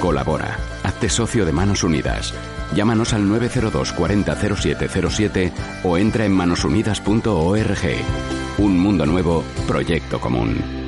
Colabora. 0.00 0.56
Hazte 0.82 1.08
socio 1.08 1.44
de 1.44 1.52
Manos 1.52 1.84
Unidas. 1.84 2.34
Llámanos 2.74 3.12
al 3.12 3.28
902 3.28 3.92
40 3.92 4.34
0707 4.34 5.52
o 5.84 5.98
entra 5.98 6.24
en 6.24 6.32
manosunidas.org. 6.32 7.78
Un 8.58 8.78
mundo 8.78 9.06
nuevo, 9.06 9.44
proyecto 9.66 10.20
común. 10.20 10.79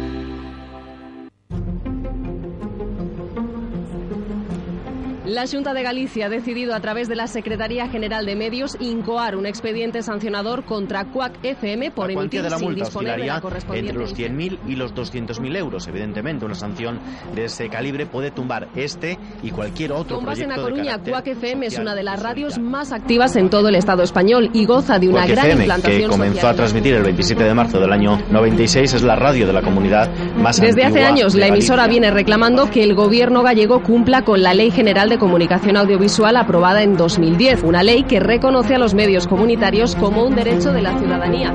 La 5.33 5.47
Junta 5.47 5.73
de 5.73 5.83
Galicia 5.83 6.27
ha 6.27 6.29
decidido 6.29 6.75
a 6.75 6.81
través 6.81 7.09
de 7.09 7.17
la 7.17 7.27
Secretaría 7.27 7.89
General 7.89 8.27
de 8.27 8.37
Medios 8.37 8.77
incoar 8.81 9.35
un 9.35 9.47
expediente 9.47 10.03
sancionador 10.03 10.67
contra 10.67 11.07
CUAC 11.07 11.43
FM 11.43 11.91
por 11.91 12.09
la 12.09 12.21
emitir 12.21 12.43
de 12.43 12.51
la 12.51 12.59
sin 12.59 12.67
multa 12.67 12.85
disponer 12.85 13.19
de 13.19 13.27
la 13.29 13.41
correspondiente 13.41 13.93
entre 13.93 14.03
los 14.03 14.15
100.000 14.15 14.59
y 14.69 14.77
los 14.77 14.95
200.000 14.95 15.57
euros. 15.57 15.89
Evidentemente, 15.89 16.45
una 16.45 16.55
sanción 16.55 17.01
de 17.35 17.47
ese 17.47 17.71
calibre 17.71 18.05
puede 18.05 18.31
tumbar 18.31 18.69
este 18.77 19.19
y 19.43 19.51
cualquier 19.51 19.93
otro 19.93 20.17
Con 20.17 20.27
base 20.27 20.43
en 20.43 20.51
proyecto 20.51 20.67
A 20.67 20.71
Coruña, 20.71 20.99
CUAC 20.99 21.27
FM 21.29 21.67
es 21.67 21.79
una 21.79 21.95
de 21.95 22.03
las 22.03 22.23
radios 22.23 22.59
más 22.59 22.93
activas 22.93 23.35
en 23.37 23.49
todo 23.49 23.71
el 23.71 23.77
Estado 23.77 24.03
español 24.03 24.51
y 24.53 24.67
goza 24.67 24.99
de 24.99 25.09
una 25.09 25.21
Cuac 25.21 25.31
gran 25.31 25.47
FM, 25.47 25.63
implantación 25.63 26.03
que 26.03 26.09
comenzó 26.09 26.35
social. 26.35 26.53
a 26.53 26.57
transmitir 26.57 26.95
el 26.95 27.05
27 27.05 27.43
de 27.43 27.55
marzo 27.55 27.81
del 27.81 27.91
año 27.91 28.19
96, 28.31 28.93
es 28.93 29.03
la 29.03 29.17
radio 29.17 29.47
de 29.47 29.55
la 29.55 29.63
comunidad 29.63 30.11
más 30.37 30.61
Desde 30.61 30.85
hace 30.85 31.03
años, 31.05 31.33
de 31.33 31.41
la 31.41 31.47
emisora 31.47 31.89
viene 31.89 32.11
reclamando 32.11 32.71
que 32.71 32.85
el 32.85 32.95
gobierno 32.95 33.43
gallego 33.43 33.83
cumpla 33.83 34.27
con 34.27 34.43
la 34.43 34.53
Ley 34.53 34.71
General 34.71 35.09
de 35.09 35.22
Comunicación 35.23 35.77
Audiovisual 35.77 36.37
aprobada 36.37 36.83
en 36.83 36.97
2010, 36.97 37.63
una 37.63 37.85
ley 37.85 38.03
que 38.03 38.19
reconoce 38.19 38.75
a 38.75 38.79
los 38.79 38.93
medios 38.93 39.29
comunitarios 39.29 39.95
como 39.95 40.25
un 40.25 40.35
derecho 40.35 40.73
de 40.73 40.83
la 40.83 40.99
ciudadanía. 40.99 41.55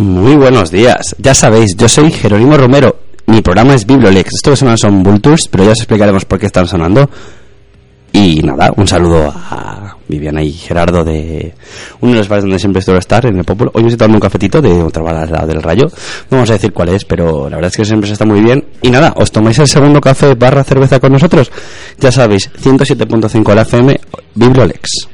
Muy 0.00 0.34
buenos 0.34 0.70
días. 0.70 1.14
Ya 1.18 1.34
sabéis, 1.34 1.76
yo 1.76 1.86
soy 1.86 2.10
Jerónimo 2.10 2.56
Romero. 2.56 3.00
Mi 3.26 3.42
programa 3.42 3.74
es 3.74 3.84
Bibliolex. 3.84 4.32
Esto 4.32 4.50
que 4.50 4.56
suenan 4.56 4.78
son 4.78 5.02
Vultures, 5.02 5.46
pero 5.48 5.64
ya 5.64 5.72
os 5.72 5.78
explicaremos 5.78 6.24
por 6.24 6.38
qué 6.38 6.46
están 6.46 6.66
sonando. 6.66 7.10
Y 8.10 8.40
nada, 8.42 8.72
un 8.76 8.88
saludo 8.88 9.30
a 9.30 9.98
Viviana 10.08 10.42
y 10.42 10.52
Gerardo 10.52 11.04
de 11.04 11.52
uno 12.00 12.12
de 12.12 12.18
los 12.18 12.28
bares 12.28 12.44
donde 12.44 12.58
siempre 12.58 12.80
suelo 12.80 12.98
estar, 12.98 13.26
en 13.26 13.36
el 13.36 13.44
Popolo. 13.44 13.72
Hoy 13.74 13.82
me 13.82 13.88
estoy 13.88 13.98
tomando 13.98 14.16
un 14.16 14.22
cafetito 14.22 14.62
de 14.62 14.82
otra 14.82 15.02
bar 15.02 15.46
del 15.46 15.62
Rayo. 15.62 15.84
No 16.30 16.38
vamos 16.38 16.48
a 16.48 16.54
decir 16.54 16.72
cuál 16.72 16.88
es, 16.88 17.04
pero 17.04 17.50
la 17.50 17.56
verdad 17.56 17.70
es 17.70 17.76
que 17.76 17.84
siempre 17.84 18.06
se 18.06 18.14
está 18.14 18.24
muy 18.24 18.40
bien. 18.40 18.64
Y 18.80 18.88
nada, 18.88 19.12
os 19.16 19.30
tomáis 19.30 19.58
el 19.58 19.68
segundo 19.68 20.00
café 20.00 20.34
barra 20.34 20.64
cerveza 20.64 20.98
con 20.98 21.12
nosotros. 21.12 21.52
Ya 21.98 22.10
sabéis, 22.10 22.50
107.5 22.54 23.54
la 23.54 23.62
FM, 23.62 24.00
Bibliolex. 24.34 25.10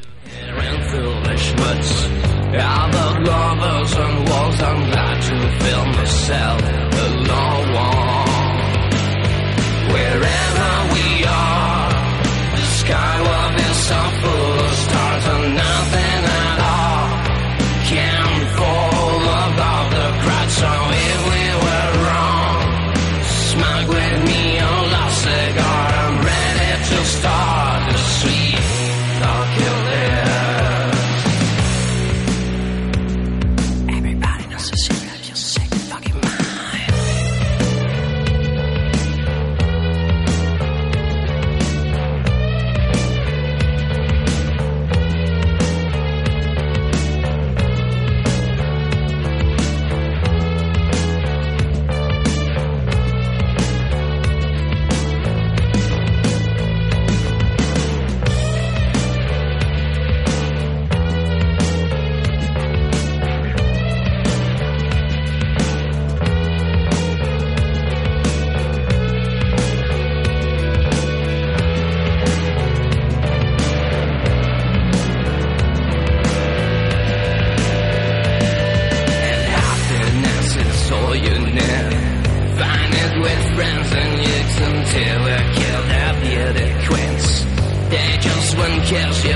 podcast. 88.87 89.25
Yeah. 89.25 89.36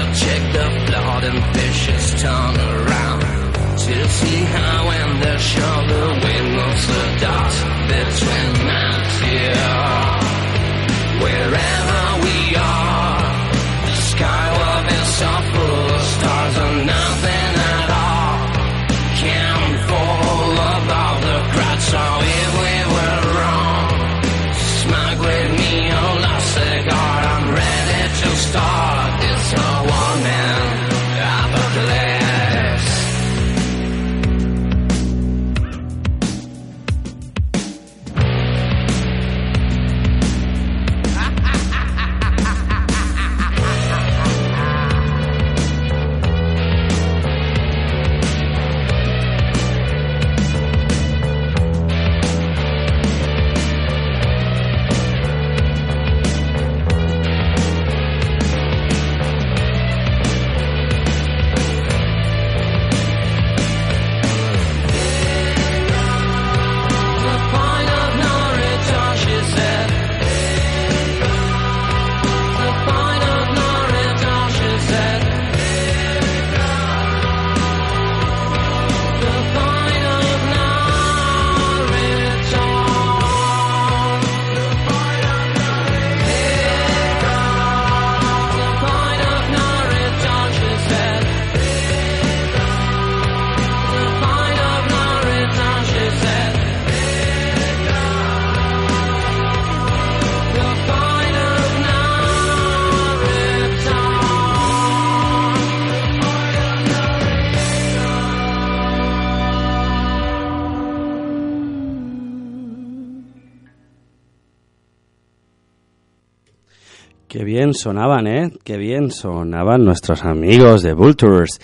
Qué 117.30 117.44
bien 117.44 117.74
sonaban, 117.74 118.26
¿eh? 118.26 118.50
Qué 118.64 118.76
bien 118.76 119.12
sonaban 119.12 119.84
nuestros 119.84 120.24
amigos 120.24 120.82
de 120.82 120.94
Vultures. 120.94 121.60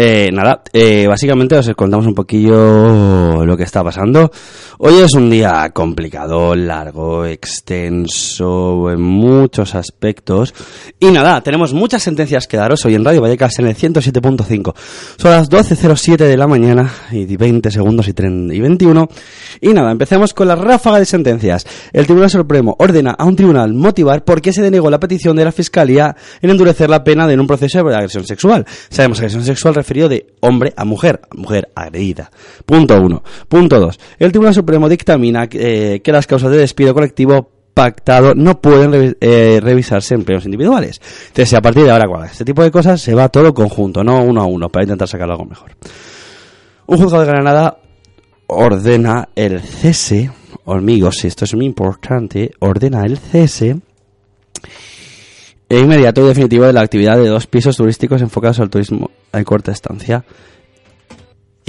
Eh, 0.00 0.30
nada, 0.32 0.62
eh, 0.72 1.08
básicamente 1.08 1.56
os 1.56 1.68
contamos 1.74 2.06
un 2.06 2.14
poquillo 2.14 3.44
lo 3.44 3.56
que 3.56 3.64
está 3.64 3.82
pasando. 3.82 4.30
Hoy 4.78 4.94
es 5.02 5.12
un 5.14 5.28
día 5.28 5.68
complicado, 5.74 6.54
largo, 6.54 7.26
extenso 7.26 8.92
en 8.92 9.00
muchos 9.00 9.74
aspectos. 9.74 10.54
Y 11.00 11.06
nada, 11.06 11.40
tenemos 11.40 11.74
muchas 11.74 12.00
sentencias 12.00 12.46
que 12.46 12.56
daros 12.56 12.84
hoy 12.84 12.94
en 12.94 13.04
Radio 13.04 13.22
Vallecas 13.22 13.58
en 13.58 13.66
el 13.66 13.74
107.5. 13.74 14.72
Son 15.16 15.30
las 15.32 15.50
12.07 15.50 16.16
de 16.16 16.36
la 16.36 16.46
mañana 16.46 16.88
y 17.10 17.36
20 17.36 17.68
segundos 17.72 18.06
y, 18.06 18.12
30 18.12 18.54
y 18.54 18.60
21. 18.60 19.08
Y 19.62 19.70
nada, 19.70 19.90
empecemos 19.90 20.32
con 20.32 20.46
la 20.46 20.54
ráfaga 20.54 21.00
de 21.00 21.06
sentencias. 21.06 21.66
El 21.92 22.04
Tribunal 22.04 22.30
Supremo 22.30 22.76
ordena 22.78 23.16
a 23.18 23.24
un 23.24 23.34
tribunal 23.34 23.74
motivar 23.74 24.22
por 24.22 24.40
qué 24.40 24.52
se 24.52 24.62
denegó 24.62 24.90
la 24.90 25.00
petición 25.00 25.34
de 25.34 25.44
la 25.44 25.50
Fiscalía 25.50 26.14
en 26.40 26.50
endurecer 26.50 26.88
la 26.88 27.02
pena 27.02 27.26
de 27.26 27.34
un 27.34 27.48
proceso 27.48 27.82
de 27.82 27.96
agresión 27.96 28.24
sexual. 28.24 28.64
Sabemos 28.90 29.18
que 29.18 29.26
agresión 29.26 29.44
sexual 29.44 29.74
de 29.88 30.34
hombre 30.40 30.72
a 30.76 30.84
mujer, 30.84 31.20
mujer 31.34 31.70
agredida. 31.74 32.30
Punto 32.66 33.00
uno. 33.00 33.22
Punto 33.48 33.80
dos. 33.80 33.98
El 34.18 34.30
Tribunal 34.30 34.54
Supremo 34.54 34.88
dictamina 34.88 35.48
eh, 35.50 36.00
que 36.02 36.12
las 36.12 36.26
causas 36.26 36.50
de 36.50 36.58
despido 36.58 36.92
colectivo 36.92 37.50
pactado 37.72 38.34
no 38.34 38.60
pueden 38.60 39.16
eh, 39.20 39.60
revisarse 39.62 40.14
en 40.14 40.24
plenos 40.24 40.44
individuales. 40.44 41.00
Entonces, 41.28 41.54
a 41.54 41.62
partir 41.62 41.84
de 41.84 41.90
ahora, 41.90 42.06
con 42.06 42.24
este 42.24 42.44
tipo 42.44 42.62
de 42.62 42.70
cosas 42.70 43.00
se 43.00 43.14
va 43.14 43.28
todo 43.28 43.54
conjunto, 43.54 44.04
no 44.04 44.22
uno 44.22 44.42
a 44.42 44.46
uno, 44.46 44.68
para 44.68 44.84
intentar 44.84 45.08
sacar 45.08 45.30
algo 45.30 45.44
mejor. 45.44 45.70
Un 46.86 46.98
juzgado 46.98 47.24
de 47.24 47.30
Granada 47.30 47.78
ordena 48.48 49.28
el 49.34 49.60
cese, 49.60 50.30
amigos, 50.66 51.24
esto 51.24 51.44
es 51.44 51.54
muy 51.54 51.66
importante, 51.66 52.50
ordena 52.58 53.04
el 53.04 53.16
cese 53.16 53.80
e 55.68 55.78
inmediato 55.78 56.22
y 56.22 56.28
definitivo 56.28 56.64
de 56.64 56.72
la 56.72 56.80
actividad 56.80 57.16
de 57.18 57.28
dos 57.28 57.46
pisos 57.46 57.76
turísticos 57.76 58.22
enfocados 58.22 58.60
al 58.60 58.70
turismo 58.70 59.10
en 59.32 59.44
corta 59.44 59.72
estancia. 59.72 60.24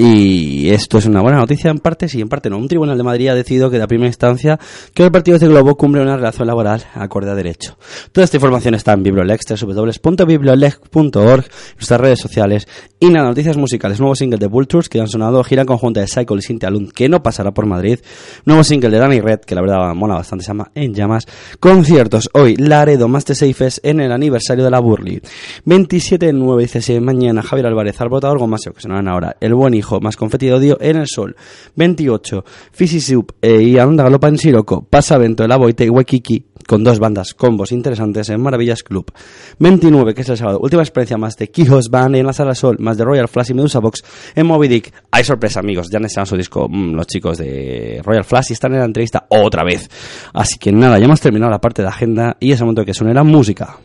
Y 0.02 0.70
esto 0.70 0.98
es 0.98 1.08
una 1.08 1.20
buena 1.20 1.40
noticia 1.40 1.70
en 1.70 1.80
parte, 1.80 2.08
sí, 2.08 2.22
en 2.22 2.30
parte 2.30 2.50
no. 2.50 2.58
Un 2.58 2.70
tribunal 2.70 2.98
de 2.98 3.04
Madrid 3.04 3.28
ha 3.28 3.36
decidido 3.36 3.70
que 3.70 3.78
de 3.78 3.86
primera 3.86 4.08
instancia 4.08 4.58
que 4.94 5.04
el 5.04 5.12
partido 5.12 5.38
de 5.38 5.46
Globo 5.46 5.76
cumple 5.76 6.02
una 6.02 6.16
relación 6.16 6.48
laboral 6.48 6.86
acorde 6.94 7.32
a 7.32 7.36
derecho. 7.36 7.78
Toda 8.14 8.24
esta 8.24 8.38
información 8.38 8.76
está 8.76 8.94
en 8.94 9.04
Bibliolex, 9.04 9.44
www.bibliolex.org, 9.62 11.46
nuestras 11.76 12.00
redes 12.00 12.18
sociales. 12.18 12.66
Y 12.98 13.10
nada, 13.10 13.28
noticias 13.28 13.58
musicales. 13.58 14.00
Nuevo 14.00 14.16
single 14.16 14.40
de 14.40 14.48
Vultures 14.48 14.88
que 14.88 15.02
han 15.02 15.10
sonado, 15.10 15.44
gira 15.44 15.66
conjunta 15.66 16.00
de 16.00 16.08
Cycle 16.08 16.38
y 16.38 16.44
Cintia 16.44 16.70
Lund, 16.70 16.94
que 16.94 17.10
no 17.10 17.22
pasará 17.22 17.52
por 17.52 17.66
Madrid. 17.66 18.00
Nuevo 18.46 18.64
single 18.64 18.92
de 18.92 19.00
Danny 19.00 19.20
Red, 19.20 19.42
que 19.42 19.54
la 19.54 19.60
verdad 19.60 19.94
mola 19.96 20.16
bastante, 20.16 20.46
se 20.46 20.52
llama 20.52 20.72
En 20.76 20.94
Llamas. 20.94 21.26
Conciertos 21.60 22.30
hoy, 22.32 22.56
Laredo 22.56 23.10
Master 23.10 23.36
Safes 23.36 23.82
en 23.84 24.00
el 24.00 24.14
aniversario 24.14 24.64
de 24.64 24.72
la 24.72 24.80
Burley. 24.80 25.22
27 25.66 26.28
de 26.28 26.32
9, 26.32 26.70
dice 26.74 27.02
mañana 27.02 27.42
Javier 27.42 27.68
Álvarez, 27.68 28.00
Albotador 28.00 28.40
Gomasio, 28.40 28.72
que 28.72 28.80
sonarán 28.80 29.10
ahora. 29.10 29.36
El 29.42 29.56
buen 29.56 29.74
hijo 29.74 29.89
más 30.00 30.16
confeti 30.16 30.46
de 30.46 30.54
odio 30.54 30.78
en 30.80 30.98
el 30.98 31.08
sol. 31.08 31.36
28, 31.76 32.46
Fisi 32.72 33.02
Soup 33.02 33.34
eh, 33.42 33.62
y 33.62 33.80
Anda 33.80 34.04
Galopa 34.04 34.28
en 34.28 34.38
Siroco, 34.38 34.84
Pasavento, 34.84 35.44
El 35.44 35.52
Aboite 35.52 35.86
y 35.86 35.90
Waikiki, 35.90 36.46
con 36.68 36.84
dos 36.84 37.00
bandas 37.00 37.34
combos 37.34 37.72
interesantes 37.72 38.30
en 38.30 38.42
Maravillas 38.42 38.84
Club. 38.84 39.12
29, 39.58 40.14
que 40.14 40.22
es 40.22 40.30
el 40.30 40.38
sábado, 40.38 40.60
última 40.60 40.84
experiencia 40.84 41.18
más 41.18 41.36
de 41.36 41.50
Kijos 41.50 41.90
Band 41.90 42.16
en 42.16 42.26
la 42.28 42.34
Sala 42.34 42.54
Sol, 42.54 42.78
más 42.80 42.98
de 42.98 43.06
Royal 43.06 43.28
Flash 43.28 43.50
y 43.50 43.54
Medusa 43.56 43.80
Box 43.80 44.04
en 44.36 44.46
Moby 44.46 44.68
Dick. 44.68 44.94
Hay 45.10 45.24
sorpresa, 45.24 45.62
amigos, 45.62 45.90
ya 45.90 45.98
han 45.98 46.26
su 46.26 46.38
disco 46.38 46.68
mm, 46.70 46.94
los 46.94 47.08
chicos 47.08 47.40
de 47.40 48.02
Royal 48.04 48.24
Flash 48.24 48.52
y 48.52 48.54
están 48.54 48.74
en 48.74 48.80
la 48.80 48.86
entrevista 48.86 49.26
otra 49.30 49.64
vez. 49.64 49.90
Así 50.34 50.60
que 50.60 50.72
nada, 50.72 51.00
ya 51.00 51.06
hemos 51.06 51.22
terminado 51.22 51.52
la 51.52 51.60
parte 51.60 51.82
de 51.82 51.88
agenda 51.88 52.38
y 52.40 52.52
es 52.52 52.60
el 52.60 52.66
momento 52.66 52.82
de 52.82 52.86
que 52.86 52.94
suene 52.94 53.14
la 53.14 53.24
música. 53.24 53.80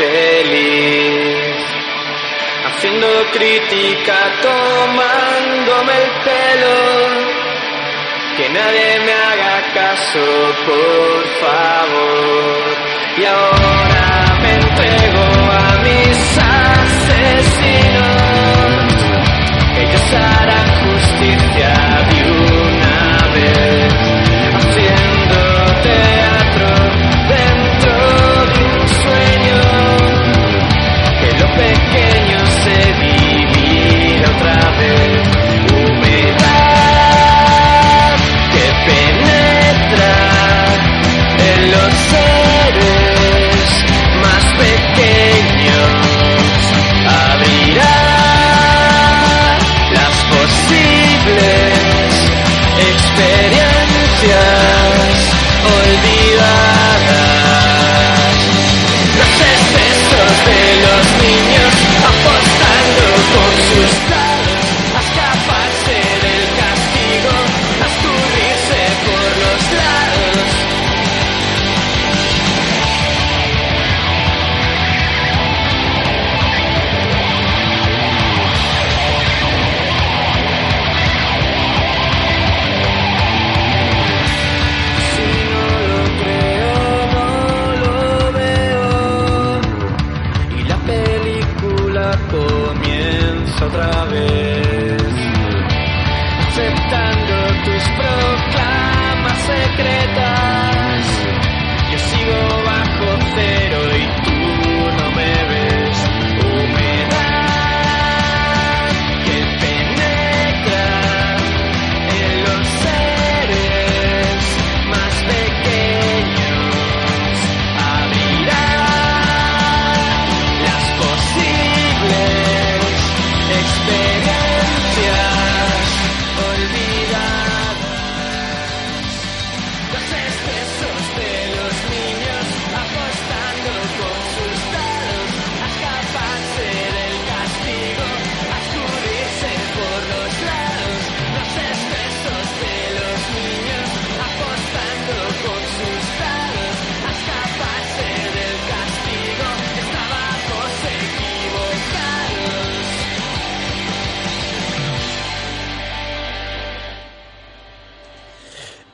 haciendo 0.00 0.69
crítica, 3.32 4.16
tomándome 4.42 5.92
el 5.92 6.10
pelo. 6.24 6.76
Que 8.36 8.48
nadie 8.48 9.00
me 9.00 9.12
haga 9.12 9.56
caso, 9.74 10.24
por 10.66 11.22
favor. 11.42 12.62
Y 13.16 13.24
ahora 13.24 14.38
me 14.42 14.52
entrego 14.54 15.24
a 15.52 15.78
mis 15.82 16.38
asesinos. 16.38 17.49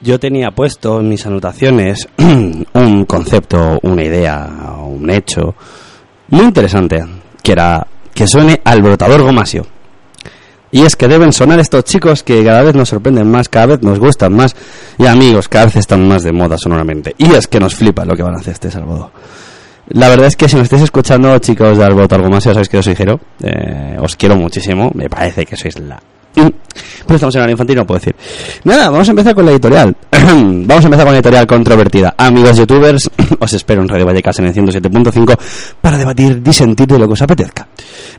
Yo 0.06 0.20
tenía 0.20 0.52
puesto 0.52 1.00
en 1.00 1.08
mis 1.08 1.26
anotaciones 1.26 2.08
un 2.74 3.04
concepto, 3.06 3.80
una 3.82 4.04
idea, 4.04 4.48
un 4.78 5.10
hecho 5.10 5.56
muy 6.28 6.44
interesante, 6.44 7.04
que 7.42 7.50
era 7.50 7.84
que 8.14 8.28
suene 8.28 8.60
al 8.62 8.82
brotador 8.82 9.24
gomasio. 9.24 9.66
Y 10.70 10.82
es 10.82 10.94
que 10.94 11.08
deben 11.08 11.32
sonar 11.32 11.58
estos 11.58 11.82
chicos 11.82 12.22
que 12.22 12.44
cada 12.44 12.62
vez 12.62 12.76
nos 12.76 12.88
sorprenden 12.88 13.28
más, 13.28 13.48
cada 13.48 13.66
vez 13.66 13.82
nos 13.82 13.98
gustan 13.98 14.32
más. 14.32 14.54
Y 14.96 15.06
amigos, 15.06 15.48
cada 15.48 15.64
vez 15.64 15.74
están 15.74 16.06
más 16.06 16.22
de 16.22 16.30
moda 16.30 16.56
sonoramente. 16.56 17.16
Y 17.18 17.32
es 17.32 17.48
que 17.48 17.58
nos 17.58 17.74
flipa 17.74 18.04
lo 18.04 18.14
que 18.14 18.22
van 18.22 18.36
a 18.36 18.38
hacer 18.38 18.52
este 18.52 18.70
sábado. 18.70 19.10
La 19.88 20.08
verdad 20.08 20.28
es 20.28 20.36
que 20.36 20.48
si 20.48 20.54
me 20.54 20.62
estáis 20.62 20.82
escuchando, 20.82 21.36
chicos 21.40 21.78
de 21.78 21.84
Alboto 21.84 22.14
algo 22.14 22.30
más, 22.30 22.44
sabéis 22.44 22.68
que 22.68 22.76
yo 22.76 22.82
soy 22.84 22.94
Jero. 22.94 23.18
Eh, 23.42 23.96
os 24.00 24.14
quiero 24.14 24.36
muchísimo. 24.36 24.92
Me 24.94 25.10
parece 25.10 25.44
que 25.44 25.56
sois 25.56 25.76
la. 25.80 26.00
Pues 26.36 27.16
estamos 27.16 27.34
en 27.36 27.42
el 27.42 27.50
infantil, 27.50 27.76
no 27.76 27.86
puedo 27.86 27.98
decir. 27.98 28.16
Nada, 28.64 28.90
vamos 28.90 29.08
a 29.08 29.12
empezar 29.12 29.34
con 29.34 29.46
la 29.46 29.52
editorial. 29.52 29.96
vamos 30.10 30.84
a 30.84 30.86
empezar 30.86 31.04
con 31.04 31.12
la 31.12 31.18
editorial 31.18 31.46
controvertida. 31.46 32.14
Amigos 32.18 32.56
youtubers, 32.56 33.08
os 33.38 33.52
espero 33.52 33.80
en 33.80 33.88
Radio 33.88 34.06
Vallecas 34.06 34.38
en 34.40 34.46
el 34.46 34.54
107.5 34.54 35.38
para 35.80 35.96
debatir, 35.98 36.42
disentir 36.42 36.86
de 36.86 36.98
lo 36.98 37.06
que 37.06 37.12
os 37.12 37.22
apetezca. 37.22 37.68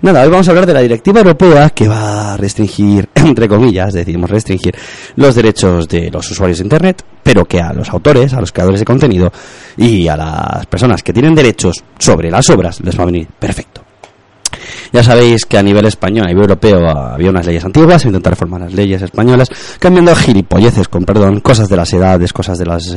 Nada, 0.02 0.24
hoy 0.24 0.30
vamos 0.30 0.48
a 0.48 0.52
hablar 0.52 0.66
de 0.66 0.74
la 0.74 0.82
directiva 0.82 1.20
europea 1.20 1.70
que 1.72 1.88
va 1.88 2.34
a 2.34 2.38
restringir, 2.38 3.10
entre 3.16 3.48
comillas, 3.48 3.94
decidimos 3.94 4.30
restringir 4.30 4.76
los 5.16 5.36
derechos 5.36 5.88
de 5.88 6.10
los 6.10 6.30
usuarios 6.32 6.60
de 6.60 6.64
Internet, 6.64 7.04
pero 7.22 7.46
que 7.46 7.60
a 7.60 7.74
los 7.74 7.90
autores, 7.90 8.34
a 8.34 8.40
los 8.40 8.52
creadores 8.52 8.80
de 8.80 8.86
contenido 8.86 9.32
y 9.76 10.08
a 10.08 10.16
las 10.16 10.66
personas 10.68 11.04
que 11.04 11.14
tienen 11.14 11.36
derechos 11.36 11.84
sobre 12.00 12.32
las 12.32 12.50
obras 12.50 12.80
les 12.82 12.98
va 12.98 13.04
a 13.04 13.08
venir 13.08 13.28
perfecto. 13.40 13.87
Ya 14.92 15.04
sabéis 15.04 15.46
que 15.46 15.58
a 15.58 15.64
nivel 15.64 15.86
español, 15.86 16.26
a 16.26 16.28
nivel 16.28 16.44
europeo, 16.44 16.88
había 16.90 17.30
unas 17.30 17.46
leyes 17.46 17.66
antiguas, 17.66 18.02
se 18.02 18.08
intentó 18.08 18.30
reformar 18.30 18.62
las 18.62 18.74
leyes 18.74 19.02
españolas, 19.02 19.50
cambiando 19.80 20.16
gilipolleces, 20.16 20.88
con 20.88 21.04
perdón, 21.04 21.40
cosas 21.40 21.70
de 21.70 21.78
las 21.78 21.94
edades, 21.94 22.34
cosas 22.34 22.58
de 22.58 22.66
los 22.66 22.96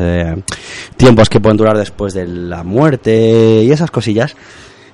tiempos 0.96 1.28
que 1.28 1.40
pueden 1.40 1.56
durar 1.56 1.76
después 1.76 2.14
de 2.14 2.26
la 2.26 2.62
muerte 2.62 3.62
y 3.64 3.70
esas 3.70 3.90
cosillas. 3.90 4.36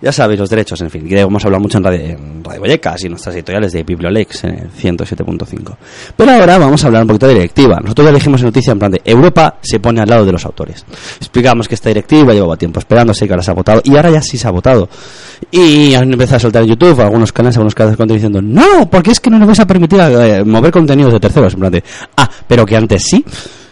Ya 0.02 0.12
sabéis 0.12 0.40
los 0.40 0.50
derechos, 0.50 0.80
en 0.82 0.90
fin, 0.90 1.08
que 1.08 1.18
hemos 1.18 1.44
hablado 1.44 1.62
mucho 1.62 1.78
en 1.78 1.84
Radio, 1.84 2.00
en 2.00 2.44
Radio 2.44 2.60
Vallecas 2.60 3.02
y 3.02 3.06
en 3.06 3.12
nuestras 3.12 3.34
editoriales 3.34 3.72
de 3.72 3.82
Bibliolex 3.82 4.44
en 4.44 4.50
el 4.50 4.70
107.5. 4.70 5.76
Pero 6.16 6.30
ahora 6.32 6.58
vamos 6.58 6.84
a 6.84 6.86
hablar 6.88 7.02
un 7.02 7.08
poquito 7.08 7.28
de 7.28 7.34
directiva. 7.34 7.80
Nosotros 7.80 8.26
en 8.26 8.32
noticia 8.32 8.72
en 8.72 8.78
plan 8.78 8.92
de 8.92 9.00
Europa 9.04 9.56
se 9.62 9.80
pone 9.80 10.00
al 10.00 10.08
lado 10.08 10.26
de 10.26 10.32
los 10.32 10.44
autores. 10.44 10.84
Explicamos 11.18 11.66
que 11.68 11.74
esta 11.74 11.88
directiva 11.88 12.32
llevaba 12.34 12.56
tiempo 12.56 12.78
esperándose, 12.78 13.26
que 13.26 13.32
ahora 13.32 13.42
se 13.42 13.50
ha 13.50 13.54
votado 13.54 13.80
y 13.84 13.96
ahora 13.96 14.10
ya 14.10 14.22
sí 14.22 14.36
se 14.36 14.46
ha 14.46 14.50
votado. 14.50 14.88
Y 15.50 15.94
han 15.94 16.12
empezado 16.12 16.36
a 16.36 16.40
soltar 16.40 16.62
en 16.62 16.70
YouTube 16.70 17.00
algunos 17.00 17.32
canales, 17.32 17.56
algunos 17.56 17.74
canales 17.74 17.94
de 17.94 17.96
contenido 17.96 18.28
diciendo 18.28 18.42
no, 18.42 18.90
porque 18.90 19.12
es 19.12 19.20
que 19.20 19.30
no 19.30 19.38
nos 19.38 19.46
vais 19.46 19.60
a 19.60 19.66
permitir 19.66 19.98
eh, 20.00 20.44
mover 20.44 20.70
contenidos 20.70 21.12
de 21.12 21.20
terceros. 21.20 21.54
En 21.54 21.60
plan 21.60 21.72
de, 21.72 21.82
ah, 22.16 22.28
pero 22.46 22.66
que 22.66 22.76
antes 22.76 23.02
sí. 23.02 23.24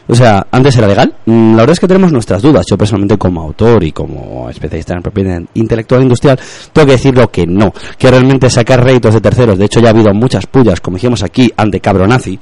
O 0.07 0.15
sea, 0.15 0.47
antes 0.51 0.77
era 0.77 0.87
legal. 0.87 1.15
Mm, 1.27 1.53
La 1.53 1.59
verdad 1.63 1.73
es 1.73 1.81
que 1.81 1.89
tenemos 1.89 2.13
nuestras 2.13 2.43
dudas. 2.43 2.67
Yo 2.69 2.77
personalmente 2.77 3.17
como 3.17 3.41
autor 3.43 3.83
y 3.85 3.93
como 3.93 4.49
especialista 4.51 4.95
en 4.95 5.03
propiedad 5.03 5.41
intelectual 5.55 6.01
e 6.01 6.05
industrial, 6.05 6.39
tengo 6.73 6.87
que 6.87 6.93
decirlo 6.93 7.31
que 7.31 7.47
no. 7.47 7.73
Que 7.97 8.11
realmente 8.11 8.51
sacar 8.51 8.85
réditos 8.85 9.15
de 9.15 9.21
terceros. 9.21 9.59
De 9.59 9.65
hecho, 9.65 9.81
ya 9.81 9.89
ha 9.89 9.91
habido 9.93 10.13
muchas 10.13 10.47
pullas, 10.47 10.81
como 10.81 10.97
dijimos 10.99 11.23
aquí, 11.23 11.51
ante 11.57 11.81
Cabronazi, 11.81 12.39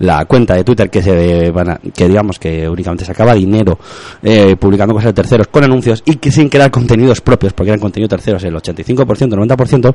la 0.00 0.26
cuenta 0.26 0.54
de 0.54 0.62
Twitter 0.64 0.90
que 0.90 1.00
se 1.02 1.48
a- 1.56 1.80
que 1.94 2.06
digamos 2.06 2.38
que 2.38 2.68
únicamente 2.68 3.06
sacaba 3.06 3.32
dinero 3.32 3.78
eh, 4.22 4.54
publicando 4.60 4.92
cosas 4.92 5.06
de 5.06 5.14
terceros 5.14 5.46
con 5.48 5.64
anuncios 5.64 6.02
y 6.04 6.16
que 6.16 6.30
sin 6.30 6.50
crear 6.50 6.70
contenidos 6.70 7.22
propios, 7.22 7.54
porque 7.54 7.70
eran 7.70 7.80
contenidos 7.80 8.10
terceros 8.10 8.44
el 8.44 8.54
85%, 8.54 9.34
90%, 9.34 9.94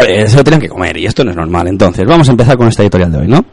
se 0.00 0.36
lo 0.36 0.44
tenían 0.44 0.60
que 0.60 0.68
comer 0.68 0.96
y 0.96 1.06
esto 1.06 1.24
no 1.24 1.30
es 1.30 1.36
normal. 1.36 1.68
Entonces, 1.68 2.06
vamos 2.06 2.28
a 2.28 2.32
empezar 2.32 2.56
con 2.56 2.68
esta 2.68 2.82
editorial 2.82 3.12
de 3.12 3.18
hoy, 3.18 3.28
¿no? 3.28 3.44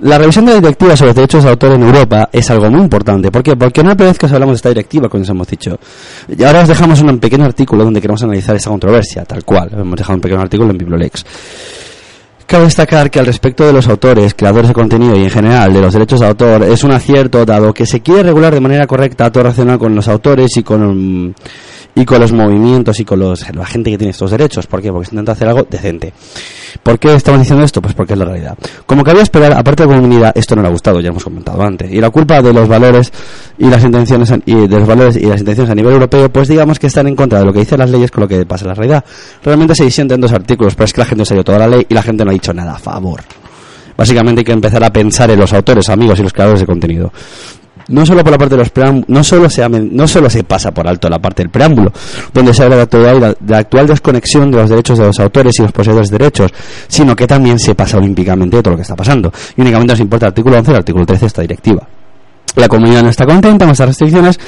La 0.00 0.18
revisión 0.18 0.44
de 0.44 0.52
la 0.52 0.60
directiva 0.60 0.96
sobre 0.96 1.14
derechos 1.14 1.44
de 1.44 1.50
autor 1.50 1.72
en 1.72 1.82
Europa 1.82 2.28
es 2.32 2.50
algo 2.50 2.68
muy 2.68 2.80
importante. 2.80 3.30
¿Por 3.30 3.42
qué? 3.42 3.54
Porque 3.56 3.82
no 3.84 3.94
vez 3.94 4.18
que 4.18 4.26
os 4.26 4.32
hablamos 4.32 4.54
de 4.54 4.56
esta 4.56 4.68
directiva, 4.70 5.08
como 5.08 5.22
os 5.22 5.28
hemos 5.28 5.46
dicho. 5.46 5.78
Y 6.36 6.42
ahora 6.42 6.62
os 6.62 6.68
dejamos 6.68 7.00
un 7.00 7.18
pequeño 7.20 7.44
artículo 7.44 7.84
donde 7.84 8.00
queremos 8.00 8.22
analizar 8.22 8.56
esta 8.56 8.70
controversia, 8.70 9.24
tal 9.24 9.44
cual. 9.44 9.70
Hemos 9.72 9.96
dejado 9.96 10.16
un 10.16 10.20
pequeño 10.20 10.40
artículo 10.40 10.70
en 10.72 10.78
Bibliolex. 10.78 11.24
Cabe 12.46 12.64
destacar 12.64 13.10
que 13.10 13.20
al 13.20 13.26
respecto 13.26 13.66
de 13.66 13.72
los 13.72 13.88
autores, 13.88 14.34
creadores 14.34 14.68
de 14.68 14.74
contenido 14.74 15.16
y 15.16 15.22
en 15.22 15.30
general 15.30 15.72
de 15.72 15.80
los 15.80 15.94
derechos 15.94 16.20
de 16.20 16.26
autor 16.26 16.64
es 16.64 16.84
un 16.84 16.90
acierto 16.90 17.44
dado 17.46 17.72
que 17.72 17.86
se 17.86 18.00
quiere 18.00 18.24
regular 18.24 18.52
de 18.52 18.60
manera 18.60 18.86
correcta 18.86 19.32
todo 19.32 19.44
relacionado 19.44 19.78
con 19.78 19.94
los 19.94 20.08
autores 20.08 20.54
y 20.56 20.62
con 20.62 21.28
mm, 21.28 21.34
y 21.94 22.04
con 22.04 22.20
los 22.20 22.32
movimientos 22.32 22.98
y 23.00 23.04
con 23.04 23.20
los, 23.20 23.54
la 23.54 23.66
gente 23.66 23.90
que 23.90 23.98
tiene 23.98 24.10
estos 24.10 24.30
derechos. 24.30 24.66
¿Por 24.66 24.82
qué? 24.82 24.90
Porque 24.90 25.06
se 25.06 25.14
intenta 25.14 25.32
hacer 25.32 25.48
algo 25.48 25.66
decente. 25.68 26.12
¿Por 26.82 26.98
qué 26.98 27.14
estamos 27.14 27.40
diciendo 27.40 27.64
esto? 27.64 27.80
Pues 27.80 27.94
porque 27.94 28.14
es 28.14 28.18
la 28.18 28.24
realidad. 28.24 28.58
Como 28.86 29.04
cabía 29.04 29.22
esperar, 29.22 29.52
aparte 29.52 29.84
de 29.84 29.90
la 29.90 29.96
comunidad, 29.96 30.32
esto 30.34 30.56
no 30.56 30.62
le 30.62 30.68
ha 30.68 30.70
gustado, 30.70 31.00
ya 31.00 31.08
hemos 31.08 31.22
comentado 31.22 31.62
antes. 31.62 31.92
Y 31.92 32.00
la 32.00 32.10
culpa 32.10 32.42
de 32.42 32.52
los 32.52 32.68
valores 32.68 33.12
y 33.58 33.66
las 33.66 33.84
intenciones 33.84 34.32
y 34.44 34.54
de 34.54 34.78
los 34.78 34.86
valores 34.86 35.16
y 35.16 35.26
las 35.26 35.40
intenciones 35.40 35.70
a 35.70 35.74
nivel 35.74 35.92
europeo, 35.92 36.28
pues 36.30 36.48
digamos 36.48 36.78
que 36.78 36.88
están 36.88 37.06
en 37.06 37.14
contra 37.14 37.38
de 37.38 37.44
lo 37.44 37.52
que 37.52 37.60
dicen 37.60 37.78
las 37.78 37.90
leyes 37.90 38.10
con 38.10 38.22
lo 38.22 38.28
que 38.28 38.44
pasa 38.44 38.64
en 38.64 38.68
la 38.68 38.74
realidad. 38.74 39.04
Realmente 39.42 39.74
se 39.74 39.84
disienten 39.84 40.20
dos 40.20 40.32
artículos, 40.32 40.74
pero 40.74 40.86
es 40.86 40.92
que 40.92 41.00
la 41.00 41.06
gente 41.06 41.24
se 41.24 41.34
ido 41.34 41.44
toda 41.44 41.58
la 41.58 41.68
ley 41.68 41.86
y 41.88 41.94
la 41.94 42.02
gente 42.02 42.24
no 42.24 42.30
ha 42.30 42.34
dicho 42.34 42.52
nada 42.52 42.74
a 42.74 42.78
favor. 42.78 43.22
Básicamente 43.96 44.40
hay 44.40 44.44
que 44.44 44.52
empezar 44.52 44.82
a 44.82 44.92
pensar 44.92 45.30
en 45.30 45.38
los 45.38 45.52
autores, 45.52 45.88
amigos 45.88 46.18
y 46.18 46.22
los 46.22 46.32
creadores 46.32 46.60
de 46.60 46.66
contenido. 46.66 47.12
No 47.88 48.06
solo 48.06 48.22
por 48.22 48.32
la 48.32 48.38
parte 48.38 48.54
de 48.54 48.60
los 48.60 48.70
preámbulos, 48.70 49.08
no 49.08 49.24
solo 49.24 49.50
se 49.50 49.68
no 49.68 50.08
solo 50.08 50.30
se 50.30 50.44
pasa 50.44 50.72
por 50.72 50.86
alto 50.88 51.08
la 51.08 51.18
parte 51.18 51.42
del 51.42 51.50
preámbulo, 51.50 51.92
donde 52.32 52.54
se 52.54 52.62
habla 52.62 52.86
de 52.86 53.20
la, 53.20 53.28
de 53.28 53.36
la 53.46 53.58
actual 53.58 53.86
desconexión 53.86 54.50
de 54.50 54.58
los 54.58 54.70
derechos 54.70 54.98
de 54.98 55.04
los 55.06 55.20
autores 55.20 55.58
y 55.58 55.62
los 55.62 55.72
poseedores 55.72 56.10
de 56.10 56.18
derechos, 56.18 56.52
sino 56.88 57.14
que 57.14 57.26
también 57.26 57.58
se 57.58 57.74
pasa 57.74 57.98
olímpicamente 57.98 58.56
de 58.56 58.62
todo 58.62 58.72
lo 58.72 58.76
que 58.76 58.82
está 58.82 58.96
pasando. 58.96 59.32
Y 59.56 59.60
únicamente 59.60 59.92
nos 59.92 60.00
importa 60.00 60.26
el 60.26 60.30
artículo 60.30 60.58
11 60.58 60.70
y 60.70 60.72
el 60.72 60.78
artículo 60.78 61.06
13 61.06 61.20
de 61.20 61.26
esta 61.26 61.42
directiva. 61.42 61.86
La 62.56 62.68
comunidad 62.68 63.02
no 63.02 63.08
está 63.10 63.26
contenta 63.26 63.64
con 63.64 63.72
estas 63.72 63.88
restricciones, 63.88 64.38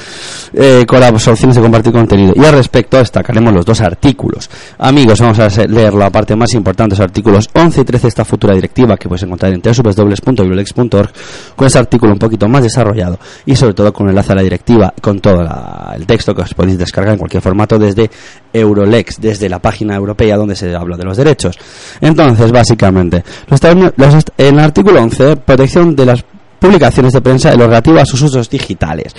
eh, 0.53 0.85
con 0.87 0.99
las 0.99 1.27
opciones 1.27 1.55
de 1.55 1.61
compartir 1.61 1.91
contenido. 1.91 2.33
Y 2.35 2.45
al 2.45 2.53
respecto 2.53 2.97
destacaremos 2.97 3.53
los 3.53 3.65
dos 3.65 3.81
artículos. 3.81 4.49
Amigos, 4.77 5.19
vamos 5.19 5.39
a 5.39 5.49
leer 5.65 5.93
la 5.93 6.09
parte 6.09 6.35
más 6.35 6.53
importante, 6.53 6.95
los 6.95 7.01
artículos 7.01 7.49
11 7.53 7.81
y 7.81 7.83
13 7.83 8.03
de 8.03 8.07
esta 8.09 8.23
futura 8.25 8.53
directiva 8.55 8.95
que 8.95 9.09
puedes 9.09 9.23
encontrar 9.23 9.51
en 9.53 9.61
www.bibliolex.org 9.61 11.09
con 11.55 11.67
ese 11.67 11.77
artículo 11.79 12.13
un 12.13 12.19
poquito 12.19 12.47
más 12.47 12.63
desarrollado 12.63 13.19
y 13.45 13.55
sobre 13.55 13.73
todo 13.73 13.91
con 13.91 14.07
el 14.07 14.11
enlace 14.11 14.31
a 14.31 14.35
la 14.35 14.41
directiva, 14.43 14.93
con 15.01 15.19
todo 15.19 15.43
la- 15.43 15.93
el 15.95 16.05
texto 16.05 16.33
que 16.33 16.43
os 16.43 16.53
podéis 16.53 16.77
descargar 16.77 17.13
en 17.13 17.19
cualquier 17.19 17.41
formato 17.43 17.77
desde 17.77 18.09
Eurolex, 18.53 19.19
desde 19.19 19.49
la 19.49 19.59
página 19.59 19.95
europea 19.95 20.37
donde 20.37 20.55
se 20.55 20.73
habla 20.75 20.95
de 20.97 21.03
los 21.03 21.17
derechos. 21.17 21.57
Entonces, 22.01 22.51
básicamente, 22.51 23.23
los 23.47 23.59
los 23.97 24.23
en 24.37 24.55
el 24.55 24.59
artículo 24.63 25.01
11, 25.01 25.35
protección 25.37 25.95
de 25.95 26.05
las 26.05 26.23
publicaciones 26.59 27.13
de 27.13 27.21
prensa 27.21 27.51
en 27.51 27.59
lo 27.59 27.67
relativo 27.67 27.99
a 27.99 28.05
sus 28.05 28.21
usos 28.21 28.49
digitales. 28.49 29.13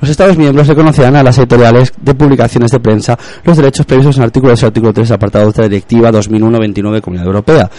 Los 0.00 0.10
Estados 0.10 0.38
miembros 0.38 0.66
reconocerán 0.66 1.16
a 1.16 1.22
las 1.22 1.36
editoriales 1.38 1.92
de 2.00 2.14
publicaciones 2.14 2.70
de 2.70 2.80
prensa 2.80 3.18
los 3.44 3.56
derechos 3.56 3.84
previstos 3.84 4.16
en 4.16 4.22
el 4.22 4.26
artículo 4.28 4.52
2 4.52 4.62
y 4.62 4.66
artículo 4.66 4.92
3 4.92 5.10
apartado 5.10 5.52
de 5.52 5.62
la 5.62 5.68
Directiva 5.68 6.10
2001-29 6.10 7.00
Comunidad 7.00 7.26
Europea 7.26 7.70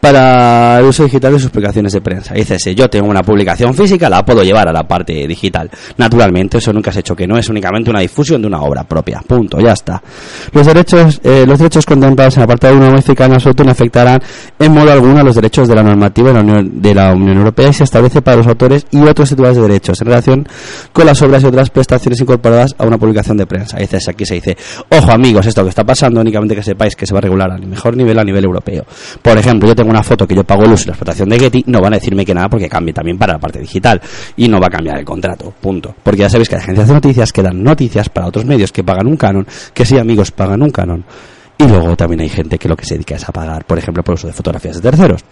para 0.00 0.78
el 0.78 0.86
uso 0.86 1.04
digital 1.04 1.34
de 1.34 1.38
sus 1.38 1.50
publicaciones 1.50 1.92
de 1.92 2.00
prensa. 2.00 2.34
Dice, 2.34 2.58
si 2.58 2.74
yo 2.74 2.88
tengo 2.88 3.08
una 3.08 3.22
publicación 3.22 3.74
física, 3.74 4.08
la 4.08 4.24
puedo 4.24 4.42
llevar 4.42 4.68
a 4.68 4.72
la 4.72 4.88
parte 4.88 5.26
digital. 5.26 5.70
Naturalmente, 5.98 6.58
eso 6.58 6.72
nunca 6.72 6.90
se 6.90 6.98
ha 6.98 7.00
hecho 7.00 7.14
que 7.14 7.26
no, 7.26 7.36
es 7.36 7.48
únicamente 7.48 7.90
una 7.90 8.00
difusión 8.00 8.40
de 8.40 8.48
una 8.48 8.62
obra 8.62 8.84
propia. 8.84 9.22
Punto, 9.26 9.58
ya 9.60 9.72
está. 9.72 10.02
Los 10.52 10.66
derechos, 10.66 11.20
eh, 11.22 11.44
los 11.46 11.58
derechos 11.58 11.84
contemplados 11.84 12.36
en 12.36 12.40
el 12.40 12.44
apartado 12.44 12.76
1 12.76 12.90
modifican 12.90 13.30
en 13.30 13.34
absoluto 13.34 13.64
no 13.64 13.70
afectarán 13.70 14.20
en 14.58 14.72
modo 14.72 14.90
alguno 14.90 15.20
a 15.20 15.22
los 15.22 15.34
derechos 15.34 15.68
de 15.68 15.74
la 15.74 15.82
normativa 15.82 16.28
de 16.28 16.34
la 16.34 16.40
Unión, 16.40 16.82
de 16.82 16.94
la 16.94 17.12
Unión 17.12 17.38
Europea 17.38 17.68
y 17.68 17.72
se 17.74 17.84
establece 17.84 18.22
para 18.22 18.38
los 18.38 18.46
autores 18.46 18.86
y 18.90 19.02
otros 19.02 19.28
titulares 19.28 19.56
de 19.56 19.62
derechos 19.62 20.00
en 20.00 20.06
relación 20.06 20.48
con 20.92 21.06
las 21.06 21.20
obras 21.22 21.42
y 21.42 21.46
otras 21.46 21.69
prestaciones 21.70 22.20
incorporadas 22.20 22.74
a 22.78 22.86
una 22.86 22.98
publicación 22.98 23.36
de 23.36 23.46
prensa. 23.46 23.78
Dice, 23.78 23.98
aquí 24.08 24.24
se 24.24 24.34
dice, 24.34 24.56
ojo 24.90 25.10
amigos, 25.10 25.46
esto 25.46 25.62
que 25.62 25.70
está 25.70 25.84
pasando, 25.84 26.20
únicamente 26.20 26.54
que 26.54 26.62
sepáis 26.62 26.96
que 26.96 27.06
se 27.06 27.12
va 27.12 27.18
a 27.18 27.22
regular 27.22 27.50
al 27.50 27.66
mejor 27.66 27.96
nivel 27.96 28.18
a 28.18 28.24
nivel 28.24 28.44
europeo. 28.44 28.84
Por 29.22 29.38
ejemplo, 29.38 29.68
yo 29.68 29.74
tengo 29.74 29.90
una 29.90 30.02
foto 30.02 30.26
que 30.26 30.34
yo 30.34 30.44
pago 30.44 30.64
el 30.64 30.72
uso 30.72 30.84
y 30.84 30.86
la 30.86 30.92
explotación 30.92 31.28
de 31.28 31.38
Getty, 31.38 31.64
no 31.66 31.80
van 31.80 31.94
a 31.94 31.96
decirme 31.96 32.24
que 32.24 32.34
nada 32.34 32.48
porque 32.48 32.68
cambie 32.68 32.92
también 32.92 33.18
para 33.18 33.34
la 33.34 33.38
parte 33.38 33.58
digital 33.58 34.00
y 34.36 34.48
no 34.48 34.60
va 34.60 34.66
a 34.66 34.70
cambiar 34.70 34.98
el 34.98 35.04
contrato, 35.04 35.52
punto. 35.60 35.94
Porque 36.02 36.20
ya 36.20 36.30
sabéis 36.30 36.48
que 36.48 36.56
hay 36.56 36.62
agencias 36.62 36.88
de 36.88 36.94
noticias 36.94 37.32
que 37.32 37.42
dan 37.42 37.62
noticias 37.62 38.08
para 38.08 38.26
otros 38.26 38.44
medios 38.44 38.72
que 38.72 38.84
pagan 38.84 39.06
un 39.06 39.16
canon, 39.16 39.46
que 39.74 39.84
sí 39.84 39.98
amigos 39.98 40.30
pagan 40.30 40.62
un 40.62 40.70
canon. 40.70 41.04
Y 41.58 41.66
luego 41.66 41.94
también 41.94 42.20
hay 42.20 42.28
gente 42.28 42.58
que 42.58 42.68
lo 42.68 42.76
que 42.76 42.86
se 42.86 42.94
dedica 42.94 43.16
es 43.16 43.28
a 43.28 43.32
pagar, 43.32 43.66
por 43.66 43.78
ejemplo, 43.78 44.02
por 44.02 44.14
uso 44.14 44.26
de 44.26 44.32
fotografías 44.32 44.76
de 44.76 44.82
terceros. 44.82 45.22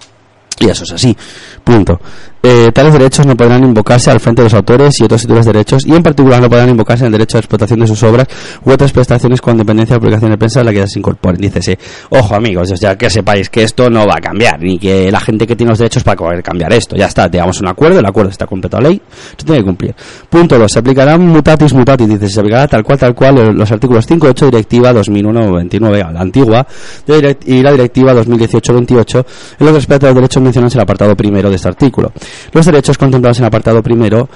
Y 0.61 0.69
eso 0.69 0.85
es 0.85 0.93
así. 0.93 1.17
Punto. 1.63 2.01
Eh, 2.41 2.71
tales 2.73 2.93
derechos 2.93 3.27
no 3.27 3.37
podrán 3.37 3.65
invocarse 3.65 4.11
al 4.11 4.21
frente 4.21 4.43
de 4.43 4.47
los 4.47 4.55
autores 4.55 4.95
y 5.01 5.05
otros 5.05 5.23
títulos 5.23 5.45
de 5.45 5.53
derechos, 5.53 5.85
y 5.85 5.93
en 5.93 6.03
particular 6.03 6.41
no 6.41 6.49
podrán 6.49 6.69
invocarse 6.69 7.03
en 7.03 7.07
el 7.07 7.13
derecho 7.13 7.37
a 7.37 7.41
explotación 7.41 7.81
de 7.81 7.87
sus 7.89 8.01
obras 8.05 8.29
u 8.65 8.71
otras 8.71 8.93
prestaciones 8.93 9.41
con 9.41 9.57
dependencia 9.57 9.97
de 9.97 10.01
publicación 10.01 10.31
de 10.31 10.39
prensa 10.39 10.61
a 10.61 10.65
la 10.65 10.73
que 10.73 10.87
se 10.87 10.99
incorporen. 11.01 11.41
Dícese, 11.41 11.79
ojo 12.11 12.35
amigos, 12.37 12.73
ya 12.81 12.97
que 12.97 13.11
sepáis 13.11 13.51
que 13.51 13.65
esto 13.65 13.91
no 13.91 14.07
va 14.07 14.15
a 14.19 14.21
cambiar, 14.21 14.61
ni 14.61 14.79
que 14.79 15.11
la 15.11 15.19
gente 15.19 15.47
que 15.47 15.57
tiene 15.57 15.71
los 15.71 15.79
derechos 15.81 16.05
para 16.05 16.17
poder 16.17 16.43
cambiar 16.43 16.73
esto. 16.73 16.97
Ya 16.97 17.07
está, 17.07 17.29
digamos 17.29 17.61
un 17.61 17.69
acuerdo, 17.69 17.99
el 17.99 18.07
acuerdo 18.07 18.31
está 18.31 18.47
completo 18.47 18.77
a 18.77 18.81
ley, 18.83 19.01
se 19.37 19.45
tiene 19.45 19.61
que 19.61 19.65
cumplir. 19.65 19.95
Punto 20.31 20.59
2. 20.59 20.71
Se 20.71 20.79
aplicarán 20.79 21.27
mutatis 21.27 21.75
mutatis, 21.75 22.09
dice, 22.09 22.29
se 22.29 22.39
aplicará 22.39 22.69
tal 22.69 22.85
cual, 22.85 22.99
tal 22.99 23.15
cual 23.15 23.57
los 23.57 23.73
artículos 23.73 24.07
5 24.07 24.27
y 24.27 24.31
8 24.31 24.47
Directiva 24.47 24.93
2001-29, 24.93 26.13
la 26.13 26.21
antigua, 26.21 26.67
de 27.07 27.37
y 27.47 27.63
la 27.63 27.73
Directiva 27.73 28.15
2018-28, 28.15 29.25
en 29.59 29.67
lo 29.67 29.73
que 29.73 29.79
respecta 29.79 30.07
a 30.07 30.11
los 30.11 30.17
derechos 30.17 30.43
mencionados 30.43 30.75
en 30.75 30.79
el 30.79 30.83
apartado 30.83 31.17
primero 31.17 31.51
de 31.51 31.57
este 31.57 31.69
artículo. 31.69 32.13
Los 32.53 32.67
derechos 32.67 32.97
contemplados 32.99 33.39
en 33.39 33.45
el 33.45 33.49
apartado 33.49 33.83
primero 33.83 34.29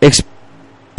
ex- 0.00 0.24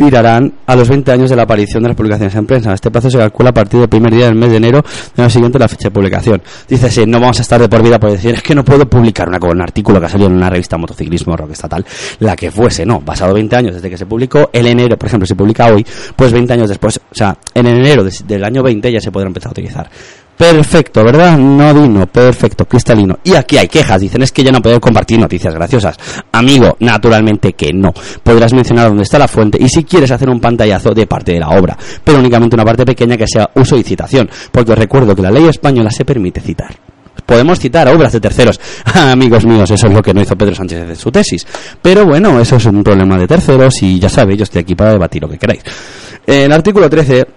expirarán 0.01 0.53
a 0.65 0.77
los 0.77 0.87
20 0.87 1.11
años 1.11 1.29
de 1.29 1.35
la 1.35 1.43
aparición 1.43 1.83
de 1.83 1.89
las 1.89 1.97
publicaciones 1.97 2.33
en 2.33 2.45
prensa. 2.45 2.73
Este 2.73 2.89
plazo 2.89 3.09
se 3.09 3.17
calcula 3.17 3.49
a 3.49 3.53
partir 3.53 3.81
del 3.81 3.89
primer 3.89 4.13
día 4.13 4.27
del 4.27 4.35
mes 4.35 4.49
de 4.49 4.55
enero 4.55 4.81
del 5.13 5.23
año 5.25 5.29
siguiente 5.29 5.59
la 5.59 5.67
fecha 5.67 5.89
de 5.89 5.91
publicación. 5.91 6.41
Dice, 6.69 6.89
sí, 6.89 7.03
no 7.05 7.19
vamos 7.19 7.37
a 7.39 7.41
estar 7.41 7.59
de 7.59 7.67
por 7.67 7.83
vida 7.83 7.99
por 7.99 8.09
decir, 8.09 8.33
es 8.33 8.41
que 8.41 8.55
no 8.55 8.63
puedo 8.63 8.85
publicar 8.89 9.27
una, 9.27 9.37
un 9.45 9.61
artículo 9.61 9.99
que 9.99 10.05
ha 10.05 10.09
salido 10.09 10.29
en 10.29 10.37
una 10.37 10.49
revista 10.49 10.77
motociclismo 10.77 11.35
rock 11.35 11.51
estatal, 11.51 11.85
la 12.19 12.37
que 12.37 12.49
fuese, 12.49 12.85
no, 12.85 13.01
pasado 13.01 13.33
20 13.33 13.53
años 13.57 13.75
desde 13.75 13.89
que 13.89 13.97
se 13.97 14.05
publicó, 14.05 14.49
el 14.53 14.67
enero, 14.67 14.95
por 14.97 15.07
ejemplo, 15.07 15.27
se 15.27 15.35
publica 15.35 15.65
hoy, 15.67 15.85
pues 16.15 16.31
20 16.31 16.53
años 16.53 16.69
después, 16.69 16.97
o 16.97 17.13
sea, 17.15 17.37
en 17.53 17.67
enero 17.67 18.01
de- 18.05 18.15
del 18.25 18.45
año 18.45 18.63
20 18.63 18.89
ya 18.93 19.01
se 19.01 19.11
podrá 19.11 19.27
empezar 19.27 19.49
a 19.49 19.51
utilizar. 19.51 19.89
Perfecto, 20.39 21.03
¿verdad? 21.03 21.37
No 21.37 21.73
dino, 21.73 22.07
perfecto, 22.07 22.63
cristalino. 22.63 23.19
Y 23.25 23.35
aquí 23.35 23.57
hay 23.57 23.67
quejas, 23.67 23.99
dicen 23.99 24.21
es 24.21 24.31
que 24.31 24.41
ya 24.41 24.53
no 24.53 24.61
poder 24.61 24.79
compartir 24.79 25.19
noticias 25.19 25.53
graciosas. 25.53 25.97
Amigo, 26.31 26.77
naturalmente 26.79 27.51
que 27.51 27.73
no. 27.73 27.91
Podrás 28.23 28.53
mencionar 28.53 28.87
dónde 28.87 29.03
está 29.03 29.19
la 29.19 29.27
fuente 29.27 29.57
y 29.59 29.67
si 29.67 29.83
quieres 29.83 30.11
hacer 30.11 30.29
un 30.29 30.39
pantallazo 30.39 30.91
de 30.91 31.05
parte 31.07 31.33
de 31.33 31.41
la 31.41 31.49
obra, 31.49 31.77
pero 32.05 32.19
únicamente 32.19 32.55
una 32.55 32.63
parte 32.63 32.85
pequeña 32.85 33.17
que 33.17 33.27
sea 33.27 33.49
uso 33.53 33.75
y 33.75 33.83
citación, 33.83 34.29
porque 34.49 34.71
os 34.71 34.77
recuerdo 34.77 35.13
que 35.13 35.23
la 35.23 35.29
ley 35.29 35.45
española 35.45 35.91
se 35.91 36.05
permite 36.05 36.39
citar. 36.39 36.73
Podemos 37.25 37.59
citar 37.59 37.89
obras 37.89 38.13
de 38.13 38.21
terceros. 38.21 38.61
Amigos 38.93 39.45
míos, 39.45 39.69
eso 39.69 39.87
es 39.87 39.93
lo 39.93 40.01
que 40.01 40.13
no 40.13 40.21
hizo 40.21 40.37
Pedro 40.37 40.55
Sánchez 40.55 40.87
en 40.87 40.95
su 40.95 41.11
tesis. 41.11 41.45
Pero 41.81 42.05
bueno, 42.05 42.39
eso 42.39 42.55
es 42.55 42.65
un 42.65 42.81
problema 42.81 43.17
de 43.17 43.27
terceros 43.27 43.83
y 43.83 43.99
ya 43.99 44.07
sabéis, 44.07 44.37
yo 44.39 44.43
estoy 44.45 44.61
aquí 44.61 44.73
para 44.73 44.93
debatir 44.93 45.21
lo 45.21 45.27
que 45.27 45.37
queráis. 45.37 45.63
El 46.25 46.53
artículo 46.53 46.89
13 46.89 47.27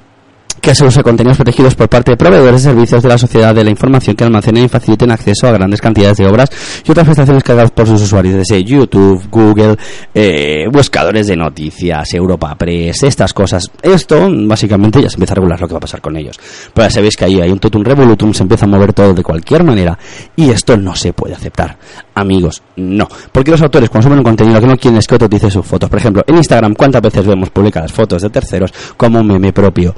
que 0.62 0.76
se 0.76 0.84
usa 0.84 1.02
contenidos 1.02 1.36
protegidos 1.38 1.74
por 1.74 1.88
parte 1.88 2.12
de 2.12 2.16
proveedores 2.16 2.62
de 2.62 2.70
servicios 2.70 3.02
de 3.02 3.08
la 3.08 3.18
sociedad 3.18 3.52
de 3.52 3.64
la 3.64 3.70
información 3.70 4.14
que 4.14 4.22
almacenen 4.22 4.64
y 4.64 4.68
faciliten 4.68 5.10
acceso 5.10 5.48
a 5.48 5.50
grandes 5.50 5.80
cantidades 5.80 6.18
de 6.18 6.26
obras 6.26 6.50
y 6.86 6.90
otras 6.92 7.04
prestaciones 7.04 7.42
cargadas 7.42 7.72
por 7.72 7.88
sus 7.88 8.00
usuarios, 8.00 8.36
desde 8.36 8.62
YouTube, 8.62 9.26
Google, 9.28 9.76
eh, 10.14 10.66
buscadores 10.70 11.26
de 11.26 11.36
noticias, 11.36 12.14
Europa 12.14 12.54
Press, 12.54 13.02
estas 13.02 13.34
cosas. 13.34 13.64
Esto, 13.82 14.28
básicamente, 14.30 15.02
ya 15.02 15.10
se 15.10 15.16
empieza 15.16 15.34
a 15.34 15.36
regular 15.36 15.60
lo 15.60 15.66
que 15.66 15.74
va 15.74 15.78
a 15.78 15.80
pasar 15.80 16.00
con 16.00 16.16
ellos. 16.16 16.38
Pero 16.72 16.86
ya 16.86 16.90
sabéis 16.90 17.16
que 17.16 17.24
ahí 17.24 17.40
hay 17.40 17.50
un 17.50 17.58
totum 17.58 17.82
revolutum, 17.82 18.32
se 18.32 18.44
empieza 18.44 18.64
a 18.64 18.68
mover 18.68 18.92
todo 18.92 19.12
de 19.14 19.22
cualquier 19.24 19.64
manera 19.64 19.98
y 20.36 20.50
esto 20.50 20.76
no 20.76 20.94
se 20.94 21.12
puede 21.12 21.34
aceptar. 21.34 21.76
Amigos, 22.14 22.62
no. 22.76 23.08
Porque 23.32 23.50
los 23.50 23.62
autores, 23.62 23.90
cuando 23.90 24.06
suben 24.06 24.18
un 24.18 24.24
contenido 24.24 24.60
que 24.60 24.66
no 24.66 24.76
quieren 24.76 24.98
es 24.98 25.08
que 25.08 25.16
otro 25.16 25.26
utilice 25.26 25.50
sus 25.50 25.66
fotos. 25.66 25.90
Por 25.90 25.98
ejemplo, 25.98 26.22
en 26.24 26.36
Instagram, 26.36 26.74
¿cuántas 26.74 27.02
veces 27.02 27.26
vemos 27.26 27.50
publicadas 27.50 27.92
fotos 27.92 28.22
de 28.22 28.30
terceros 28.30 28.72
como 28.96 29.18
un 29.18 29.26
meme 29.26 29.52
propio? 29.52 29.94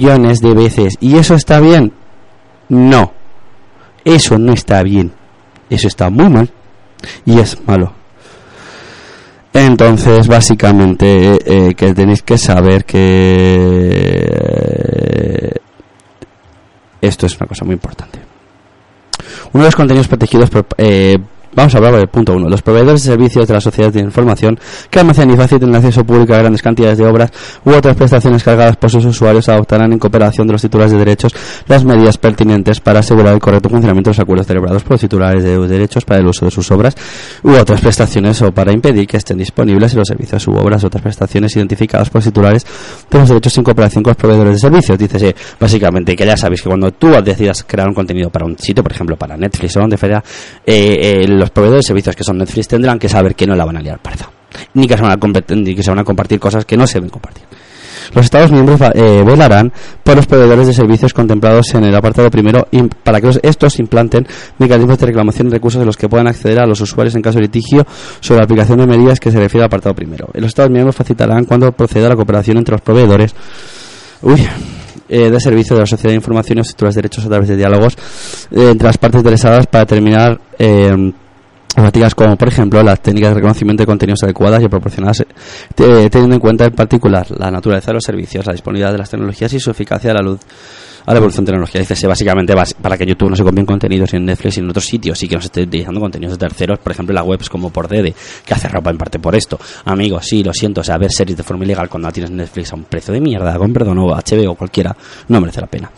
Millones 0.00 0.40
de 0.40 0.54
veces. 0.54 0.96
¿Y 1.00 1.18
eso 1.18 1.34
está 1.34 1.60
bien? 1.60 1.92
No. 2.70 3.12
Eso 4.02 4.38
no 4.38 4.54
está 4.54 4.82
bien. 4.82 5.12
Eso 5.68 5.88
está 5.88 6.08
muy 6.08 6.30
mal. 6.30 6.50
Y 7.26 7.38
es 7.38 7.58
malo. 7.66 7.92
Entonces, 9.52 10.26
básicamente, 10.26 11.36
eh, 11.44 11.74
que 11.74 11.92
tenéis 11.92 12.22
que 12.22 12.38
saber 12.38 12.86
que 12.86 13.10
esto 17.02 17.26
es 17.26 17.36
una 17.36 17.46
cosa 17.46 17.66
muy 17.66 17.74
importante. 17.74 18.20
Uno 19.52 19.64
de 19.64 19.68
los 19.68 19.76
contenidos 19.76 20.08
protegidos 20.08 20.48
por, 20.48 20.64
eh, 20.78 21.18
Vamos 21.52 21.74
a 21.74 21.78
hablar 21.78 21.96
del 21.96 22.06
punto 22.06 22.32
1. 22.34 22.48
Los 22.48 22.62
proveedores 22.62 23.02
de 23.02 23.10
servicios 23.10 23.48
de 23.48 23.54
la 23.54 23.60
sociedad 23.60 23.92
de 23.92 23.98
información 23.98 24.56
que 24.88 25.00
almacenan 25.00 25.34
y 25.34 25.36
facilitan 25.36 25.70
el 25.70 25.76
acceso 25.76 26.04
público 26.04 26.32
a 26.32 26.38
grandes 26.38 26.62
cantidades 26.62 26.98
de 26.98 27.06
obras 27.06 27.32
u 27.64 27.70
otras 27.70 27.96
prestaciones 27.96 28.44
cargadas 28.44 28.76
por 28.76 28.88
sus 28.88 29.04
usuarios 29.04 29.48
adoptarán 29.48 29.92
en 29.92 29.98
cooperación 29.98 30.46
de 30.46 30.52
los 30.52 30.62
titulares 30.62 30.92
de 30.92 30.98
derechos 30.98 31.34
las 31.66 31.84
medidas 31.84 32.18
pertinentes 32.18 32.78
para 32.80 33.00
asegurar 33.00 33.34
el 33.34 33.40
correcto 33.40 33.68
funcionamiento 33.68 34.10
de 34.10 34.12
los 34.12 34.20
acuerdos 34.20 34.46
celebrados 34.46 34.82
por 34.84 34.92
los 34.92 35.00
titulares 35.00 35.42
de 35.42 35.58
derechos 35.66 36.04
para 36.04 36.20
el 36.20 36.26
uso 36.28 36.44
de 36.44 36.52
sus 36.52 36.70
obras 36.70 36.94
u 37.42 37.50
otras 37.50 37.80
prestaciones 37.80 38.40
o 38.42 38.52
para 38.52 38.72
impedir 38.72 39.08
que 39.08 39.16
estén 39.16 39.38
disponibles 39.38 39.92
en 39.92 39.98
los 39.98 40.08
servicios 40.08 40.46
u 40.46 40.52
obras 40.52 40.84
u 40.84 40.86
otras 40.86 41.02
prestaciones 41.02 41.56
identificadas 41.56 42.10
por 42.10 42.18
los 42.18 42.26
titulares 42.26 42.64
de 43.10 43.18
los 43.18 43.28
derechos 43.28 43.58
en 43.58 43.64
cooperación 43.64 44.04
con 44.04 44.12
los 44.12 44.16
proveedores 44.16 44.54
de 44.54 44.58
servicios. 44.60 44.96
Dícese 44.96 45.34
básicamente 45.58 46.14
que 46.14 46.24
ya 46.24 46.36
sabéis 46.36 46.62
que 46.62 46.68
cuando 46.68 46.92
tú 46.92 47.08
decidas 47.24 47.64
crear 47.66 47.88
un 47.88 47.94
contenido 47.94 48.30
para 48.30 48.46
un 48.46 48.56
sitio, 48.56 48.84
por 48.84 48.92
ejemplo 48.92 49.16
para 49.16 49.36
Netflix 49.36 49.76
o 49.76 49.80
donde 49.80 49.96
fuera, 49.96 50.22
eh, 50.64 51.24
eh, 51.24 51.39
los 51.40 51.50
proveedores 51.50 51.84
de 51.84 51.88
servicios 51.88 52.14
que 52.14 52.22
son 52.24 52.38
Netflix 52.38 52.68
tendrán 52.68 52.98
que 52.98 53.08
saber 53.08 53.34
que 53.34 53.46
no 53.46 53.54
la 53.56 53.64
van 53.64 53.78
a 53.78 53.80
liar 53.80 53.98
parda. 54.00 54.30
Ni 54.74 54.86
que 54.86 54.96
se 54.96 55.02
van 55.02 55.12
a, 55.12 55.54
ni 55.54 55.74
que 55.74 55.82
se 55.82 55.90
van 55.90 55.98
a 55.98 56.04
compartir 56.04 56.38
cosas 56.38 56.64
que 56.64 56.76
no 56.76 56.86
se 56.86 56.94
deben 56.94 57.10
compartir. 57.10 57.44
Los 58.14 58.24
Estados 58.24 58.50
miembros 58.50 58.80
eh, 58.94 59.22
velarán 59.24 59.72
por 60.02 60.16
los 60.16 60.26
proveedores 60.26 60.66
de 60.66 60.72
servicios 60.72 61.14
contemplados 61.14 61.72
en 61.74 61.84
el 61.84 61.94
apartado 61.94 62.28
primero 62.28 62.66
im- 62.72 62.90
para 63.04 63.20
que 63.20 63.30
estos 63.42 63.78
implanten 63.78 64.26
mecanismos 64.58 64.98
de 64.98 65.06
reclamación 65.06 65.46
y 65.46 65.50
recursos 65.50 65.78
de 65.78 65.86
los 65.86 65.96
que 65.96 66.08
puedan 66.08 66.26
acceder 66.26 66.58
a 66.60 66.66
los 66.66 66.80
usuarios 66.80 67.14
en 67.14 67.22
caso 67.22 67.36
de 67.38 67.42
litigio 67.42 67.86
sobre 68.18 68.38
la 68.38 68.44
aplicación 68.46 68.78
de 68.80 68.86
medidas 68.88 69.20
que 69.20 69.30
se 69.30 69.38
refiere 69.38 69.62
al 69.62 69.66
apartado 69.68 69.94
primero. 69.94 70.28
Los 70.34 70.46
Estados 70.48 70.72
miembros 70.72 70.96
facilitarán 70.96 71.44
cuando 71.44 71.70
proceda 71.70 72.08
la 72.08 72.16
cooperación 72.16 72.56
entre 72.56 72.72
los 72.72 72.80
proveedores 72.80 73.32
uy, 74.22 74.44
eh, 75.08 75.30
de 75.30 75.40
servicio 75.40 75.76
de 75.76 75.82
la 75.82 75.86
sociedad 75.86 76.10
de 76.10 76.16
información 76.16 76.58
y 76.58 76.62
los 76.62 76.76
de 76.76 76.90
derechos 77.02 77.24
a 77.26 77.28
través 77.28 77.48
de 77.48 77.56
diálogos 77.56 77.94
eh, 78.50 78.70
entre 78.72 78.86
las 78.88 78.98
partes 78.98 79.20
interesadas 79.20 79.68
para 79.68 79.84
determinar 79.84 80.40
eh, 80.58 81.12
prácticas 81.80 82.14
como 82.14 82.36
por 82.36 82.48
ejemplo 82.48 82.82
las 82.82 83.00
técnicas 83.00 83.30
de 83.30 83.34
reconocimiento 83.36 83.82
de 83.82 83.86
contenidos 83.86 84.22
adecuadas 84.22 84.62
y 84.62 84.68
proporcionadas 84.68 85.20
eh, 85.20 85.26
te- 85.74 86.10
teniendo 86.10 86.34
en 86.36 86.40
cuenta 86.40 86.64
en 86.64 86.72
particular 86.72 87.26
la 87.38 87.50
naturaleza 87.50 87.88
de 87.88 87.94
los 87.94 88.04
servicios, 88.04 88.46
la 88.46 88.52
disponibilidad 88.52 88.92
de 88.92 88.98
las 88.98 89.10
tecnologías 89.10 89.52
y 89.52 89.60
su 89.60 89.70
eficacia 89.70 90.10
a 90.10 90.14
la 90.14 90.20
luz 90.22 90.40
a 91.06 91.12
la 91.12 91.16
evolución 91.16 91.46
tecnológica. 91.46 91.78
Dice 91.78 92.06
básicamente 92.06 92.54
para 92.82 92.98
que 92.98 93.06
YouTube 93.06 93.30
no 93.30 93.34
se 93.36 93.42
copien 93.42 93.64
contenidos 93.64 94.12
en 94.12 94.26
Netflix 94.26 94.58
y 94.58 94.60
en 94.60 94.68
otros 94.68 94.84
sitios 94.84 95.20
y 95.22 95.28
que 95.28 95.34
no 95.34 95.40
se 95.40 95.46
esté 95.46 95.62
utilizando 95.62 95.98
contenidos 95.98 96.38
de 96.38 96.46
terceros, 96.46 96.78
por 96.78 96.92
ejemplo, 96.92 97.14
las 97.14 97.24
webs 97.26 97.48
como 97.48 97.70
por 97.70 97.88
Dede, 97.88 98.14
que 98.44 98.52
hace 98.54 98.68
ropa 98.68 98.90
en 98.90 98.98
parte 98.98 99.18
por 99.18 99.34
esto. 99.34 99.58
Amigos, 99.86 100.26
sí, 100.26 100.44
lo 100.44 100.52
siento, 100.52 100.82
o 100.82 100.84
sea, 100.84 100.98
ver 100.98 101.10
series 101.10 101.38
de 101.38 101.42
forma 101.42 101.64
ilegal 101.64 101.88
cuando 101.88 102.06
la 102.08 102.12
tienes 102.12 102.30
en 102.30 102.36
Netflix 102.36 102.72
a 102.74 102.76
un 102.76 102.84
precio 102.84 103.14
de 103.14 103.20
mierda, 103.20 103.56
con 103.56 103.72
perdón, 103.72 103.98
o 103.98 104.08
HBO 104.14 104.50
o 104.50 104.54
cualquiera, 104.54 104.94
no 105.28 105.40
merece 105.40 105.62
la 105.62 105.66
pena. 105.68 105.90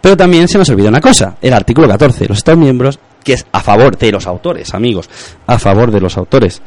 Pero 0.00 0.16
también 0.16 0.48
se 0.48 0.56
nos 0.56 0.68
olvida 0.70 0.88
una 0.88 1.02
cosa, 1.02 1.36
el 1.42 1.52
artículo 1.52 1.86
14, 1.86 2.26
los 2.26 2.38
Estados 2.38 2.58
miembros, 2.58 2.98
que 3.26 3.34
es 3.34 3.44
a 3.52 3.60
favor 3.60 3.98
de 3.98 4.12
los 4.12 4.26
autores, 4.26 4.72
amigos, 4.72 5.10
a 5.46 5.58
favor 5.58 5.90
de 5.90 6.00
los 6.00 6.16
autores. 6.16 6.62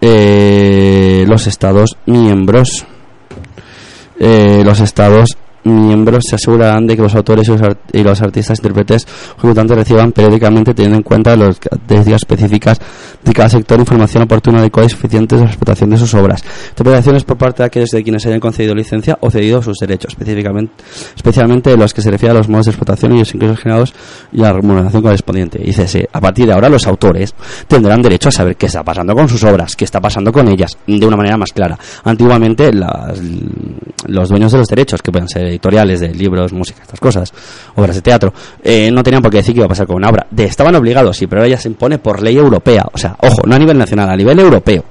Eh, 0.00 1.24
los 1.28 1.46
Estados 1.46 1.96
miembros 2.06 2.84
eh, 4.24 4.62
los 4.64 4.78
estados 4.78 5.36
miembros 5.64 6.24
se 6.28 6.36
asegurarán 6.36 6.86
de 6.86 6.96
que 6.96 7.02
los 7.02 7.14
autores 7.14 7.48
y 7.92 8.02
los, 8.02 8.20
artistas, 8.22 8.58
intérpretes, 8.58 9.06
ejecutantes 9.38 9.76
reciban 9.76 10.12
periódicamente, 10.12 10.74
teniendo 10.74 10.98
en 10.98 11.02
cuenta 11.02 11.36
las 11.36 11.58
características 11.58 12.22
específicas 12.22 12.78
de 13.22 13.32
cada 13.32 13.48
sector, 13.48 13.78
información 13.78 14.24
oportuna, 14.24 14.58
adecuada 14.58 14.86
y 14.86 14.90
suficiente 14.90 15.36
de 15.36 15.42
la 15.42 15.48
explotación 15.48 15.90
de 15.90 15.96
sus 15.98 16.12
obras. 16.14 16.42
Interpretaciones 16.70 17.24
por 17.24 17.36
parte 17.38 17.62
de 17.62 17.66
aquellos 17.66 17.90
de 17.90 18.02
quienes 18.02 18.24
hayan 18.26 18.40
concedido 18.40 18.74
licencia 18.74 19.16
o 19.20 19.30
cedido 19.30 19.62
sus 19.62 19.76
derechos, 19.78 20.12
específicamente, 20.12 20.72
especialmente 21.14 21.70
de 21.70 21.76
los 21.76 21.94
que 21.94 22.02
se 22.02 22.10
refiere 22.10 22.34
a 22.34 22.38
los 22.38 22.48
modos 22.48 22.66
de 22.66 22.70
explotación 22.72 23.14
y 23.14 23.18
los 23.20 23.34
ingresos 23.34 23.60
generados 23.60 23.94
y 24.32 24.38
la 24.38 24.52
remuneración 24.52 25.02
correspondiente. 25.02 25.58
Dice, 25.58 25.86
sí, 25.86 26.02
a 26.12 26.20
partir 26.20 26.46
de 26.46 26.52
ahora 26.54 26.68
los 26.68 26.86
autores 26.86 27.34
tendrán 27.68 28.02
derecho 28.02 28.28
a 28.28 28.32
saber 28.32 28.56
qué 28.56 28.66
está 28.66 28.82
pasando 28.82 29.14
con 29.14 29.28
sus 29.28 29.42
obras, 29.44 29.76
qué 29.76 29.84
está 29.84 30.00
pasando 30.00 30.32
con 30.32 30.48
ellas, 30.48 30.76
de 30.86 31.06
una 31.06 31.16
manera 31.16 31.36
más 31.36 31.52
clara. 31.52 31.78
Antiguamente 32.04 32.72
las- 32.72 33.20
los 34.06 34.28
dueños 34.28 34.52
de 34.52 34.58
los 34.58 34.68
derechos, 34.68 35.00
que 35.02 35.12
pueden 35.12 35.28
ser 35.28 35.51
editoriales 35.52 36.00
de 36.00 36.14
libros, 36.14 36.52
música, 36.52 36.82
estas 36.82 37.00
cosas, 37.00 37.32
obras 37.76 37.96
de 37.96 38.02
teatro, 38.02 38.32
eh, 38.62 38.90
no 38.90 39.02
tenían 39.02 39.22
por 39.22 39.30
qué 39.30 39.38
decir 39.38 39.54
qué 39.54 39.60
iba 39.60 39.66
a 39.66 39.68
pasar 39.68 39.86
con 39.86 39.96
una 39.96 40.08
obra. 40.08 40.26
De, 40.30 40.44
estaban 40.44 40.74
obligados, 40.74 41.16
sí, 41.16 41.26
pero 41.26 41.42
ahora 41.42 41.50
ya 41.50 41.58
se 41.58 41.68
impone 41.68 41.98
por 41.98 42.22
ley 42.22 42.36
europea. 42.36 42.84
O 42.92 42.98
sea, 42.98 43.16
ojo, 43.20 43.42
no 43.46 43.54
a 43.54 43.58
nivel 43.58 43.78
nacional, 43.78 44.10
a 44.10 44.16
nivel 44.16 44.38
europeo. 44.38 44.84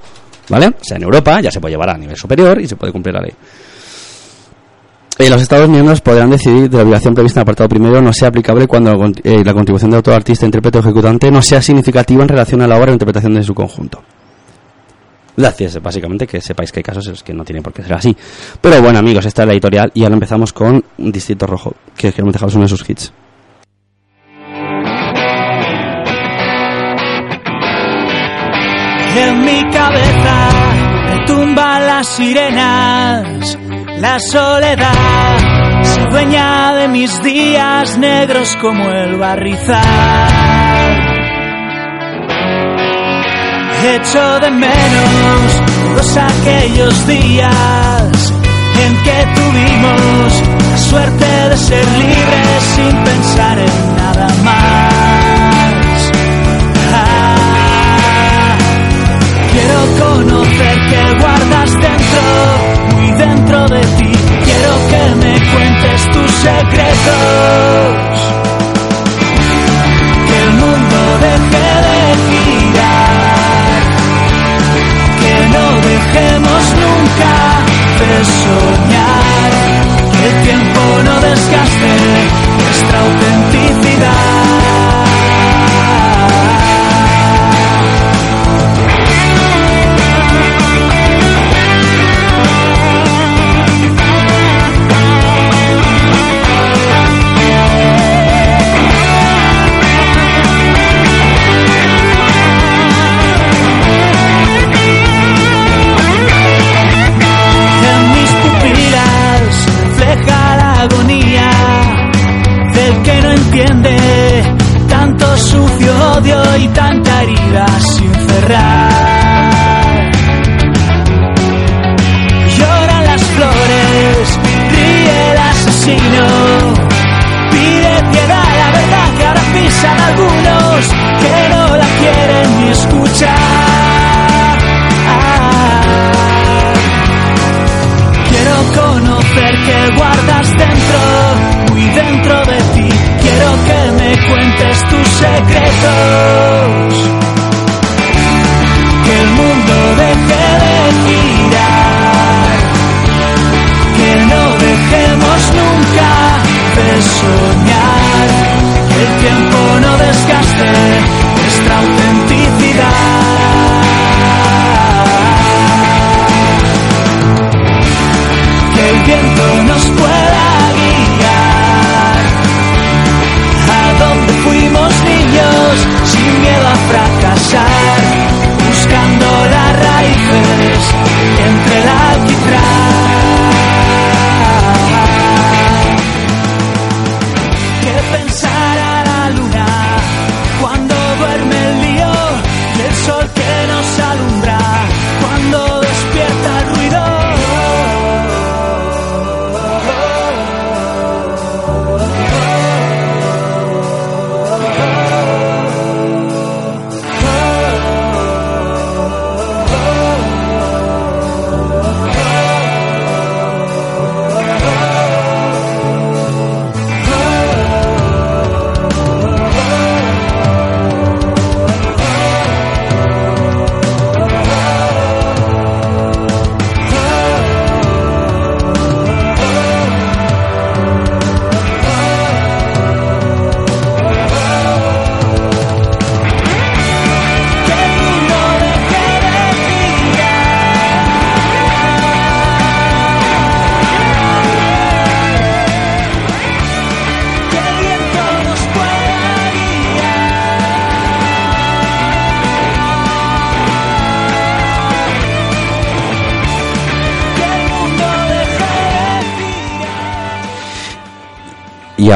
¿Vale? 0.48 0.66
O 0.68 0.84
sea, 0.84 0.96
en 0.96 1.04
Europa 1.04 1.40
ya 1.40 1.50
se 1.50 1.60
puede 1.60 1.72
llevar 1.72 1.90
a 1.90 1.96
nivel 1.98 2.16
superior 2.16 2.60
y 2.60 2.66
se 2.66 2.76
puede 2.76 2.92
cumplir 2.92 3.14
la 3.14 3.22
ley. 3.22 3.32
Eh, 5.18 5.28
los 5.30 5.40
Estados 5.40 5.68
miembros 5.68 6.00
podrán 6.00 6.30
decidir 6.30 6.70
de 6.70 6.76
la 6.78 6.82
obligación 6.82 7.14
prevista 7.14 7.40
en 7.40 7.42
el 7.42 7.44
apartado 7.44 7.68
primero 7.68 8.00
no 8.00 8.12
sea 8.12 8.28
aplicable 8.28 8.66
cuando 8.66 8.92
la 8.92 9.10
eh, 9.22 9.54
contribución 9.54 9.90
de 9.90 9.98
autor, 9.98 10.14
artista, 10.14 10.46
intérprete 10.46 10.78
o 10.78 10.80
ejecutante 10.80 11.30
no 11.30 11.42
sea 11.42 11.60
significativa 11.60 12.22
en 12.22 12.28
relación 12.28 12.62
a 12.62 12.66
la 12.66 12.76
obra 12.76 12.90
o 12.90 12.92
interpretación 12.92 13.34
de 13.34 13.42
su 13.42 13.54
conjunto. 13.54 14.02
Gracias, 15.36 15.80
básicamente 15.80 16.26
que 16.26 16.40
sepáis 16.40 16.70
que 16.70 16.80
hay 16.80 16.84
casos 16.84 17.06
en 17.06 17.12
los 17.12 17.22
que 17.22 17.32
no 17.32 17.44
tiene 17.44 17.62
por 17.62 17.72
qué 17.72 17.82
ser 17.82 17.94
así. 17.94 18.16
Pero 18.60 18.82
bueno, 18.82 18.98
amigos, 18.98 19.24
esta 19.24 19.42
es 19.42 19.46
la 19.46 19.54
editorial 19.54 19.90
y 19.94 20.02
ahora 20.02 20.14
empezamos 20.14 20.52
con 20.52 20.84
Distrito 20.98 21.46
Rojo, 21.46 21.74
que 21.96 22.12
queremos 22.12 22.34
dejaros 22.34 22.54
uno 22.54 22.64
de 22.64 22.68
sus 22.68 22.88
hits. 22.88 23.12
En 29.14 29.44
mi 29.44 29.62
cabeza 29.70 30.48
retumban 31.08 31.86
las 31.86 32.06
sirenas, 32.08 33.58
la 33.98 34.18
soledad 34.18 35.82
se 35.82 36.00
dueña 36.10 36.74
de 36.76 36.88
mis 36.88 37.22
días 37.22 37.98
negros 37.98 38.56
como 38.60 38.90
el 38.90 39.16
barrizal. 39.16 40.41
Echo 43.84 44.38
de 44.38 44.50
menos 44.50 45.62
todos 45.96 46.16
aquellos 46.16 47.06
días 47.06 48.32
en 48.84 49.02
que 49.02 49.26
tuvimos 49.34 50.42
la 50.70 50.78
suerte 50.78 51.48
de 51.50 51.56
ser 51.56 51.84
libres 51.98 52.62
sin 52.76 53.04
pensar 53.04 53.58
en 53.58 53.96
nada 53.96 54.28
más. 54.44 55.11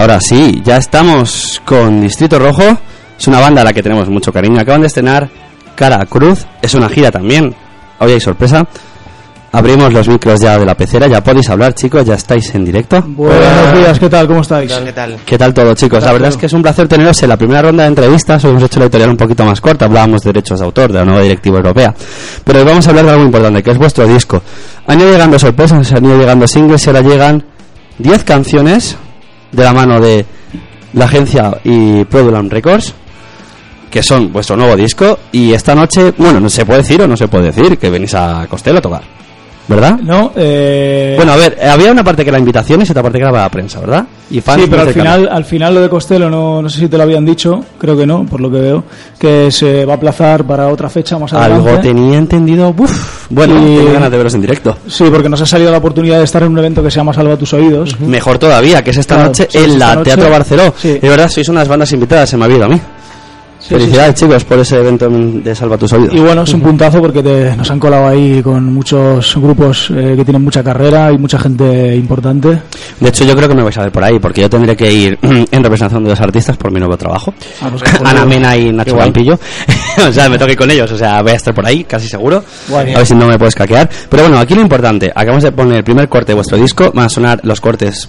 Ahora 0.07 0.21
sí, 0.21 0.62
ya 0.64 0.77
estamos 0.77 1.61
con 1.64 2.01
Distrito 2.01 2.38
Rojo. 2.38 2.62
Es 3.19 3.27
una 3.27 3.40
banda 3.40 3.62
a 3.62 3.64
la 3.64 3.73
que 3.73 3.83
tenemos 3.83 4.09
mucho 4.09 4.33
cariño. 4.33 4.61
Acaban 4.61 4.83
de 4.83 4.87
estrenar 4.87 5.29
Cara 5.75 6.01
a 6.01 6.07
Cruz. 6.07 6.47
Es 6.62 6.75
una 6.75 6.88
gira 6.88 7.11
también. 7.11 7.53
Hoy 7.99 8.12
hay 8.12 8.21
sorpresa. 8.21 8.64
Abrimos 9.51 9.92
los 9.92 10.09
micros 10.09 10.40
ya 10.40 10.61
de 10.61 10.64
la 10.64 10.77
pecera. 10.77 11.09
Ya 11.09 11.25
podéis 11.25 11.51
hablar, 11.51 11.75
chicos. 11.75 12.05
Ya 12.05 12.14
estáis 12.14 12.55
en 12.55 12.64
directo. 12.64 13.03
Buenos 13.05 13.77
días, 13.77 13.99
¿qué 13.99 14.09
tal? 14.09 14.29
¿Cómo 14.29 14.42
estáis? 14.42 14.73
¿Qué 14.73 14.92
tal? 14.92 15.19
¿Qué 15.27 15.37
tal 15.37 15.53
todo, 15.53 15.75
chicos? 15.75 16.05
La 16.05 16.12
verdad 16.12 16.29
es 16.29 16.37
que 16.37 16.47
es 16.47 16.53
un 16.53 16.62
placer 16.62 16.87
teneros 16.87 17.21
en 17.25 17.29
la 17.29 17.37
primera 17.37 17.62
ronda 17.62 17.83
de 17.83 17.88
entrevistas. 17.88 18.45
Hoy 18.45 18.53
hemos 18.53 18.62
hecho 18.62 18.79
la 18.79 18.85
editorial 18.85 19.11
un 19.11 19.16
poquito 19.16 19.45
más 19.45 19.61
corta. 19.61 19.87
Hablábamos 19.87 20.23
de 20.23 20.33
derechos 20.33 20.61
de 20.61 20.66
autor, 20.66 20.92
de 20.92 21.01
la 21.01 21.05
nueva 21.05 21.23
directiva 21.23 21.57
europea. 21.57 21.92
Pero 22.45 22.61
hoy 22.61 22.64
vamos 22.64 22.87
a 22.87 22.90
hablar 22.90 23.07
de 23.07 23.11
algo 23.11 23.25
importante, 23.25 23.61
que 23.61 23.73
es 23.73 23.79
vuestro 23.79 24.07
disco. 24.07 24.40
Han 24.87 25.01
ido 25.01 25.11
llegando 25.11 25.37
sorpresas, 25.37 25.92
han 25.92 26.05
ido 26.05 26.16
llegando 26.16 26.47
singles 26.47 26.87
y 26.87 26.90
ahora 26.90 27.01
llegan 27.01 27.45
10 27.99 28.23
canciones 28.23 28.99
de 29.53 29.65
la 29.65 29.73
mano 29.73 30.01
de 30.01 30.25
la 30.93 31.05
agencia 31.05 31.59
y 31.65 32.05
Produlam 32.05 32.49
Records, 32.49 32.95
que 33.91 34.03
son 34.03 34.33
vuestro 34.33 34.57
nuevo 34.57 34.77
disco. 34.77 35.19
Y 35.33 35.53
esta 35.53 35.75
noche, 35.75 36.13
bueno, 36.17 36.41
no 36.41 36.49
se 36.49 36.65
puede 36.65 36.81
decir 36.81 37.01
o 37.03 37.07
no 37.07 37.17
se 37.17 37.29
puede 37.29 37.47
decir 37.47 37.79
que 37.79 37.91
venís 37.91 38.15
a 38.15 38.47
Costello 38.49 38.79
a 38.79 38.83
tocar, 38.83 39.03
¿verdad? 39.68 39.98
No, 40.02 40.33
eh... 40.37 41.14
Bueno, 41.16 41.33
a 41.33 41.37
ver, 41.37 41.59
había 41.68 41.90
una 41.90 42.05
parte 42.05 42.22
que 42.24 42.31
era 42.31 42.38
invitaciones 42.38 42.88
y 42.88 42.92
otra 42.92 43.02
parte 43.02 43.18
que 43.18 43.22
era 43.24 43.31
para 43.33 43.44
la 43.44 43.50
prensa, 43.50 43.81
¿verdad? 43.81 44.05
Y 44.31 44.40
fans 44.40 44.62
Sí, 44.62 44.68
pero 44.68 44.83
al 44.83 44.88
cercanos. 44.88 45.14
final, 45.14 45.29
al 45.37 45.44
final 45.44 45.74
lo 45.74 45.81
de 45.83 45.88
Costello, 45.88 46.29
no, 46.31 46.61
no 46.62 46.68
sé 46.68 46.81
si 46.81 46.88
te 46.88 46.96
lo 46.96 47.02
habían 47.05 47.24
dicho, 47.24 47.64
creo 47.79 47.96
que 47.96 48.07
no, 48.07 48.24
por 48.26 48.40
lo 48.40 48.50
que 48.50 48.59
veo, 48.59 48.85
que 49.18 49.50
se 49.52 49.85
va 49.85 49.94
a 49.94 49.96
aplazar 49.96 50.44
para 50.44 50.68
otra 50.68 50.88
fecha 50.88 51.18
más 51.18 51.33
adelante. 51.33 51.68
Algo 51.70 51.81
tenía 51.81 52.18
entendido. 52.18 52.74
Uf, 52.76 53.26
bueno, 53.31 53.55
Y- 53.61 53.76
tengo 53.79 53.92
ganas 53.92 54.11
de 54.11 54.16
veros 54.16 54.35
en 54.35 54.40
directo. 54.40 54.76
Sí, 54.88 55.05
porque 55.12 55.29
nos 55.29 55.40
ha 55.40 55.46
salido 55.46 55.70
la 55.70 55.79
oportunidad 55.79 56.18
de 56.18 56.24
estar 56.24 56.42
en 56.42 56.50
un 56.52 56.59
evento 56.59 56.83
que 56.83 56.90
se 56.90 56.96
llama 56.96 57.12
Salva 57.12 57.37
tus 57.37 57.52
oídos. 57.55 57.98
Mejor 58.00 58.38
todavía, 58.38 58.83
que 58.83 58.90
es 58.90 58.96
esta 58.96 59.14
Claro, 59.14 59.29
noche 59.31 59.46
sí, 59.50 59.59
en 59.59 59.79
la 59.79 59.94
noche. 59.94 60.11
Teatro 60.14 60.31
Barceló. 60.31 60.74
Sí. 60.76 60.98
De 60.98 61.09
verdad, 61.09 61.29
sois 61.29 61.48
unas 61.48 61.68
bandas 61.68 61.92
invitadas, 61.92 62.29
se 62.31 62.37
me 62.37 62.44
ha 62.44 62.46
habido 62.46 62.64
a 62.64 62.68
mí. 62.68 62.81
Sí, 63.66 63.74
Felicidades, 63.74 64.14
chicos, 64.14 64.44
por 64.44 64.59
ese 64.61 64.76
evento 64.79 65.09
de 65.11 65.55
Salva 65.55 65.76
tus 65.76 65.92
oídos. 65.92 66.14
Y 66.14 66.20
bueno, 66.20 66.42
es 66.42 66.55
un 66.55 66.61
puntazo 66.61 67.00
porque 67.00 67.20
te- 67.22 67.57
nos 67.57 67.68
han 67.70 67.81
colado 67.81 68.07
ahí 68.07 68.40
con 68.42 68.72
muchos 68.72 69.35
grupos 69.37 69.90
eh, 69.90 70.14
que 70.16 70.24
tienen 70.24 70.42
mucha 70.44 70.62
carrera 70.62 71.11
y 71.11 71.18
mucha 71.18 71.38
gente 71.38 71.94
importante. 71.96 72.61
De 73.00 73.09
hecho, 73.09 73.24
yo 73.24 73.35
creo 73.35 73.48
que 73.48 73.55
me 73.57 73.62
vais 73.64 73.76
a 73.79 73.83
ver 73.83 73.90
por 73.90 74.05
ahí, 74.05 74.18
porque 74.20 74.42
yo 74.42 74.48
tendré 74.50 74.76
que 74.76 74.92
ir 74.92 75.18
en 75.22 75.62
representación 75.64 76.05
de 76.05 76.11
dos 76.11 76.20
artistas 76.20 76.57
por 76.57 76.70
mi 76.70 76.79
nuevo 76.79 76.96
trabajo. 76.96 77.35
Ah, 77.61 77.68
pues, 77.70 77.83
Ana 78.05 78.24
Mena 78.24 78.57
y 78.57 78.72
Nacho. 78.72 78.96
Campillo. 78.96 79.37
o 80.09 80.12
sea, 80.12 80.29
me 80.29 80.38
toque 80.38 80.55
con 80.57 80.70
ellos, 80.70 80.90
o 80.92 80.96
sea, 80.96 81.20
voy 81.22 81.33
a 81.33 81.35
estar 81.35 81.52
por 81.52 81.66
ahí, 81.66 81.83
casi 81.85 82.07
seguro. 82.09 82.44
Guay. 82.68 82.94
A 82.94 82.98
ver 82.98 83.07
si 83.07 83.14
no 83.16 83.26
me 83.26 83.37
puedes 83.37 83.55
caquear. 83.57 83.90
Pero 84.09 84.22
bueno, 84.24 84.38
aquí 84.38 84.55
lo 84.55 84.61
importante, 84.61 85.11
acabamos 85.12 85.42
de 85.42 85.50
poner 85.50 85.79
el 85.79 85.85
primer 85.85 86.09
corte 86.09 86.29
de 86.29 86.35
vuestro 86.35 86.57
disco, 86.57 86.92
van 86.94 87.07
a 87.07 87.09
sonar 87.09 87.40
los 87.42 87.61
cortes 87.61 88.09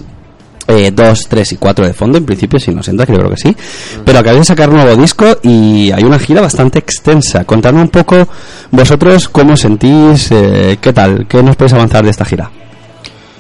2, 0.68 1.28
3 1.30 1.52
y 1.54 1.58
4 1.58 1.86
de 1.88 1.94
fondo, 1.94 2.18
en 2.18 2.26
principio, 2.26 2.60
si 2.60 2.74
nos 2.74 2.88
entra, 2.90 3.06
creo 3.06 3.30
que 3.30 3.38
sí. 3.38 3.56
Pero 4.04 4.20
acabáis 4.20 4.42
de 4.42 4.46
sacar 4.46 4.70
un 4.70 4.76
nuevo 4.76 5.02
disco 5.02 5.26
y 5.42 5.92
hay 5.92 6.04
una 6.04 6.20
gira 6.20 6.42
bastante 6.42 6.80
extensa. 6.80 7.46
Contadme 7.46 7.82
un 7.82 7.90
poco 7.90 8.28
vosotros 8.72 9.30
cómo 9.30 9.56
sentís, 9.56 10.30
eh, 10.32 10.78
qué 10.82 10.92
tal, 10.92 11.26
qué 11.28 11.42
nos 11.42 11.56
podéis 11.56 11.74
avanzar 11.74 12.04
de 12.04 12.12
esta 12.12 12.26
gira. 12.26 12.52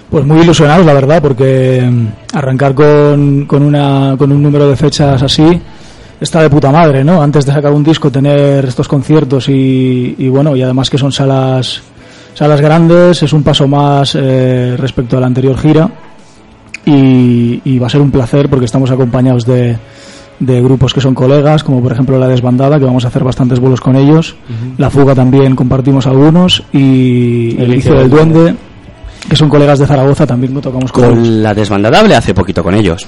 Pues 0.10 0.26
muy 0.26 0.40
ilusionados, 0.40 0.86
la 0.86 0.94
verdad, 0.94 1.22
porque 1.22 1.86
mm, 1.86 2.08
arrancar 2.34 2.74
con, 2.74 3.46
con, 3.46 3.62
una, 3.62 4.16
con 4.18 4.32
un 4.32 4.42
número 4.42 4.70
de 4.70 4.78
fechas 4.78 5.22
así 5.22 5.62
está 6.20 6.42
de 6.42 6.50
puta 6.50 6.72
madre, 6.72 7.04
¿no? 7.04 7.22
Antes 7.22 7.46
de 7.46 7.52
sacar 7.52 7.74
un 7.74 7.84
disco, 7.84 8.10
tener 8.10 8.66
estos 8.66 8.88
conciertos 8.88 9.50
y, 9.50 10.16
y 10.18 10.30
bueno, 10.30 10.56
y 10.56 10.64
además 10.64 10.90
que 10.90 10.98
son 10.98 11.12
salas, 11.12 11.82
salas 12.34 12.62
grandes, 12.62 13.22
es 13.22 13.34
un 13.34 13.44
paso 13.44 13.68
más 13.68 14.16
eh, 14.16 14.76
respecto 14.78 15.18
a 15.18 15.20
la 15.20 15.28
anterior 15.28 15.58
gira 15.58 15.90
y, 16.88 17.62
y 17.64 17.80
va 17.80 17.88
a 17.88 17.90
ser 17.90 18.02
un 18.02 18.10
placer 18.12 18.50
porque 18.50 18.66
estamos 18.66 18.90
acompañados 18.90 19.46
de, 19.46 19.78
de 20.40 20.62
grupos 20.62 20.94
que 20.94 21.02
son 21.02 21.14
colegas, 21.14 21.64
como 21.64 21.82
por 21.82 21.92
ejemplo 21.92 22.18
La 22.18 22.28
Desbandada, 22.28 22.80
que 22.80 22.86
vamos 22.86 23.06
a 23.06 23.10
hacer 23.10 23.24
bastantes 23.24 23.60
vuelos 23.60 23.82
con 23.82 23.96
ellos, 23.96 24.36
La 24.78 24.90
Fuga 24.90 25.16
también 25.16 25.56
compartimos 25.56 26.08
algunos 26.08 26.64
y 26.72 27.56
El 27.60 27.74
Vicio 27.76 27.96
del 27.96 28.10
Duende, 28.10 28.56
que 29.28 29.36
son 29.36 29.50
colegas 29.50 29.80
de 29.80 29.88
Zaragoza, 29.88 30.26
también 30.26 30.54
tocamos 30.62 30.92
con, 30.92 31.04
ellos. 31.04 31.18
Con 31.18 31.44
la 31.44 31.54
desbandada 31.54 32.00
hablé 32.00 32.16
hace 32.16 32.34
poquito 32.34 32.64
con 32.64 32.74
ellos. 32.76 33.06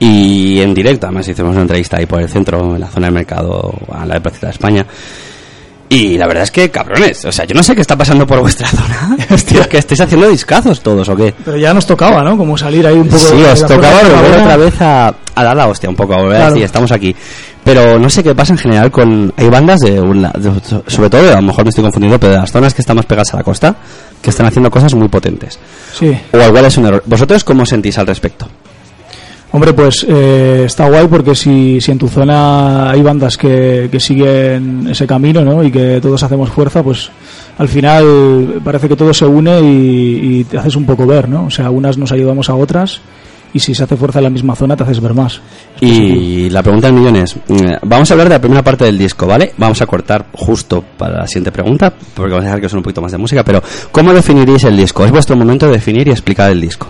Y 0.00 0.60
en 0.60 0.72
directo, 0.74 1.06
además 1.06 1.26
hicimos 1.26 1.52
una 1.52 1.62
entrevista 1.62 1.96
ahí 1.98 2.06
por 2.06 2.22
el 2.22 2.28
centro, 2.28 2.76
en 2.76 2.80
la 2.80 2.86
zona 2.86 3.08
del 3.08 3.14
mercado, 3.14 3.74
a 3.92 4.06
la 4.06 4.14
de 4.14 4.20
Placita 4.20 4.46
de 4.46 4.52
España. 4.52 4.86
Y 5.90 6.18
la 6.18 6.26
verdad 6.26 6.42
es 6.44 6.50
que, 6.50 6.70
cabrones, 6.70 7.24
o 7.24 7.32
sea, 7.32 7.46
yo 7.46 7.54
no 7.54 7.62
sé 7.62 7.74
qué 7.74 7.80
está 7.80 7.96
pasando 7.96 8.26
por 8.26 8.40
vuestra 8.40 8.68
zona. 8.68 9.16
Hostia, 9.30 9.64
que 9.68 9.78
estáis 9.78 10.00
haciendo 10.02 10.28
discazos 10.28 10.82
todos 10.82 11.08
o 11.08 11.16
qué. 11.16 11.32
Pero 11.44 11.56
ya 11.56 11.72
nos 11.72 11.86
tocaba, 11.86 12.22
¿no? 12.22 12.36
Como 12.36 12.58
salir 12.58 12.86
ahí 12.86 12.96
un 12.96 13.06
poco 13.08 13.18
Sí, 13.18 13.36
de 13.36 13.50
os 13.50 13.60
tocaba 13.64 14.02
volver 14.02 14.40
otra 14.40 14.56
vez 14.58 14.82
a, 14.82 15.14
a 15.34 15.44
dar 15.44 15.56
la 15.56 15.66
hostia 15.66 15.88
un 15.88 15.96
poco, 15.96 16.12
a 16.12 16.18
volver 16.18 16.34
a 16.36 16.38
Claro. 16.40 16.52
decir, 16.52 16.64
estamos 16.66 16.92
aquí. 16.92 17.16
Pero 17.64 17.98
no 17.98 18.10
sé 18.10 18.22
qué 18.22 18.34
pasa 18.34 18.52
en 18.52 18.58
general 18.58 18.90
con... 18.90 19.32
Hay 19.36 19.48
bandas 19.48 19.80
de, 19.80 19.98
un 20.00 20.20
la- 20.22 20.30
de- 20.38 20.60
sobre 20.86 21.08
todo, 21.10 21.32
a 21.32 21.36
lo 21.36 21.42
mejor 21.42 21.64
me 21.64 21.70
estoy 21.70 21.84
confundiendo, 21.84 22.18
pero 22.20 22.34
de 22.34 22.38
las 22.40 22.52
zonas 22.52 22.74
que 22.74 22.82
están 22.82 22.96
más 22.96 23.06
pegadas 23.06 23.32
a 23.32 23.38
la 23.38 23.42
costa, 23.42 23.74
que 24.20 24.28
están 24.30 24.44
haciendo 24.46 24.70
cosas 24.70 24.94
muy 24.94 25.08
potentes. 25.08 25.58
Sí. 25.98 26.14
O 26.32 26.38
igual 26.38 26.66
es 26.66 26.76
un 26.76 26.84
error. 26.86 27.02
¿Vosotros 27.06 27.44
cómo 27.44 27.62
os 27.62 27.68
sentís 27.70 27.96
al 27.98 28.06
respecto? 28.06 28.46
Hombre, 29.50 29.72
pues 29.72 30.04
eh, 30.08 30.64
está 30.66 30.88
guay 30.88 31.06
porque 31.08 31.34
si, 31.34 31.80
si 31.80 31.90
en 31.90 31.98
tu 31.98 32.06
zona 32.06 32.90
hay 32.90 33.00
bandas 33.00 33.36
que, 33.36 33.88
que 33.90 33.98
siguen 33.98 34.88
ese 34.90 35.06
camino 35.06 35.42
¿no? 35.42 35.64
y 35.64 35.70
que 35.70 36.00
todos 36.02 36.22
hacemos 36.22 36.50
fuerza, 36.50 36.82
pues 36.82 37.10
al 37.56 37.68
final 37.68 38.60
parece 38.62 38.88
que 38.88 38.96
todo 38.96 39.14
se 39.14 39.24
une 39.24 39.60
y, 39.60 40.40
y 40.40 40.44
te 40.44 40.58
haces 40.58 40.76
un 40.76 40.84
poco 40.84 41.06
ver, 41.06 41.28
¿no? 41.28 41.46
O 41.46 41.50
sea, 41.50 41.70
unas 41.70 41.96
nos 41.96 42.12
ayudamos 42.12 42.50
a 42.50 42.54
otras 42.54 43.00
y 43.52 43.60
si 43.60 43.74
se 43.74 43.84
hace 43.84 43.96
fuerza 43.96 44.18
en 44.18 44.24
la 44.24 44.30
misma 44.30 44.54
zona 44.54 44.76
te 44.76 44.82
haces 44.82 45.00
ver 45.00 45.14
más. 45.14 45.40
Y 45.80 46.50
la 46.50 46.62
pregunta 46.62 46.88
del 46.88 46.96
millón 46.96 47.16
es, 47.16 47.34
mm, 47.36 47.86
vamos 47.86 48.10
a 48.10 48.14
hablar 48.14 48.28
de 48.28 48.34
la 48.34 48.40
primera 48.40 48.62
parte 48.62 48.84
del 48.84 48.98
disco, 48.98 49.26
¿vale? 49.26 49.52
Vamos 49.56 49.80
a 49.80 49.86
cortar 49.86 50.26
justo 50.32 50.84
para 50.96 51.20
la 51.20 51.26
siguiente 51.26 51.52
pregunta, 51.52 51.92
porque 52.14 52.32
vamos 52.32 52.44
a 52.44 52.48
dejar 52.48 52.60
que 52.60 52.68
suene 52.68 52.80
un 52.80 52.84
poquito 52.84 53.02
más 53.02 53.12
de 53.12 53.18
música, 53.18 53.42
pero 53.42 53.62
¿cómo 53.90 54.12
definiríais 54.12 54.64
el 54.64 54.76
disco? 54.76 55.04
Es 55.04 55.10
vuestro 55.10 55.36
momento 55.36 55.66
de 55.66 55.72
definir 55.72 56.06
y 56.08 56.10
explicar 56.10 56.50
el 56.50 56.60
disco. 56.60 56.88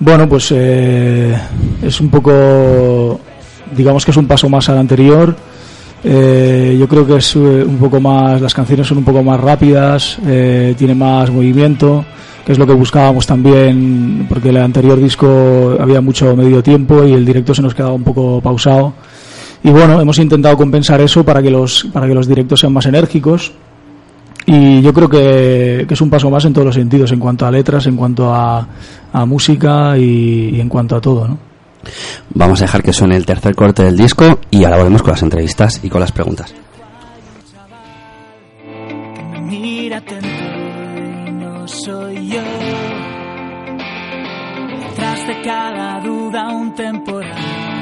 Bueno, 0.00 0.26
pues 0.26 0.50
eh, 0.50 1.36
es 1.82 2.00
un 2.00 2.08
poco, 2.08 3.20
digamos 3.76 4.04
que 4.04 4.10
es 4.10 4.16
un 4.16 4.26
paso 4.26 4.48
más 4.48 4.68
al 4.70 4.78
anterior. 4.78 5.36
Eh, 6.02 6.76
yo 6.80 6.88
creo 6.88 7.06
que 7.06 7.16
es 7.16 7.36
eh, 7.36 7.38
un 7.38 7.76
poco 7.76 8.00
más, 8.00 8.40
las 8.40 8.54
canciones 8.54 8.86
son 8.86 8.98
un 8.98 9.04
poco 9.04 9.22
más 9.22 9.38
rápidas, 9.38 10.18
eh, 10.26 10.74
tiene 10.78 10.94
más 10.94 11.30
movimiento, 11.30 12.02
que 12.46 12.52
es 12.52 12.58
lo 12.58 12.66
que 12.66 12.72
buscábamos 12.72 13.26
también, 13.26 14.24
porque 14.26 14.48
el 14.48 14.56
anterior 14.56 14.98
disco 14.98 15.76
había 15.78 16.00
mucho 16.00 16.34
medio 16.34 16.62
tiempo 16.62 17.04
y 17.04 17.12
el 17.12 17.26
directo 17.26 17.54
se 17.54 17.60
nos 17.60 17.74
quedaba 17.74 17.92
un 17.92 18.04
poco 18.04 18.40
pausado. 18.40 18.94
Y 19.62 19.68
bueno, 19.68 20.00
hemos 20.00 20.18
intentado 20.18 20.56
compensar 20.56 21.02
eso 21.02 21.22
para 21.22 21.42
que 21.42 21.50
los, 21.50 21.86
para 21.92 22.06
que 22.06 22.14
los 22.14 22.26
directos 22.26 22.60
sean 22.60 22.72
más 22.72 22.86
enérgicos. 22.86 23.52
Y 24.46 24.82
yo 24.82 24.92
creo 24.92 25.08
que, 25.08 25.84
que 25.86 25.94
es 25.94 26.00
un 26.00 26.10
paso 26.10 26.30
más 26.30 26.44
en 26.44 26.52
todos 26.52 26.66
los 26.66 26.74
sentidos, 26.74 27.12
en 27.12 27.20
cuanto 27.20 27.46
a 27.46 27.50
letras, 27.50 27.86
en 27.86 27.96
cuanto 27.96 28.34
a, 28.34 28.66
a 29.12 29.26
música 29.26 29.96
y, 29.96 30.56
y 30.56 30.60
en 30.60 30.68
cuanto 30.68 30.96
a 30.96 31.00
todo, 31.00 31.28
¿no? 31.28 31.38
Vamos 32.34 32.60
a 32.60 32.64
dejar 32.64 32.82
que 32.82 32.92
suene 32.92 33.16
el 33.16 33.24
tercer 33.26 33.54
corte 33.54 33.82
del 33.82 33.96
disco 33.96 34.40
y 34.50 34.64
ahora 34.64 34.76
volvemos 34.76 35.02
con 35.02 35.12
las 35.12 35.22
entrevistas 35.22 35.80
y 35.82 35.88
con 35.88 36.00
las 36.00 36.12
preguntas. 36.12 36.54
Mira 39.42 39.98
atento 39.98 40.28
y 41.26 41.32
no 41.32 41.66
soy 41.68 42.28
yo. 42.28 42.42
Detrás 44.88 45.26
de 45.26 45.40
cada 45.42 46.00
duda 46.00 46.48
un 46.50 46.74
temporal 46.74 47.80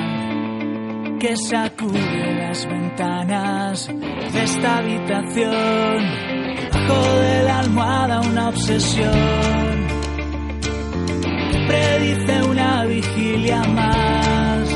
que 1.19 1.37
sacude 1.37 2.35
las 2.37 2.67
ventanas 2.67 3.89
de 4.33 4.45
esta 4.45 4.79
habitación. 4.79 6.48
De 6.95 7.43
la 7.45 7.59
almohada 7.61 8.21
una 8.21 8.49
obsesión 8.49 9.13
que 11.51 11.67
predice 11.67 12.43
una 12.43 12.85
vigilia 12.85 13.63
más. 13.63 14.69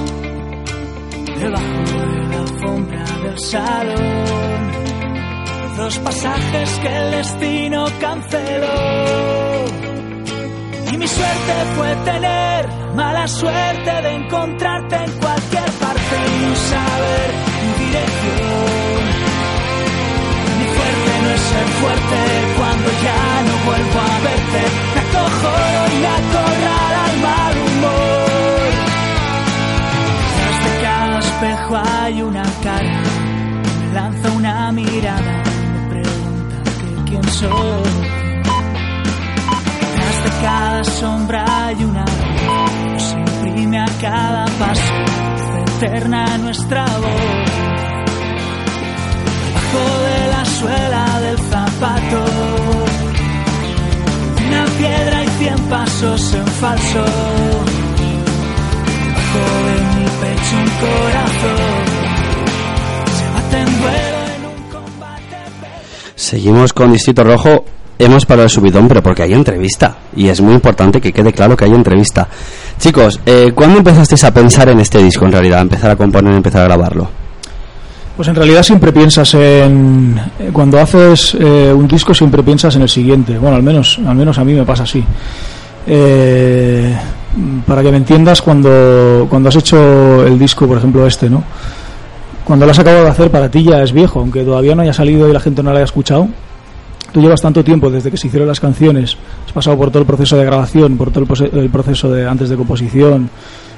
Debajo 1.41 1.83
de 1.87 2.29
la 2.29 2.39
alfombra 2.39 3.05
del 3.25 3.39
salón 3.39 4.53
dos 5.77 5.99
pasajes 5.99 6.79
que 6.81 6.97
el 6.97 7.11
destino 7.11 7.87
canceló. 8.01 9.65
Y 10.93 10.97
mi 10.97 11.09
suerte 11.09 11.55
fue 11.77 11.97
tener 12.05 12.69
mala 12.95 13.27
suerte 13.27 13.91
de 14.03 14.11
encontrarte 14.11 14.97
en 14.97 15.13
cualquier 15.19 15.71
parte 15.81 16.17
y 16.29 16.47
no 16.47 16.57
saber 16.57 17.31
mi 17.63 17.85
dirección. 17.85 18.82
Ser 21.51 21.67
fuerte 21.81 22.19
cuando 22.57 22.89
ya 23.07 23.23
no 23.47 23.55
vuelvo 23.67 23.99
a 24.01 24.19
verte. 24.27 24.63
Me 24.95 25.01
acojo 25.07 25.53
y 25.93 25.97
me 26.03 26.11
acorral 26.21 26.95
al 27.05 27.17
mal 27.27 27.55
humor. 27.67 28.71
Detrás 30.29 30.59
de 30.65 30.73
cada 30.83 31.19
espejo 31.19 31.73
hay 31.77 32.23
una 32.23 32.45
cara, 32.63 33.03
me 33.81 33.95
lanza 33.95 34.31
una 34.33 34.73
mirada, 34.73 35.43
me 35.73 35.81
pregunta 35.91 36.57
quién 37.07 37.25
soy. 37.25 37.91
Detrás 39.81 40.17
de 40.25 40.31
cada 40.43 40.85
sombra 40.85 41.67
hay 41.67 41.85
una 41.85 42.05
luz, 42.05 43.03
se 43.03 43.17
imprime 43.19 43.79
a 43.81 43.87
cada 44.01 44.45
paso, 44.59 44.95
eterna 45.67 46.39
nuestra 46.39 46.85
voz. 46.85 47.53
Debajo 49.45 49.85
de 50.03 50.22
la 50.43 50.49
suela 50.49 51.21
del 51.21 51.39
zapato, 51.39 52.25
una 54.49 54.65
piedra 54.77 55.23
y 55.23 55.29
cien 55.39 55.59
pasos 55.71 56.35
en 56.35 56.47
falso. 56.47 57.05
Debajo 59.07 59.45
de 59.67 59.75
mi 59.95 60.07
pecho 60.21 60.57
un 60.57 60.71
corazón, 60.83 61.85
se 63.17 63.25
bate 63.35 63.59
en 63.59 63.81
duelo 63.81 64.19
en 64.35 64.43
un 64.47 64.71
combate. 64.71 65.37
Seguimos 66.17 66.73
con 66.73 66.93
Distrito 66.93 67.23
Rojo. 67.23 67.65
Hemos 67.99 68.27
parado 68.27 68.45
el 68.45 68.51
subidón, 68.51 68.89
pero 68.89 69.01
porque 69.01 69.23
hay 69.23 69.35
entrevista. 69.35 69.97
Y 70.17 70.29
es 70.29 70.41
muy 70.41 70.55
importante 70.55 71.01
que 71.01 71.13
quede 71.13 71.33
claro 71.33 71.57
que 71.57 71.67
hay 71.67 71.73
entrevista. 71.73 72.27
Chicos, 72.81 73.21
eh, 73.25 73.53
¿cuándo 73.55 73.79
empezasteis 73.79 74.25
a 74.25 74.35
pensar 74.35 74.69
en 74.71 74.81
este 74.81 75.01
disco 75.01 75.25
en 75.25 75.33
realidad? 75.33 75.61
Empezar 75.61 75.93
a 75.93 75.97
componer, 75.97 76.35
empezar 76.35 76.63
a 76.63 76.65
grabarlo. 76.65 77.22
Pues 78.17 78.29
en 78.29 78.35
realidad 78.35 78.63
siempre 78.63 78.93
piensas 78.93 79.33
en 79.35 80.21
eh, 80.39 80.51
cuando 80.53 80.79
haces 80.79 81.35
eh, 81.41 81.73
un 81.75 81.89
disco 81.89 82.13
siempre 82.13 82.43
piensas 82.43 82.77
en 82.77 82.83
el 82.83 82.89
siguiente. 82.89 83.39
Bueno, 83.39 83.57
al 83.57 83.63
menos 83.63 83.99
al 84.07 84.15
menos 84.15 84.39
a 84.39 84.45
mí 84.45 84.53
me 84.53 84.65
pasa 84.65 84.83
así. 84.83 85.03
Eh, 85.87 86.95
para 87.67 87.83
que 87.83 87.91
me 87.91 87.97
entiendas 87.97 88.43
cuando 88.43 89.27
cuando 89.31 89.49
has 89.49 89.57
hecho 89.57 90.27
el 90.27 90.39
disco, 90.39 90.67
por 90.67 90.77
ejemplo 90.77 91.07
este, 91.07 91.31
¿no? 91.31 91.43
Cuando 92.45 92.67
lo 92.67 92.73
has 92.73 92.79
acabado 92.79 93.05
de 93.05 93.11
hacer 93.11 93.31
para 93.31 93.51
ti 93.51 93.65
ya 93.65 93.83
es 93.83 93.93
viejo, 93.93 94.21
aunque 94.21 94.45
todavía 94.45 94.75
no 94.75 94.83
haya 94.83 94.93
salido 94.93 95.29
y 95.29 95.33
la 95.33 95.41
gente 95.41 95.63
no 95.63 95.71
lo 95.71 95.77
haya 95.77 95.85
escuchado. 95.85 96.29
Tú 97.13 97.21
llevas 97.21 97.41
tanto 97.41 97.65
tiempo 97.65 97.91
desde 97.91 98.11
que 98.11 98.17
se 98.17 98.27
hicieron 98.27 98.49
las 98.49 98.61
canciones, 98.61 99.17
has 99.47 99.53
pasado 99.53 99.77
por 99.77 99.91
todo 99.91 100.01
el 100.01 100.07
proceso 100.07 100.37
de 100.37 100.45
grabación, 100.45 100.97
por 100.97 101.11
todo 101.11 101.25
el, 101.53 101.71
proceso 101.71 102.11
de 102.11 102.27
antes 102.27 102.49
de 102.49 102.57
composición 102.57 103.31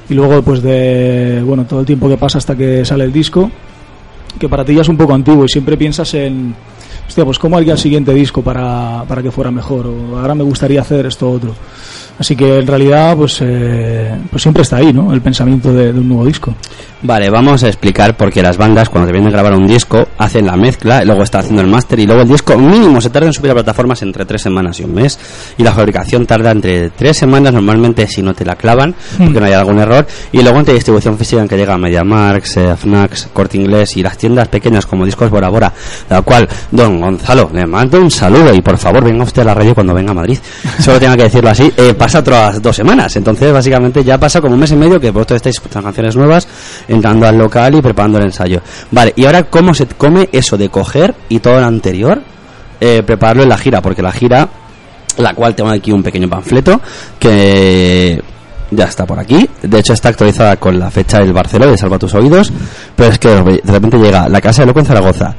y 0.09 0.15
luego 0.15 0.43
pues 0.43 0.63
de 0.63 1.43
bueno 1.45 1.65
todo 1.65 1.81
el 1.81 1.87
tiempo 1.87 2.09
que 2.09 2.17
pasa 2.17 2.39
hasta 2.39 2.57
que 2.57 2.85
sale 2.85 3.05
el 3.05 3.13
disco 3.13 3.51
que 4.39 4.49
para 4.49 4.65
ti 4.65 4.75
ya 4.75 4.83
es 4.83 4.89
un 4.89 4.97
poco 4.97 5.15
antiguo 5.15 5.45
y 5.45 5.49
siempre 5.49 5.77
piensas 5.77 6.13
en, 6.15 6.55
hostia, 7.07 7.25
pues 7.25 7.39
cómo 7.39 7.57
haría 7.57 7.73
el 7.73 7.79
siguiente 7.79 8.13
disco 8.13 8.43
para, 8.43 9.05
para 9.07 9.23
que 9.23 9.31
fuera 9.31 9.51
mejor, 9.51 9.87
o 9.87 10.19
ahora 10.19 10.35
me 10.35 10.45
gustaría 10.45 10.81
hacer 10.81 11.07
esto 11.07 11.31
otro. 11.31 11.55
Así 12.19 12.37
que 12.37 12.59
en 12.59 12.67
realidad, 12.67 13.17
pues, 13.17 13.39
eh, 13.41 14.15
pues 14.31 14.43
siempre 14.43 14.63
está 14.63 14.77
ahí, 14.77 14.93
¿no? 14.93 15.13
El 15.13 15.21
pensamiento 15.21 15.73
de, 15.73 15.93
de 15.93 15.99
un 15.99 16.09
nuevo 16.09 16.25
disco. 16.27 16.55
Vale, 17.07 17.29
vamos 17.29 17.63
a 17.63 17.67
explicar 17.67 18.17
por 18.17 18.33
qué 18.33 18.43
las 18.43 18.57
bandas 18.57 18.89
cuando 18.89 19.09
te 19.09 19.13
vienen 19.13 19.29
a 19.29 19.33
grabar 19.33 19.53
un 19.53 19.67
disco 19.67 20.09
hacen 20.17 20.47
la 20.47 20.57
mezcla, 20.57 21.05
luego 21.05 21.23
está 21.23 21.41
haciendo 21.41 21.61
el 21.61 21.69
máster 21.69 21.99
y 21.99 22.07
luego 22.07 22.23
el 22.23 22.29
disco 22.29 22.57
mínimo 22.57 22.99
se 22.99 23.11
tarda 23.11 23.27
en 23.27 23.35
subir 23.35 23.51
a 23.51 23.55
plataformas 23.55 24.01
entre 24.01 24.25
tres 24.25 24.41
semanas 24.41 24.81
y 24.81 24.85
un 24.85 24.95
mes 24.95 25.19
y 25.59 25.63
la 25.63 25.73
fabricación 25.73 26.25
tarda 26.25 26.51
entre 26.51 26.89
tres 26.89 27.19
semanas 27.19 27.53
normalmente 27.53 28.07
si 28.07 28.23
no 28.23 28.33
te 28.33 28.47
la 28.47 28.57
clavan 28.57 28.95
porque 29.19 29.39
no 29.39 29.45
hay 29.45 29.53
algún 29.53 29.81
error 29.81 30.07
y 30.33 30.41
luego 30.41 30.59
entre 30.61 30.73
distribución 30.73 31.19
física 31.19 31.43
en 31.43 31.49
que 31.49 31.59
llega 31.59 31.75
a 31.75 31.79
MediaMarkt, 31.79 32.57
eh, 32.57 32.75
Fnacs, 32.75 33.29
Corte 33.35 33.59
Inglés 33.59 33.99
y 33.99 34.03
las 34.03 34.17
tiendas 34.17 34.49
pequeñas 34.49 34.87
como 34.87 35.05
Discos 35.05 35.29
Bora 35.29 35.51
Bora, 35.51 35.75
la 36.09 36.23
cual 36.23 36.49
don 36.71 37.03
Gonzalo 37.03 37.51
le 37.53 37.67
mando 37.67 38.01
un 38.01 38.11
saludo 38.11 38.55
y 38.55 38.63
por 38.63 38.79
favor 38.79 39.05
venga 39.05 39.25
usted 39.25 39.43
a 39.43 39.45
la 39.45 39.55
radio 39.55 39.75
cuando 39.75 39.93
venga 39.93 40.13
a 40.13 40.15
Madrid 40.15 40.39
solo 40.81 40.99
tengo 40.99 41.17
que 41.17 41.25
decirlo 41.25 41.51
así, 41.51 41.71
eh, 41.77 41.93
pasa 42.05 42.19
otras 42.19 42.61
dos 42.61 42.77
semanas 42.77 43.17
entonces 43.17 43.51
básicamente 43.51 44.05
ya 44.05 44.19
pasa 44.19 44.39
como 44.43 44.53
un 44.53 44.61
mes 44.61 44.71
y 44.73 44.77
medio 44.77 45.01
que 45.01 45.11
vosotros 45.11 45.37
estáis 45.37 45.57
escuchando 45.57 45.87
canciones 45.87 46.15
nuevas 46.17 46.47
entrando 46.87 47.27
al 47.27 47.39
local 47.39 47.75
y 47.75 47.81
preparando 47.81 48.19
el 48.19 48.25
ensayo. 48.25 48.61
Vale, 48.91 49.15
y 49.17 49.25
ahora, 49.25 49.45
¿cómo 49.45 49.73
se 49.73 49.87
come 49.87 50.29
eso 50.33 50.59
de 50.59 50.69
coger 50.69 51.15
y 51.31 51.39
todo 51.39 51.61
lo 51.61 51.67
anterior? 51.67 52.21
Eh, 52.79 53.03
prepararlo 53.07 53.45
en 53.45 53.49
la 53.49 53.57
gira, 53.57 53.81
porque 53.81 54.03
la 54.03 54.13
gira, 54.13 54.47
la 55.17 55.33
cual 55.33 55.55
tengo 55.55 55.71
aquí 55.71 55.93
un 55.93 56.03
pequeño 56.03 56.29
panfleto 56.29 56.79
que 57.19 58.23
ya 58.71 58.85
está 58.85 59.07
por 59.07 59.19
aquí. 59.19 59.49
De 59.63 59.79
hecho, 59.79 59.93
está 59.93 60.11
actualizada 60.11 60.57
con 60.57 60.79
la 60.79 60.91
fecha 60.91 61.19
del 61.21 61.33
Barcelona 61.33 61.73
de 61.73 61.79
Salva 61.79 61.99
tus 61.99 62.15
Oídos. 62.15 62.53
Pero 62.95 63.13
es 63.13 63.19
que 63.19 63.29
de 63.29 63.73
repente 63.73 63.97
llega 63.99 64.29
La 64.29 64.41
Casa 64.41 64.63
de 64.63 64.67
Loco 64.67 64.81
en 64.81 64.87
Zaragoza, 64.87 65.35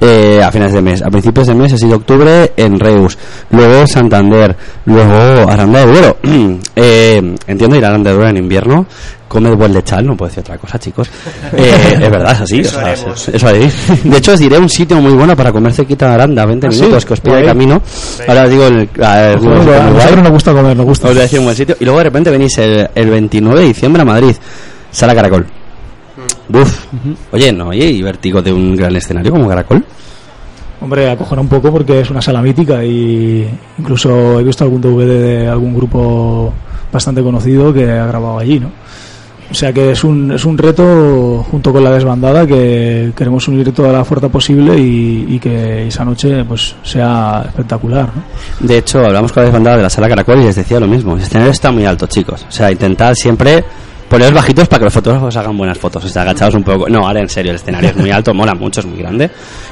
eh, 0.00 0.40
a 0.42 0.50
finales 0.50 0.72
de 0.74 0.82
mes. 0.82 1.02
A 1.02 1.10
principios 1.10 1.46
de 1.46 1.54
mes, 1.54 1.72
así 1.72 1.86
de 1.86 1.94
octubre, 1.94 2.52
en 2.56 2.78
Reus. 2.80 3.16
Luego 3.50 3.86
Santander. 3.86 4.56
Luego 4.86 5.48
Aranda 5.50 5.80
de 5.80 5.86
Duero. 5.92 6.16
eh, 6.76 7.36
entiendo 7.46 7.76
ir 7.76 7.84
a 7.84 7.88
Aranda 7.88 8.10
de 8.10 8.16
Duero 8.16 8.30
en 8.30 8.36
invierno. 8.38 8.86
Come 9.28 9.48
buen 9.54 9.72
lechal, 9.72 10.04
no 10.04 10.16
puedo 10.16 10.28
decir 10.28 10.40
otra 10.40 10.58
cosa, 10.58 10.76
chicos. 10.76 11.08
Eh, 11.56 11.72
es 12.02 12.10
verdad, 12.10 12.32
es 12.32 12.40
así. 12.40 12.60
Eso 12.60 12.78
o 12.78 12.80
sea, 12.80 12.90
haremos. 12.90 13.28
eso. 13.28 13.48
De 14.08 14.16
hecho, 14.16 14.32
os 14.32 14.40
diré 14.40 14.58
un 14.58 14.68
sitio 14.68 15.00
muy 15.00 15.12
bueno 15.12 15.36
para 15.36 15.52
comer 15.52 15.72
cerquita 15.72 16.08
de 16.08 16.14
Aranda, 16.14 16.44
20 16.46 16.66
¿Ah, 16.66 16.70
sí? 16.72 16.80
minutos, 16.80 17.04
que 17.04 17.12
os 17.12 17.20
pilla 17.20 17.36
de 17.36 17.42
Guay. 17.42 17.52
camino. 17.54 17.80
Ahora 18.26 18.44
os 18.44 18.50
digo, 18.50 18.66
el, 18.66 18.88
a- 19.00 19.34
un 19.36 19.40
sitio 19.40 19.80
a 19.80 19.82
nosotros 19.90 20.22
nos 20.24 20.32
gusta 20.32 20.52
comer, 20.52 20.76
nos 20.76 20.86
gusta. 20.86 21.06
Os 21.06 21.12
voy 21.14 21.20
a 21.20 21.22
decir 21.22 21.38
un 21.38 21.44
buen 21.44 21.56
sitio. 21.56 21.76
Y 21.78 21.84
luego 21.84 21.98
de 21.98 22.04
repente 22.04 22.30
venís 22.30 22.58
el, 22.58 22.88
el 22.92 23.08
29 23.10 23.60
de 23.60 23.66
diciembre 23.68 24.02
a 24.02 24.04
Madrid. 24.04 24.34
Sala 24.90 25.14
Caracol. 25.14 25.46
Buf. 26.50 26.86
Oye, 27.32 27.52
¿no? 27.52 27.68
Oye, 27.68 27.90
y 27.90 28.02
vértigo 28.02 28.42
de 28.42 28.52
un 28.52 28.74
gran 28.76 28.94
escenario 28.96 29.32
como 29.32 29.48
Caracol. 29.48 29.84
Hombre, 30.80 31.10
acojona 31.10 31.42
un 31.42 31.48
poco 31.48 31.70
porque 31.70 32.00
es 32.00 32.10
una 32.10 32.22
sala 32.22 32.40
mítica 32.40 32.82
y 32.84 33.46
incluso 33.78 34.40
he 34.40 34.42
visto 34.42 34.64
algún 34.64 34.80
DVD 34.80 35.06
de 35.06 35.48
algún 35.48 35.74
grupo 35.74 36.52
bastante 36.90 37.22
conocido 37.22 37.72
que 37.72 37.90
ha 37.90 38.06
grabado 38.06 38.38
allí, 38.38 38.58
¿no? 38.58 38.70
O 39.50 39.54
sea 39.54 39.72
que 39.72 39.90
es 39.90 40.04
un, 40.04 40.30
es 40.30 40.44
un 40.44 40.56
reto 40.56 41.44
junto 41.50 41.72
con 41.72 41.82
la 41.82 41.90
desbandada 41.90 42.46
que 42.46 43.12
queremos 43.16 43.48
unir 43.48 43.72
toda 43.72 43.92
la 43.92 44.04
fuerza 44.04 44.28
posible 44.28 44.78
y, 44.78 45.26
y 45.28 45.38
que 45.40 45.88
esa 45.88 46.04
noche 46.04 46.44
pues 46.44 46.76
sea 46.84 47.42
espectacular, 47.46 48.08
¿no? 48.14 48.22
De 48.66 48.78
hecho, 48.78 49.04
hablamos 49.04 49.32
con 49.32 49.42
la 49.42 49.46
desbandada 49.46 49.76
de 49.76 49.82
la 49.82 49.90
Sala 49.90 50.08
Caracol 50.08 50.40
y 50.40 50.44
les 50.44 50.56
decía 50.56 50.78
lo 50.78 50.86
mismo. 50.86 51.16
El 51.16 51.22
escenario 51.22 51.50
está 51.50 51.72
muy 51.72 51.84
alto, 51.84 52.06
chicos. 52.06 52.46
O 52.48 52.52
sea, 52.52 52.70
intentad 52.70 53.12
siempre 53.14 53.64
poneros 54.10 54.34
bajitos 54.34 54.68
para 54.68 54.80
que 54.80 54.84
los 54.84 54.92
fotógrafos 54.92 55.34
hagan 55.36 55.56
buenas 55.56 55.78
fotos. 55.78 56.04
O 56.04 56.08
sea, 56.08 56.22
agachados 56.22 56.54
un 56.56 56.62
poco. 56.64 56.88
No, 56.88 57.06
ahora 57.06 57.20
en 57.20 57.28
serio, 57.28 57.52
el 57.52 57.56
escenario 57.56 57.90
es 57.90 57.96
muy 57.96 58.10
alto, 58.10 58.34
mola 58.34 58.54
mucho, 58.54 58.80
es 58.80 58.86
muy 58.86 58.98
grande. 58.98 59.30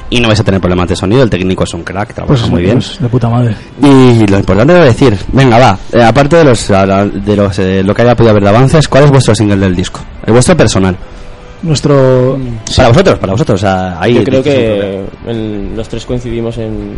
Y 0.09 0.19
no 0.19 0.27
vais 0.29 0.39
a 0.39 0.43
tener 0.43 0.59
problemas 0.59 0.87
de 0.89 0.95
sonido. 0.95 1.21
El 1.21 1.29
técnico 1.29 1.63
es 1.65 1.73
un 1.75 1.83
crack, 1.83 2.13
trabaja 2.15 2.33
Pues 2.33 2.49
muy 2.49 2.61
bien. 2.63 2.75
pues, 2.75 2.97
de 2.99 3.09
puta 3.09 3.29
madre. 3.29 3.55
Y 3.83 4.25
lo 4.25 4.37
importante 4.39 4.73
de 4.73 4.85
decir, 4.85 5.15
venga, 5.33 5.59
va, 5.59 5.77
eh, 5.93 6.01
aparte 6.03 6.37
de 6.37 6.45
los, 6.45 6.67
de 6.67 7.35
los 7.35 7.59
eh, 7.59 7.83
lo 7.83 7.93
que 7.93 8.01
haya 8.01 8.15
podido 8.15 8.31
haber 8.31 8.43
de 8.43 8.49
avances, 8.49 8.87
¿cuál 8.87 9.03
es 9.03 9.11
vuestro 9.11 9.35
single 9.35 9.57
del 9.57 9.75
disco? 9.75 9.99
El 10.25 10.33
vuestro 10.33 10.57
personal. 10.57 10.95
Nuestro 11.61 12.39
Para 12.77 12.87
vosotros, 12.87 13.19
para 13.19 13.33
vosotros. 13.33 13.59
O 13.61 13.65
sea, 13.65 13.99
ahí 14.01 14.13
Yo 14.15 14.23
creo 14.23 14.41
que 14.41 15.03
en- 15.27 15.73
los 15.75 15.87
tres 15.89 16.05
coincidimos 16.05 16.57
en. 16.57 16.97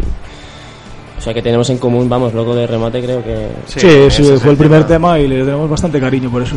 O 1.18 1.22
sea, 1.24 1.34
que 1.34 1.42
tenemos 1.42 1.70
en 1.70 1.78
común, 1.78 2.08
vamos, 2.08 2.34
loco 2.34 2.56
de 2.56 2.66
remate, 2.68 3.02
creo 3.02 3.24
que. 3.24 3.48
Sí, 3.66 3.80
sí, 4.10 4.24
fue 4.40 4.52
el 4.52 4.58
primer 4.58 4.86
tema 4.86 5.20
y 5.20 5.28
le 5.28 5.40
tenemos 5.44 5.70
bastante 5.70 6.00
cariño 6.00 6.30
por 6.32 6.44
eso. 6.44 6.56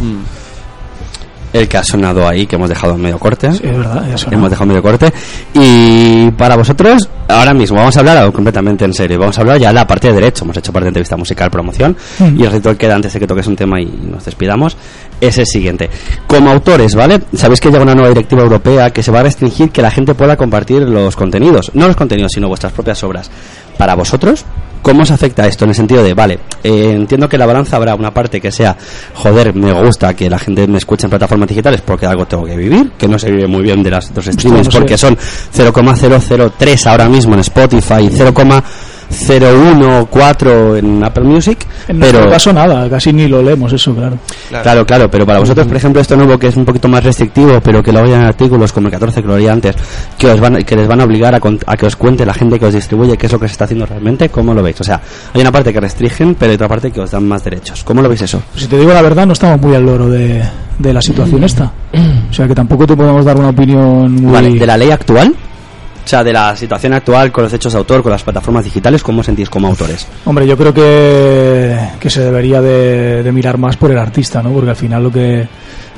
El 1.55 1.69
que 1.69 1.77
ha 1.77 1.85
sonado 1.85 2.27
ahí, 2.27 2.49
que 2.49 2.57
hemos 2.57 2.69
dejado 2.69 2.95
en 2.95 3.01
medio 3.01 3.17
corte. 3.17 3.53
Sí, 3.53 3.61
es 3.63 3.79
verdad. 3.79 4.05
Hemos 4.33 4.51
dejado 4.51 4.67
medio 4.67 4.83
corte. 4.83 5.13
Y 5.55 6.29
para 6.33 6.57
vosotros, 6.57 7.09
ahora 7.29 7.55
mismo 7.55 7.77
vamos 7.77 7.97
a 7.97 8.01
hablar 8.01 8.17
algo 8.17 8.33
completamente 8.33 8.85
en 8.85 8.93
serio. 8.93 9.21
Vamos 9.21 9.39
a 9.39 9.43
hablar 9.43 9.61
ya 9.61 9.69
de 9.69 9.75
la 9.75 9.87
parte 9.87 10.09
de 10.09 10.15
derecho. 10.15 10.43
Hemos 10.43 10.57
hecho 10.57 10.73
parte 10.73 10.87
de 10.87 10.89
entrevista 10.89 11.17
musical, 11.17 11.53
promoción. 11.53 11.97
Mm. 12.19 12.41
Y 12.41 12.43
el 12.43 12.51
ritual 12.51 12.75
que 12.77 12.87
queda 12.87 12.97
antes 12.97 13.13
de 13.13 13.21
que 13.21 13.29
toques 13.29 13.47
un 13.47 13.55
tema 13.55 13.81
y 13.81 13.87
nos 13.87 14.25
despidamos 14.25 14.77
es 15.21 15.39
el 15.39 15.47
siguiente. 15.47 15.89
Como 16.27 16.51
autores, 16.51 16.97
¿vale? 16.97 17.21
Sabéis 17.37 17.61
que 17.61 17.71
llega 17.71 17.85
una 17.85 17.95
nueva 17.95 18.09
directiva 18.09 18.43
europea 18.43 18.91
que 18.91 19.05
se 19.05 19.13
va 19.13 19.21
a 19.21 19.23
restringir 19.23 19.71
que 19.71 19.81
la 19.81 19.93
gente 19.93 20.17
pueda 20.17 20.37
compartir 20.37 20.83
los 20.83 21.15
contenidos. 21.15 21.71
No 21.75 21.87
los 21.87 21.95
contenidos, 21.95 22.33
sino 22.35 22.49
vuestras 22.49 22.73
propias 22.73 23.01
obras. 23.05 23.31
Para 23.77 23.95
vosotros, 23.95 24.45
¿Cómo 24.85 25.03
os 25.03 25.11
afecta 25.11 25.47
esto? 25.47 25.65
En 25.65 25.71
el 25.71 25.75
sentido 25.75 26.03
de, 26.03 26.13
vale, 26.13 26.39
eh, 26.63 26.93
entiendo 26.93 27.27
que 27.27 27.39
la 27.39 27.47
balanza 27.47 27.77
habrá 27.77 27.95
una 27.95 28.13
parte 28.13 28.39
que 28.39 28.53
sea, 28.53 28.77
joder, 29.15 29.55
me 29.55 29.73
gusta 29.73 30.13
que 30.13 30.29
la 30.29 30.39
gente 30.39 30.67
me 30.67 30.77
escuche 30.77 31.07
en 31.07 31.11
plataformas 31.11 31.49
digitales 31.49 31.81
porque 31.81 32.05
algo 32.05 32.27
tengo 32.27 32.45
que 32.45 32.55
vivir, 32.55 32.93
que 32.99 33.09
no 33.09 33.19
se 33.19 33.31
vive 33.31 33.47
muy 33.47 33.63
bien 33.63 33.83
de 33.83 33.91
las 33.91 34.13
dos 34.13 34.27
streamings 34.27 34.67
no 34.67 34.71
sé. 34.73 34.79
porque 34.79 34.99
son 34.99 35.17
0,003 35.17 36.87
ahora 36.87 37.09
mismo 37.09 37.33
en 37.33 37.41
Spotify, 37.41 38.11
0,014 39.15 40.79
en 40.79 41.03
Apple 41.05 41.25
Music, 41.25 41.67
En 41.89 41.99
pero 42.01 42.13
nuestro 42.13 42.31
caso 42.31 42.53
nada, 42.53 42.89
casi 42.89 43.13
ni 43.13 43.29
lo 43.29 43.43
leemos 43.43 43.73
eso, 43.73 43.95
claro. 43.95 44.19
Claro, 44.63 44.87
claro, 44.87 45.11
pero 45.11 45.27
para 45.27 45.39
vosotros, 45.41 45.67
por 45.67 45.77
ejemplo, 45.77 46.01
esto 46.01 46.17
nuevo 46.17 46.39
que 46.39 46.49
es 46.49 46.57
un 46.57 46.65
poquito 46.65 46.89
más 46.89 47.03
restrictivo, 47.05 47.61
pero 47.63 47.83
que 47.83 47.93
lo 47.93 48.01
hayan 48.01 48.21
en 48.23 48.27
artículos 48.27 48.73
como 48.73 48.89
el 48.89 48.93
14 48.93 49.23
que 49.23 49.29
lo 49.29 49.35
haría 49.35 49.53
antes, 49.53 49.75
que 50.19 50.29
os 50.29 50.41
van, 50.41 50.57
que 50.65 50.77
les 50.77 50.87
van 50.89 51.01
a 51.01 51.05
obligar 51.05 51.35
a, 51.35 51.41
cont- 51.41 51.63
a 51.67 51.77
que 51.77 51.87
os 51.87 51.97
cuente 51.97 52.25
la 52.27 52.35
gente 52.35 52.59
que 52.59 52.67
os 52.67 52.75
distribuye 52.75 53.17
qué 53.17 53.27
es 53.27 53.33
lo 53.33 53.39
que 53.41 53.49
se 53.49 53.53
está 53.53 53.65
haciendo 53.65 53.87
realmente, 53.87 54.29
¿cómo 54.29 54.55
lo 54.55 54.63
veis? 54.63 54.81
O 54.81 54.85
sea, 54.85 55.01
hay 55.33 55.41
una 55.41 55.53
parte 55.53 55.73
que 55.73 55.81
restringen, 55.81 56.35
pero 56.35 56.51
hay 56.51 56.57
otra 56.57 56.69
parte 56.69 56.91
que 56.91 57.01
os 57.01 57.11
dan 57.11 57.27
más 57.27 57.43
derechos. 57.45 57.85
¿Cómo 57.85 58.03
lo 58.03 58.09
veis 58.09 58.23
eso? 58.23 58.43
Si 58.57 58.67
te 58.67 58.79
digo 58.79 58.93
la 58.93 59.03
verdad, 59.03 59.27
no 59.27 59.33
estamos 59.33 59.61
muy 59.61 59.75
al 59.75 59.85
loro 59.85 60.09
de, 60.09 60.43
de 60.79 60.93
la 60.93 61.01
situación 61.03 61.45
esta. 61.45 61.73
O 62.31 62.33
sea 62.33 62.47
que 62.49 62.55
tampoco 62.55 62.87
te 62.87 62.97
podemos 62.97 63.25
dar 63.25 63.37
una 63.37 63.51
opinión 63.51 64.13
muy... 64.13 64.33
Vale, 64.33 64.55
de 64.55 64.67
la 64.67 64.77
ley 64.77 64.91
actual, 64.91 65.35
o 66.05 66.07
sea, 66.09 66.23
de 66.23 66.33
la 66.33 66.55
situación 66.55 66.93
actual 66.93 67.33
con 67.33 67.45
los 67.45 67.53
hechos 67.53 67.73
de 67.73 67.79
autor, 67.79 68.03
con 68.03 68.13
las 68.13 68.23
plataformas 68.23 68.65
digitales, 68.65 69.03
¿cómo 69.03 69.21
os 69.21 69.27
sentís 69.27 69.49
como 69.49 69.69
autores? 69.69 70.07
Hombre, 70.27 70.47
yo 70.47 70.57
creo 70.57 70.75
que, 70.75 71.77
que 71.99 72.11
se 72.11 72.21
debería 72.21 72.61
de, 72.61 73.23
de 73.23 73.33
mirar 73.33 73.57
más 73.59 73.77
por 73.77 73.91
el 73.91 73.99
artista, 73.99 74.43
¿no? 74.43 74.51
Porque 74.53 74.71
al 74.71 74.77
final 74.77 75.03
lo 75.03 75.11
que 75.11 75.47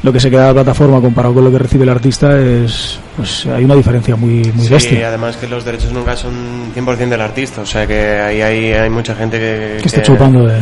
lo 0.02 0.12
que 0.12 0.20
se 0.20 0.30
queda 0.30 0.42
de 0.42 0.46
la 0.48 0.54
plataforma 0.54 1.00
comparado 1.00 1.34
con 1.34 1.42
lo 1.44 1.50
que 1.50 1.58
recibe 1.58 1.82
el 1.84 1.88
artista 1.88 2.38
es 2.38 2.98
pues 3.16 3.46
hay 3.46 3.64
una 3.64 3.74
diferencia 3.74 4.14
muy 4.14 4.44
muy 4.54 4.66
Sí, 4.66 4.72
bestia. 4.72 5.08
además 5.08 5.36
que 5.38 5.48
los 5.48 5.64
derechos 5.64 5.90
nunca 5.90 6.14
son 6.14 6.34
100% 6.76 7.08
del 7.08 7.20
artista, 7.20 7.62
o 7.62 7.66
sea 7.66 7.86
que 7.86 7.98
ahí 8.20 8.42
hay, 8.42 8.72
hay 8.72 8.90
mucha 8.90 9.14
gente 9.16 9.38
que, 9.38 9.78
Que 9.80 9.88
está 9.88 10.02
chupando 10.02 10.44
de- 10.46 10.60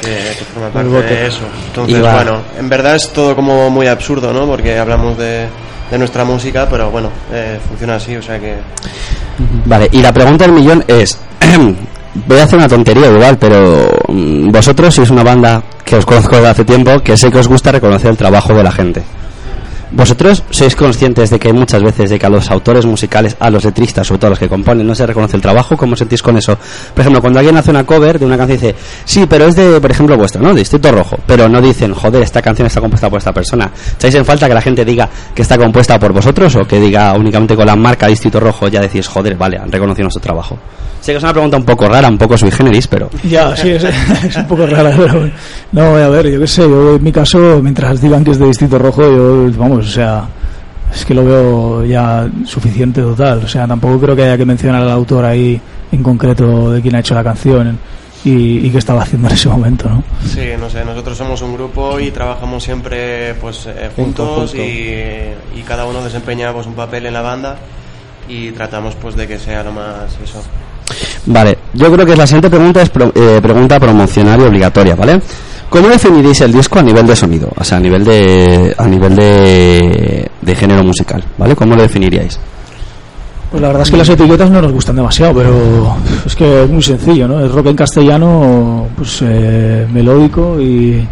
que, 0.00 0.38
que 0.38 0.44
forma 0.44 0.70
parte 0.70 1.14
de 1.14 1.26
eso. 1.26 1.42
Entonces, 1.66 2.00
bueno, 2.00 2.42
en 2.58 2.68
verdad 2.68 2.96
es 2.96 3.08
todo 3.12 3.34
como 3.36 3.70
muy 3.70 3.86
absurdo, 3.86 4.32
¿no? 4.32 4.46
Porque 4.46 4.78
hablamos 4.78 5.16
de, 5.18 5.46
de 5.90 5.98
nuestra 5.98 6.24
música, 6.24 6.66
pero 6.70 6.90
bueno, 6.90 7.10
eh, 7.32 7.58
funciona 7.68 7.96
así, 7.96 8.16
o 8.16 8.22
sea 8.22 8.38
que... 8.38 8.56
Vale, 9.64 9.88
y 9.92 10.00
la 10.00 10.12
pregunta 10.12 10.44
del 10.44 10.54
millón 10.54 10.84
es, 10.86 11.18
voy 12.26 12.38
a 12.38 12.44
hacer 12.44 12.58
una 12.58 12.68
tontería 12.68 13.08
igual, 13.08 13.38
pero 13.38 13.90
mm, 14.08 14.50
vosotros 14.50 14.94
sois 14.94 15.10
una 15.10 15.22
banda 15.22 15.62
que 15.84 15.96
os 15.96 16.06
conozco 16.06 16.36
desde 16.36 16.48
hace 16.48 16.64
tiempo, 16.64 17.00
que 17.00 17.16
sé 17.16 17.30
que 17.30 17.38
os 17.38 17.48
gusta 17.48 17.72
reconocer 17.72 18.10
el 18.10 18.16
trabajo 18.16 18.54
de 18.54 18.62
la 18.62 18.70
gente. 18.70 19.02
¿Vosotros 19.92 20.44
sois 20.50 20.76
conscientes 20.76 21.30
de 21.30 21.38
que 21.38 21.52
muchas 21.52 21.82
veces 21.82 22.10
de 22.10 22.18
que 22.18 22.26
a 22.26 22.28
los 22.28 22.48
autores 22.50 22.86
musicales, 22.86 23.36
a 23.40 23.50
los 23.50 23.64
letristas, 23.64 24.06
sobre 24.06 24.20
todo 24.20 24.26
a 24.28 24.30
los 24.30 24.38
que 24.38 24.48
componen, 24.48 24.86
no 24.86 24.94
se 24.94 25.04
reconoce 25.04 25.36
el 25.36 25.42
trabajo? 25.42 25.76
¿Cómo 25.76 25.96
sentís 25.96 26.22
con 26.22 26.36
eso? 26.36 26.56
Por 26.94 27.00
ejemplo, 27.00 27.20
cuando 27.20 27.40
alguien 27.40 27.56
hace 27.56 27.70
una 27.70 27.84
cover 27.84 28.18
de 28.18 28.24
una 28.24 28.36
canción 28.36 28.58
y 28.58 28.60
dice, 28.60 28.74
sí, 29.04 29.26
pero 29.28 29.46
es 29.46 29.56
de, 29.56 29.80
por 29.80 29.90
ejemplo, 29.90 30.16
vuestra, 30.16 30.40
¿no? 30.40 30.54
Distrito 30.54 30.92
Rojo. 30.92 31.18
Pero 31.26 31.48
no 31.48 31.60
dicen, 31.60 31.92
joder, 31.92 32.22
esta 32.22 32.40
canción 32.40 32.66
está 32.66 32.80
compuesta 32.80 33.10
por 33.10 33.18
esta 33.18 33.32
persona. 33.32 33.70
¿Echáis 33.96 34.14
en 34.14 34.24
falta 34.24 34.46
que 34.46 34.54
la 34.54 34.62
gente 34.62 34.84
diga 34.84 35.08
que 35.34 35.42
está 35.42 35.58
compuesta 35.58 35.98
por 35.98 36.12
vosotros 36.12 36.54
o 36.54 36.60
que 36.60 36.78
diga 36.78 37.12
únicamente 37.14 37.56
con 37.56 37.66
la 37.66 37.74
marca 37.74 38.06
Distrito 38.06 38.38
Rojo 38.38 38.68
ya 38.68 38.80
decís, 38.80 39.08
joder, 39.08 39.36
vale, 39.36 39.58
han 39.58 39.72
reconocido 39.72 40.04
nuestro 40.04 40.22
trabajo? 40.22 40.56
Sé 41.00 41.12
que 41.12 41.18
es 41.18 41.24
una 41.24 41.32
pregunta 41.32 41.56
un 41.56 41.64
poco 41.64 41.88
rara, 41.88 42.08
un 42.08 42.18
poco 42.18 42.36
sui 42.36 42.50
generis, 42.50 42.86
pero... 42.86 43.08
Ya, 43.24 43.56
sí, 43.56 43.70
es, 43.70 43.84
un 44.36 44.46
poco 44.46 44.66
rara, 44.66 44.94
no, 45.72 45.82
a 45.82 46.08
ver, 46.08 46.30
yo 46.30 46.40
qué 46.40 46.46
sé, 46.46 46.62
yo 46.62 46.96
en 46.96 47.02
mi 47.02 47.10
caso, 47.10 47.60
mientras 47.62 48.00
digan 48.02 48.22
que 48.22 48.32
es 48.32 48.38
de 48.38 48.46
Distrito 48.46 48.78
Rojo, 48.78 49.02
yo, 49.02 49.50
vamos, 49.56 49.79
o 49.86 49.90
sea, 49.90 50.24
es 50.94 51.04
que 51.04 51.14
lo 51.14 51.24
veo 51.24 51.84
ya 51.84 52.28
suficiente 52.44 53.00
total, 53.00 53.42
o 53.44 53.48
sea, 53.48 53.66
tampoco 53.66 54.00
creo 54.00 54.16
que 54.16 54.22
haya 54.24 54.36
que 54.36 54.44
mencionar 54.44 54.82
al 54.82 54.90
autor 54.90 55.24
ahí 55.24 55.60
en 55.92 56.02
concreto 56.02 56.72
de 56.72 56.80
quién 56.82 56.94
ha 56.96 57.00
hecho 57.00 57.14
la 57.14 57.22
canción 57.24 57.78
y, 58.24 58.66
y 58.66 58.70
qué 58.70 58.78
estaba 58.78 59.02
haciendo 59.02 59.28
en 59.28 59.34
ese 59.34 59.48
momento, 59.48 59.88
¿no? 59.88 60.02
Sí, 60.26 60.40
no 60.58 60.68
sé, 60.68 60.84
nosotros 60.84 61.16
somos 61.16 61.40
un 61.42 61.54
grupo 61.54 61.98
y 62.00 62.10
trabajamos 62.10 62.62
siempre 62.62 63.34
pues 63.40 63.66
eh, 63.66 63.90
juntos 63.96 64.54
y, 64.54 64.58
y 65.58 65.62
cada 65.66 65.84
uno 65.86 66.02
desempeña 66.02 66.52
pues 66.52 66.66
un 66.66 66.74
papel 66.74 67.06
en 67.06 67.14
la 67.14 67.22
banda 67.22 67.56
y 68.28 68.50
tratamos 68.50 68.94
pues 68.96 69.16
de 69.16 69.26
que 69.26 69.38
sea 69.38 69.62
lo 69.62 69.72
más 69.72 70.16
eso. 70.22 70.42
Vale, 71.26 71.58
yo 71.74 71.90
creo 71.92 72.04
que 72.04 72.16
la 72.16 72.26
siguiente 72.26 72.50
pregunta 72.50 72.82
es 72.82 72.90
pro- 72.90 73.12
eh, 73.14 73.38
pregunta 73.42 73.78
promocional 73.78 74.40
y 74.40 74.44
obligatoria, 74.44 74.94
¿vale? 74.96 75.20
¿Cómo 75.70 75.88
definiréis 75.88 76.40
el 76.40 76.52
disco 76.52 76.80
a 76.80 76.82
nivel 76.82 77.06
de 77.06 77.14
sonido? 77.16 77.48
O 77.56 77.64
sea, 77.64 77.78
a 77.78 77.80
nivel 77.80 78.04
de 78.04 78.74
a 78.76 78.86
nivel 78.86 79.14
de, 79.16 80.28
de 80.42 80.54
género 80.56 80.82
musical, 80.84 81.22
¿vale? 81.38 81.54
¿Cómo 81.54 81.76
lo 81.76 81.82
definiríais? 81.82 82.38
Pues 83.50 83.60
la 83.62 83.68
verdad 83.68 83.82
es 83.82 83.90
que 83.90 83.96
las 83.96 84.08
etiquetas 84.08 84.50
no 84.50 84.60
nos 84.62 84.72
gustan 84.72 84.96
demasiado, 84.96 85.34
pero 85.34 85.96
es 86.26 86.36
que 86.36 86.64
es 86.64 86.70
muy 86.70 86.82
sencillo, 86.82 87.26
¿no? 87.26 87.44
Es 87.44 87.50
rock 87.50 87.66
en 87.66 87.76
castellano, 87.76 88.86
pues 88.96 89.22
eh, 89.22 89.86
melódico 89.92 90.60
y, 90.60 91.06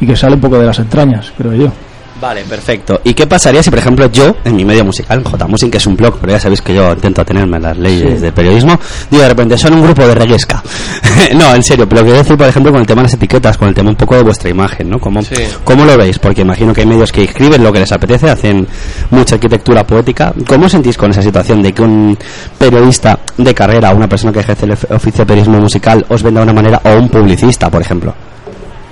y 0.00 0.06
que 0.06 0.16
sale 0.16 0.34
un 0.34 0.40
poco 0.40 0.58
de 0.58 0.66
las 0.66 0.78
entrañas, 0.78 1.32
creo 1.36 1.52
yo. 1.54 1.72
Vale, 2.20 2.42
perfecto. 2.44 3.00
¿Y 3.04 3.12
qué 3.12 3.26
pasaría 3.26 3.62
si, 3.62 3.70
por 3.70 3.78
ejemplo, 3.80 4.10
yo, 4.10 4.36
en 4.44 4.54
mi 4.56 4.64
medio 4.64 4.84
musical, 4.84 5.18
en 5.18 5.24
J 5.24 5.46
Music, 5.48 5.70
que 5.72 5.78
es 5.78 5.86
un 5.86 5.96
blog, 5.96 6.16
pero 6.20 6.32
ya 6.32 6.40
sabéis 6.40 6.62
que 6.62 6.72
yo 6.72 6.92
intento 6.92 7.20
atenerme 7.20 7.56
a 7.56 7.60
las 7.60 7.76
leyes 7.76 8.14
Sí. 8.14 8.20
de 8.20 8.32
periodismo, 8.32 8.78
digo 9.10 9.22
de 9.24 9.28
repente, 9.28 9.58
son 9.58 9.74
un 9.74 9.82
grupo 9.82 10.06
de 10.06 10.14
reggae 10.14 10.38
ska. 10.38 10.62
no, 11.34 11.54
en 11.54 11.62
serio, 11.62 11.88
pero 11.88 12.02
quiero 12.02 12.18
decir, 12.18 12.36
por 12.36 12.46
ejemplo, 12.46 12.70
con 12.72 12.80
el 12.80 12.86
tema 12.86 13.02
de 13.02 13.06
las 13.06 13.14
etiquetas, 13.14 13.58
con 13.58 13.68
el 13.68 13.74
tema 13.74 13.90
un 13.90 13.96
poco 13.96 14.14
de 14.16 14.22
vuestra 14.22 14.48
imagen, 14.48 14.88
¿no? 14.88 14.98
¿Cómo, 15.00 15.20
Sí. 15.22 15.34
¿Cómo 15.64 15.84
lo 15.84 15.98
veis? 15.98 16.18
Porque 16.20 16.42
imagino 16.42 16.72
que 16.72 16.82
hay 16.82 16.86
medios 16.86 17.10
que 17.10 17.24
escriben 17.24 17.62
lo 17.62 17.72
que 17.72 17.80
les 17.80 17.90
apetece, 17.92 18.30
hacen 18.30 18.66
mucha 19.10 19.34
arquitectura 19.34 19.84
poética. 19.84 20.32
¿Cómo 20.46 20.66
os 20.66 20.72
sentís 20.72 20.96
con 20.96 21.10
esa 21.10 21.20
situación 21.20 21.62
de 21.62 21.72
que 21.74 21.82
un 21.82 22.16
periodista 22.56 23.18
de 23.36 23.52
carrera, 23.54 23.92
una 23.92 24.08
persona 24.08 24.32
que 24.32 24.38
ejerce 24.40 24.66
el 24.66 24.72
of- 24.72 24.90
oficio 24.92 25.24
de 25.24 25.26
periodismo 25.26 25.58
musical, 25.60 26.06
os 26.08 26.22
venda 26.22 26.40
de 26.40 26.44
una 26.44 26.52
manera, 26.54 26.80
o 26.84 26.90
un 26.96 27.08
publicista, 27.08 27.68
por 27.70 27.82
ejemplo? 27.82 28.14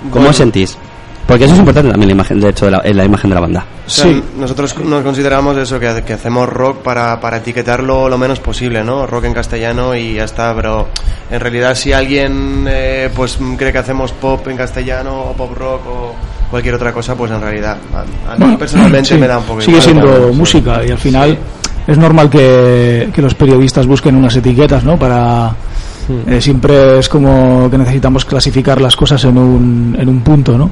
¿Cómo 0.03 0.15
Bueno, 0.15 0.29
os 0.31 0.35
sentís? 0.35 0.77
Porque 1.27 1.45
eso 1.45 1.53
es 1.53 1.59
importante 1.59 1.89
también, 1.89 2.09
la 2.09 2.13
imagen, 2.13 2.39
de 2.39 2.49
hecho, 2.49 2.65
de 2.65 2.71
la, 2.71 2.81
en 2.83 2.97
la 2.97 3.05
imagen 3.05 3.29
de 3.29 3.33
la 3.35 3.41
banda. 3.41 3.65
O 3.85 3.89
sea, 3.89 4.11
Nosotros 4.37 4.77
nos 4.79 5.03
consideramos 5.03 5.57
eso, 5.57 5.79
que, 5.79 6.03
que 6.05 6.13
hacemos 6.13 6.49
rock 6.49 6.81
para, 6.81 7.19
para 7.19 7.37
etiquetarlo 7.37 8.09
lo 8.09 8.17
menos 8.17 8.39
posible, 8.39 8.83
¿no? 8.83 9.07
Rock 9.07 9.25
en 9.25 9.33
castellano 9.33 9.95
y 9.95 10.15
ya 10.15 10.25
está, 10.25 10.53
pero 10.53 10.89
en 11.31 11.39
realidad 11.39 11.75
si 11.75 11.93
alguien 11.93 12.65
eh, 12.67 13.09
pues 13.15 13.37
cree 13.57 13.71
que 13.71 13.77
hacemos 13.77 14.11
pop 14.11 14.47
en 14.47 14.57
castellano 14.57 15.29
o 15.29 15.33
pop 15.33 15.57
rock 15.57 15.81
o 15.87 16.15
cualquier 16.51 16.75
otra 16.75 16.91
cosa, 16.93 17.15
pues 17.15 17.31
en 17.31 17.41
realidad 17.41 17.77
a, 18.27 18.33
a 18.33 18.37
mí 18.37 18.55
personalmente 18.57 19.09
sí, 19.09 19.15
me 19.15 19.27
da 19.27 19.37
un 19.37 19.45
poco 19.45 19.61
Sigue 19.61 19.77
igual, 19.77 19.83
siendo 19.83 20.29
sí. 20.29 20.35
música 20.37 20.85
y 20.85 20.91
al 20.91 20.97
final 20.99 21.37
es 21.87 21.97
normal 21.97 22.29
que, 22.29 23.09
que 23.13 23.21
los 23.21 23.33
periodistas 23.33 23.85
busquen 23.87 24.15
unas 24.15 24.35
etiquetas, 24.35 24.83
¿no? 24.83 24.97
Para 24.97 25.53
eh, 26.27 26.41
siempre 26.41 26.99
es 26.99 27.09
como 27.09 27.69
que 27.69 27.77
necesitamos 27.77 28.25
clasificar 28.25 28.81
las 28.81 28.95
cosas 28.95 29.23
en 29.25 29.37
un, 29.37 29.95
en 29.99 30.09
un 30.09 30.21
punto, 30.21 30.57
¿no? 30.57 30.69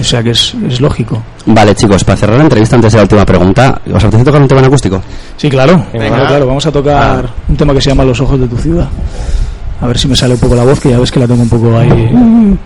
O 0.00 0.04
sea 0.04 0.22
que 0.22 0.30
es, 0.30 0.54
es 0.68 0.80
lógico. 0.80 1.22
Vale, 1.46 1.74
chicos, 1.74 2.04
para 2.04 2.16
cerrar 2.16 2.36
la 2.36 2.44
entrevista 2.44 2.76
antes 2.76 2.92
de 2.92 2.98
la 2.98 3.02
última 3.02 3.26
pregunta, 3.26 3.80
¿os 3.92 4.02
apetece 4.02 4.24
tocar 4.24 4.40
un 4.42 4.48
tema 4.48 4.60
en 4.60 4.66
acústico? 4.66 5.02
Sí, 5.36 5.48
claro. 5.50 5.84
Venga. 5.92 6.08
Claro, 6.08 6.26
claro. 6.26 6.46
Vamos 6.46 6.66
a 6.66 6.72
tocar 6.72 7.28
un 7.48 7.56
tema 7.56 7.74
que 7.74 7.80
se 7.80 7.90
llama 7.90 8.04
Los 8.04 8.20
ojos 8.20 8.40
de 8.40 8.48
tu 8.48 8.56
ciudad. 8.56 8.88
A 9.80 9.86
ver 9.86 9.98
si 9.98 10.06
me 10.08 10.14
sale 10.16 10.34
un 10.34 10.40
poco 10.40 10.54
la 10.54 10.64
voz, 10.64 10.80
que 10.80 10.90
ya 10.90 10.98
ves 10.98 11.10
que 11.10 11.20
la 11.20 11.26
tengo 11.26 11.42
un 11.42 11.48
poco 11.48 11.76
ahí. 11.76 12.56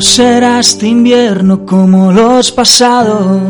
No 0.00 0.06
será 0.06 0.60
este 0.60 0.86
invierno 0.86 1.66
como 1.66 2.10
los 2.10 2.50
pasados. 2.52 3.42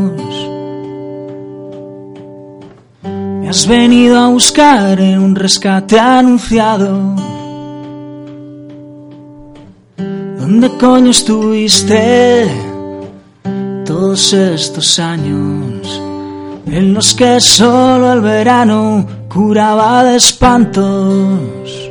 Me 3.04 3.48
has 3.48 3.68
venido 3.68 4.18
a 4.18 4.26
buscar 4.30 5.00
en 5.00 5.20
un 5.20 5.36
rescate 5.36 6.00
anunciado. 6.00 7.14
¿Dónde 10.40 10.70
coño 10.70 11.12
estuviste 11.12 12.50
todos 13.86 14.32
estos 14.32 14.98
años 14.98 16.02
en 16.66 16.92
los 16.92 17.14
que 17.14 17.38
solo 17.38 18.12
el 18.12 18.22
verano 18.22 19.06
curaba 19.28 20.02
de 20.02 20.16
espantos? 20.16 21.89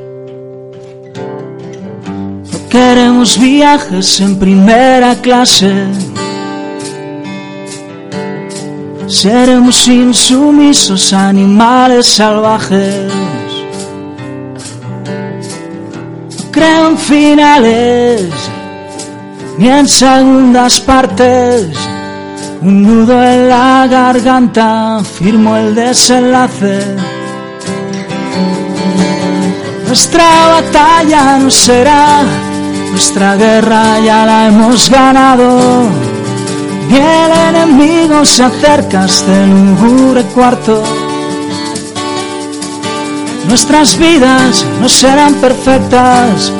Queremos 2.69 3.39
viajes 3.39 4.21
en 4.21 4.37
primera 4.37 5.15
clase. 5.15 5.73
Seremos 9.07 9.87
insumisos 9.87 11.13
animales 11.13 12.05
salvajes. 12.05 13.11
No 16.37 16.51
creo 16.51 16.89
en 16.89 16.97
finales 16.97 18.29
ni 19.57 19.67
en 19.67 19.87
segundas 19.87 20.79
partes. 20.79 21.67
Un 22.61 22.83
nudo 22.83 23.23
en 23.23 23.49
la 23.49 23.87
garganta 23.87 25.01
firmo 25.03 25.57
el 25.57 25.73
desenlace. 25.73 26.95
Nuestra 29.87 30.29
batalla 30.53 31.39
no 31.39 31.49
será, 31.49 32.21
nuestra 32.91 33.35
guerra 33.35 33.99
ya 33.99 34.25
la 34.25 34.47
hemos 34.47 34.89
ganado. 34.89 35.87
Y 36.89 36.95
el 36.95 37.55
enemigo 37.55 38.25
se 38.25 38.43
acerca 38.43 39.03
a 39.03 39.05
este 39.05 39.47
lúgubre 39.47 40.23
cuarto. 40.33 40.83
Nuestras 43.47 43.97
vidas 43.97 44.65
no 44.81 44.89
serán 44.89 45.33
perfectas, 45.35 46.51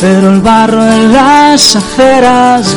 pero 0.00 0.32
el 0.32 0.40
barro 0.40 0.84
en 0.84 1.12
las 1.12 1.76
aceras 1.76 2.74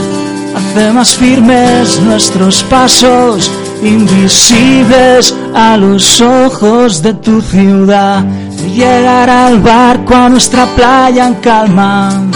hace 0.55 0.91
más 0.91 1.16
firmes 1.16 1.99
nuestros 2.01 2.64
pasos, 2.64 3.51
invisibles 3.84 5.36
a 5.53 5.78
los 5.78 6.22
ojos 6.22 7.01
de 7.01 7.14
tu 7.14 7.41
ciudad. 7.41 8.24
Y 8.66 8.72
llegará 8.72 9.47
al 9.47 9.60
barco 9.60 10.16
a 10.16 10.30
nuestra 10.30 10.66
playa 10.76 11.28
en 11.28 11.36
calma. 11.36 12.30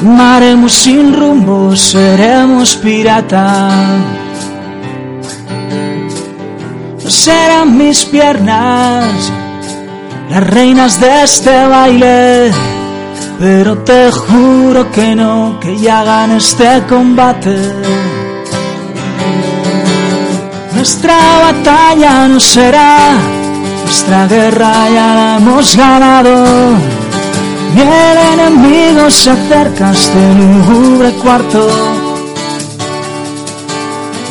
Remaremos 0.00 0.74
sin 0.74 1.12
rumbo, 1.12 1.74
seremos 1.74 2.76
piratas. 2.76 3.74
No 7.02 7.10
serán 7.10 7.76
mis 7.76 8.04
piernas 8.04 9.32
las 10.30 10.46
reinas 10.46 11.00
de 11.00 11.22
este 11.24 11.66
baile, 11.66 12.52
pero 13.40 13.78
te 13.78 14.12
juro 14.12 14.88
que 14.92 15.16
no, 15.16 15.58
que 15.60 15.76
ya 15.76 16.04
gane 16.04 16.36
este 16.36 16.84
combate. 16.88 17.58
Nuestra 20.76 21.18
batalla 21.42 22.28
no 22.28 22.38
será, 22.38 23.14
nuestra 23.82 24.28
guerra 24.28 24.88
ya 24.90 25.14
la 25.16 25.36
hemos 25.38 25.76
ganado. 25.76 26.97
Y 27.76 27.80
el 27.80 28.40
enemigo 28.40 29.10
se 29.10 29.30
acerca 29.30 29.90
a 29.90 29.92
este 29.92 30.34
lúgubre 30.34 31.12
cuarto. 31.22 31.68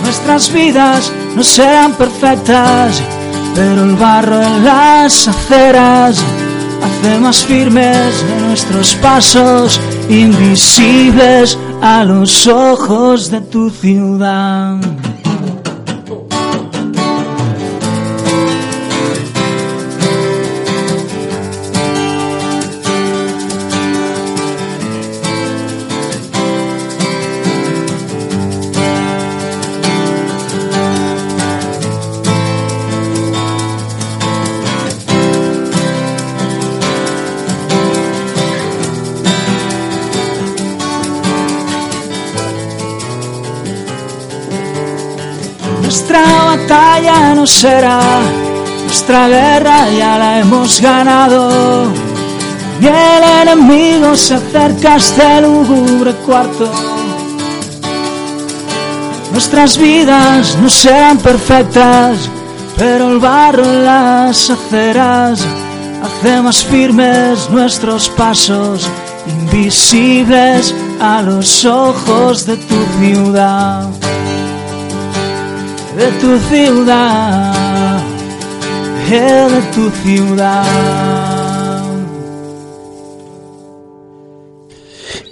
Nuestras 0.04 0.52
vidas 0.52 1.12
no 1.36 1.44
serán 1.44 1.94
perfectas, 1.94 3.02
pero 3.56 3.84
el 3.84 3.96
barro 3.96 4.42
en 4.42 4.66
las 4.66 5.28
aceras 5.28 6.24
hace 6.84 7.20
más 7.20 7.44
firmes 7.44 8.26
nuestros 8.48 8.96
pasos, 8.96 9.80
invisibles 10.10 11.58
a 11.82 12.04
los 12.04 12.48
ojos 12.48 13.30
de 13.30 13.42
tu 13.42 13.70
ciudad. 13.70 14.78
Será, 47.48 48.00
nuestra 48.84 49.28
guerra 49.28 49.90
ya 49.90 50.18
la 50.18 50.40
hemos 50.40 50.82
ganado. 50.82 51.92
Y 52.82 52.86
el 52.86 53.24
enemigo 53.42 54.16
se 54.16 54.36
acerca 54.36 54.94
a 54.94 54.98
este 54.98 55.42
lúgubre 55.42 56.14
cuarto. 56.26 56.72
Nuestras 59.32 59.78
vidas 59.78 60.58
no 60.62 60.70
serán 60.70 61.18
perfectas, 61.18 62.30
pero 62.78 63.12
el 63.12 63.20
barro 63.20 63.64
las 63.64 64.50
aceras 64.50 65.46
hace 66.04 66.42
más 66.42 66.64
firmes 66.64 67.50
nuestros 67.50 68.10
pasos, 68.10 68.88
invisibles 69.28 70.74
a 71.00 71.22
los 71.22 71.66
ojos 71.66 72.46
de 72.46 72.58
tu 72.58 72.76
ciudad 73.00 73.88
de 75.98 76.12
tu 76.22 76.38
ciudad, 76.38 78.04
de 79.10 79.62
tu 79.74 79.90
ciudad. 79.90 80.64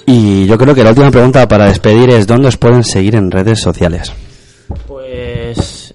Y 0.08 0.48
yo 0.48 0.58
creo 0.58 0.74
que 0.74 0.84
la 0.84 0.90
última 0.90 1.12
pregunta 1.12 1.48
para 1.48 1.68
despedir 1.68 2.10
es 2.10 2.26
¿dónde 2.26 2.48
os 2.48 2.58
pueden 2.58 2.84
seguir 2.84 3.16
en 3.16 3.30
redes 3.30 3.60
sociales? 3.60 4.12
Pues 4.88 5.94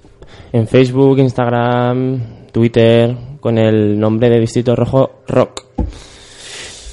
en 0.53 0.69
Facebook, 0.69 1.19
Instagram, 1.19 2.47
Twitter, 2.53 3.17
con 3.41 3.59
el 3.59 3.99
nombre 3.99 4.31
de 4.31 4.39
Distrito 4.39 4.77
Rojo 4.77 5.23
Rock. 5.27 5.70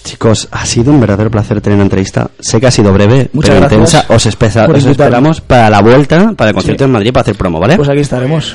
Chicos, 0.07 0.47
ha 0.51 0.65
sido 0.65 0.91
un 0.93 1.01
verdadero 1.01 1.29
placer 1.29 1.59
tener 1.59 1.75
una 1.75 1.83
entrevista. 1.83 2.29
Sé 2.39 2.61
que 2.61 2.67
ha 2.67 2.71
sido 2.71 2.93
breve, 2.93 3.29
Muchas 3.33 3.49
pero 3.49 3.59
gracias 3.67 3.93
intensa. 3.93 4.13
Os, 4.15 4.25
espesa- 4.25 4.65
esperamos 4.65 5.41
para 5.41 5.69
la 5.69 5.81
vuelta, 5.81 6.31
para 6.31 6.51
el 6.51 6.53
concierto 6.55 6.83
Sí. 6.83 6.85
en 6.85 6.91
Madrid, 6.93 7.11
para 7.11 7.21
hacer 7.23 7.35
promo, 7.35 7.59
¿vale? 7.59 7.75
Pues 7.75 7.89
aquí 7.89 7.99
estaremos. 7.99 8.53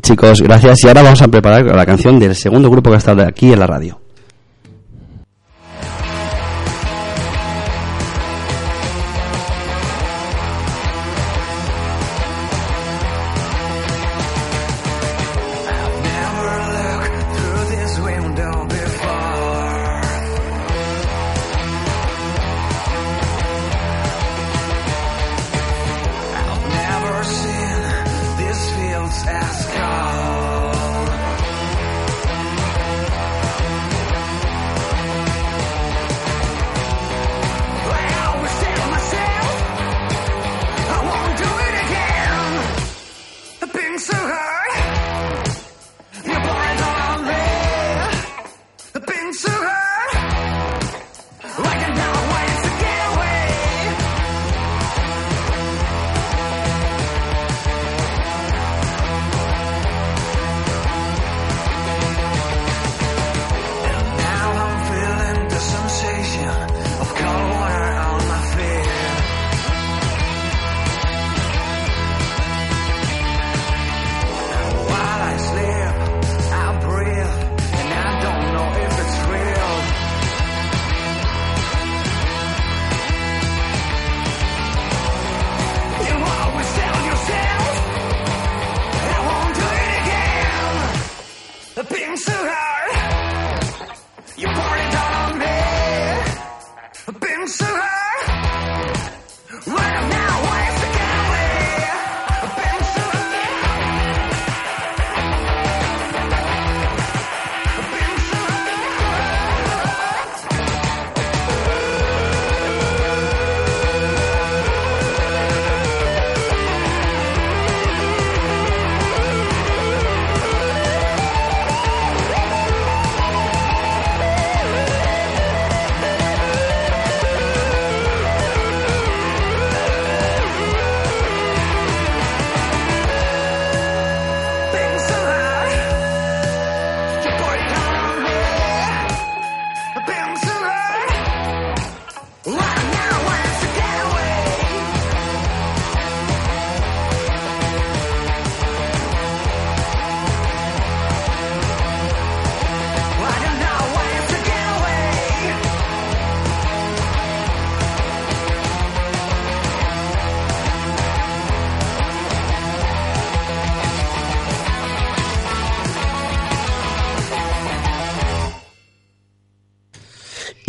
Chicos, 0.00 0.40
gracias. 0.40 0.78
Y 0.84 0.88
ahora 0.88 1.02
vamos 1.02 1.20
a 1.20 1.28
preparar 1.28 1.64
la 1.66 1.84
canción 1.84 2.18
del 2.18 2.34
segundo 2.34 2.70
grupo 2.70 2.88
que 2.90 2.96
ha 2.96 2.98
estado 2.98 3.22
aquí 3.26 3.52
en 3.52 3.58
la 3.60 3.66
radio. 3.66 4.00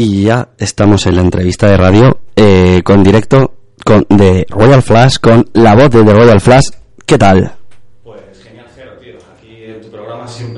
Y 0.04 0.24
ya 0.24 0.50
estamos 0.58 1.06
en 1.08 1.16
la 1.16 1.22
entrevista 1.22 1.70
de 1.70 1.78
radio 1.78 2.20
eh, 2.36 2.82
con 2.84 3.02
directo 3.06 3.54
con, 3.86 4.06
de 4.10 4.46
Royal 4.50 4.82
Flash 4.82 5.16
con 5.22 5.50
la 5.54 5.76
voz 5.76 5.92
de 5.92 6.04
The 6.04 6.14
Royal 6.14 6.42
Flash. 6.42 6.66
¿Qué 7.06 7.18
tal? 7.18 7.54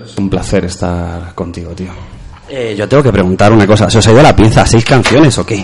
Es 0.03 0.17
un 0.17 0.31
placer 0.31 0.65
estar 0.65 1.35
contigo, 1.35 1.73
tío. 1.73 1.91
Eh, 2.49 2.73
yo 2.75 2.89
tengo 2.89 3.03
que 3.03 3.11
preguntar 3.11 3.53
una 3.53 3.67
cosa. 3.67 3.87
¿Se 3.87 3.99
os 3.99 4.07
ha 4.07 4.13
ido 4.13 4.23
la 4.23 4.35
pinza? 4.35 4.65
¿Seis 4.65 4.83
canciones 4.83 5.37
o 5.37 5.45
qué? 5.45 5.63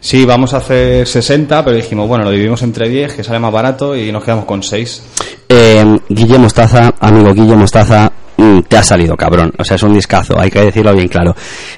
Sí, 0.00 0.24
vamos 0.24 0.54
a 0.54 0.56
hacer 0.56 1.06
60, 1.06 1.62
pero 1.66 1.76
dijimos, 1.76 2.08
bueno, 2.08 2.24
lo 2.24 2.30
dividimos 2.30 2.62
entre 2.62 2.88
10, 2.88 3.12
que 3.12 3.22
sale 3.22 3.38
más 3.38 3.52
barato, 3.52 3.94
y 3.94 4.10
nos 4.10 4.24
quedamos 4.24 4.46
con 4.46 4.62
6. 4.62 5.02
Eh, 5.50 5.98
Guille 6.08 6.38
Mostaza, 6.38 6.94
amigo 6.98 7.34
Guille 7.34 7.56
Mostaza, 7.56 8.10
te 8.68 8.76
ha 8.76 8.82
salido, 8.82 9.16
cabrón. 9.16 9.52
O 9.58 9.64
sea, 9.64 9.76
es 9.76 9.82
un 9.82 9.94
discazo, 9.94 10.38
hay 10.38 10.50
que 10.50 10.60
decirlo 10.60 10.94
bien 10.94 11.08
claro. 11.08 11.34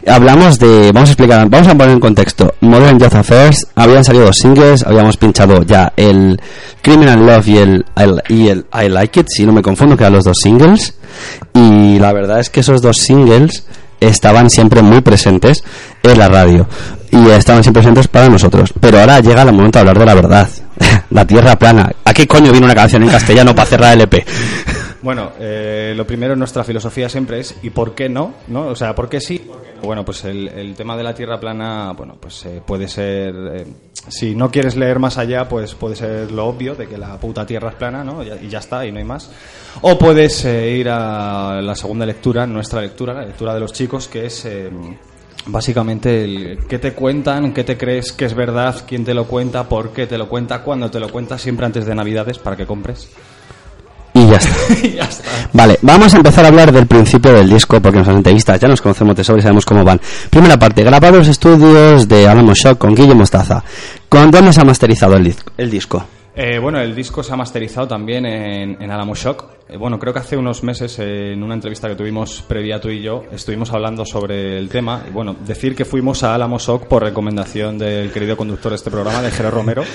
Hablamos 0.06 0.58
de, 0.58 0.90
vamos 0.92 1.10
a 1.10 1.12
explicar, 1.12 1.48
vamos 1.48 1.68
a 1.68 1.74
poner 1.74 1.90
en 1.90 2.00
contexto. 2.00 2.54
Modern 2.60 2.98
Youth 2.98 3.14
Affairs, 3.14 3.66
habían 3.74 4.04
salido 4.04 4.26
dos 4.26 4.38
singles, 4.38 4.82
habíamos 4.84 5.16
pinchado 5.16 5.62
ya 5.62 5.92
el 5.96 6.40
Criminal 6.82 7.26
Love 7.26 7.48
y 7.48 7.58
el, 7.58 7.84
y 8.28 8.48
el 8.48 8.66
I 8.72 8.88
Like 8.88 9.20
It, 9.20 9.26
si 9.28 9.44
no 9.44 9.52
me 9.52 9.62
confundo, 9.62 9.96
que 9.96 10.04
eran 10.04 10.14
los 10.14 10.24
dos 10.24 10.38
singles. 10.42 10.94
Y 11.52 11.98
la 11.98 12.12
verdad 12.12 12.40
es 12.40 12.50
que 12.50 12.60
esos 12.60 12.82
dos 12.82 12.96
singles 12.96 13.66
estaban 14.00 14.50
siempre 14.50 14.82
muy 14.82 15.00
presentes 15.00 15.64
en 16.02 16.18
la 16.18 16.28
radio 16.28 16.66
y 17.10 17.30
estaban 17.30 17.62
siempre 17.62 17.82
presentes 17.82 18.08
para 18.08 18.28
nosotros. 18.28 18.72
Pero 18.80 19.00
ahora 19.00 19.20
llega 19.20 19.42
el 19.42 19.52
momento 19.52 19.78
de 19.78 19.80
hablar 19.80 19.98
de 19.98 20.06
la 20.06 20.14
verdad. 20.14 20.48
la 21.10 21.26
tierra 21.26 21.56
plana. 21.56 21.90
¿A 22.04 22.12
qué 22.12 22.26
coño 22.26 22.50
viene 22.50 22.66
una 22.66 22.74
canción 22.74 23.02
en 23.02 23.10
castellano 23.10 23.54
para 23.54 23.66
cerrar 23.68 23.94
el 23.94 24.02
EP? 24.02 24.26
Bueno, 25.04 25.32
eh, 25.38 25.92
lo 25.94 26.06
primero, 26.06 26.34
nuestra 26.34 26.64
filosofía 26.64 27.10
siempre 27.10 27.38
es 27.40 27.54
¿y 27.62 27.68
por 27.68 27.94
qué 27.94 28.08
no? 28.08 28.32
¿no? 28.48 28.68
O 28.68 28.74
sea, 28.74 28.94
¿por 28.94 29.08
qué 29.10 29.20
sí? 29.20 29.48
Bueno, 29.82 30.02
pues 30.02 30.24
el, 30.24 30.48
el 30.48 30.74
tema 30.74 30.96
de 30.96 31.02
la 31.02 31.14
tierra 31.14 31.38
plana, 31.38 31.92
bueno, 31.92 32.16
pues 32.18 32.46
eh, 32.46 32.62
puede 32.66 32.88
ser... 32.88 33.34
eh, 33.54 33.66
si 34.08 34.34
no 34.34 34.50
quieres 34.50 34.76
leer 34.76 34.98
más 34.98 35.18
allá, 35.18 35.46
pues 35.46 35.74
puede 35.74 35.94
ser 35.94 36.32
lo 36.32 36.46
obvio 36.46 36.74
de 36.74 36.86
que 36.88 36.96
la 36.96 37.18
puta 37.20 37.44
tierra 37.44 37.68
es 37.68 37.74
plana, 37.74 38.02
¿no? 38.02 38.22
Y 38.22 38.48
ya- 38.48 38.58
está, 38.58 38.86
y 38.86 38.92
no 38.92 38.98
hay 38.98 39.04
más. 39.04 39.30
O 39.82 39.98
puedes 39.98 40.42
eh, 40.46 40.70
ir 40.70 40.88
a 40.88 41.60
la 41.60 41.74
segunda 41.74 42.06
lectura, 42.06 42.46
nuestra 42.46 42.80
lectura, 42.80 43.12
la 43.12 43.26
lectura 43.26 43.52
de 43.52 43.60
los 43.60 43.72
chicos, 43.74 44.08
que 44.08 44.24
es... 44.26 44.44
eh, 44.46 44.70
Básicamente, 45.46 46.24
el, 46.24 46.58
¿qué 46.66 46.78
te 46.78 46.94
cuentan? 46.94 47.52
¿Qué 47.52 47.64
te 47.64 47.76
crees 47.76 48.12
que 48.14 48.24
es 48.24 48.32
verdad? 48.34 48.76
¿Quién 48.86 49.04
te 49.04 49.12
lo 49.12 49.26
cuenta? 49.26 49.68
¿Por 49.68 49.92
qué 49.92 50.06
te 50.06 50.16
lo 50.16 50.26
cuenta? 50.30 50.62
¿Cuándo 50.62 50.90
te 50.90 50.98
lo 50.98 51.10
cuenta? 51.10 51.36
Siempre 51.36 51.66
antes 51.66 51.84
de 51.84 51.94
Navidades 51.94 52.38
para 52.38 52.56
que 52.56 52.64
compres. 52.64 53.10
Y 54.24 54.30
ya 54.30 54.36
está. 54.36 54.74
ya 54.96 55.04
está. 55.04 55.24
Vale, 55.52 55.78
vamos 55.82 56.14
a 56.14 56.16
empezar 56.16 56.44
a 56.44 56.48
hablar 56.48 56.72
del 56.72 56.86
principio 56.86 57.32
del 57.32 57.48
disco 57.48 57.80
porque 57.80 57.98
las 57.98 58.08
entrevistas 58.08 58.58
ya 58.60 58.68
nos 58.68 58.80
conocemos 58.80 59.14
de 59.16 59.24
sobra 59.24 59.40
y 59.40 59.42
sabemos 59.42 59.64
cómo 59.64 59.84
van. 59.84 60.00
Primera 60.30 60.58
parte, 60.58 60.82
grabado 60.82 61.14
en 61.14 61.18
los 61.20 61.28
estudios 61.28 62.08
de 62.08 62.26
Alamo 62.28 62.54
Shock 62.54 62.78
con 62.78 62.94
Guille 62.94 63.14
Mostaza. 63.14 63.62
¿Con 64.08 64.30
dónde 64.30 64.52
se 64.52 64.60
ha 64.60 64.64
masterizado 64.64 65.16
el, 65.16 65.24
dis- 65.26 65.42
el 65.56 65.70
disco? 65.70 66.04
Eh, 66.36 66.58
bueno, 66.58 66.80
el 66.80 66.96
disco 66.96 67.22
se 67.22 67.32
ha 67.32 67.36
masterizado 67.36 67.86
también 67.86 68.26
en, 68.26 68.82
en 68.82 68.90
Alamo 68.90 69.14
Shock. 69.14 69.44
Eh, 69.68 69.76
bueno, 69.76 70.00
creo 70.00 70.12
que 70.12 70.18
hace 70.18 70.36
unos 70.36 70.64
meses, 70.64 70.98
eh, 70.98 71.32
en 71.32 71.42
una 71.44 71.54
entrevista 71.54 71.88
que 71.88 71.94
tuvimos 71.94 72.42
previa 72.48 72.80
tú 72.80 72.88
y 72.88 73.00
yo, 73.02 73.22
estuvimos 73.32 73.72
hablando 73.72 74.04
sobre 74.04 74.58
el 74.58 74.68
tema. 74.68 75.02
Y 75.08 75.12
bueno, 75.12 75.36
decir 75.46 75.76
que 75.76 75.84
fuimos 75.84 76.24
a 76.24 76.34
Alamo 76.34 76.58
Shock 76.58 76.86
por 76.88 77.04
recomendación 77.04 77.78
del 77.78 78.10
querido 78.10 78.36
conductor 78.36 78.70
de 78.72 78.76
este 78.76 78.90
programa, 78.90 79.22
de 79.22 79.30
Jero 79.30 79.52
Romero. 79.52 79.84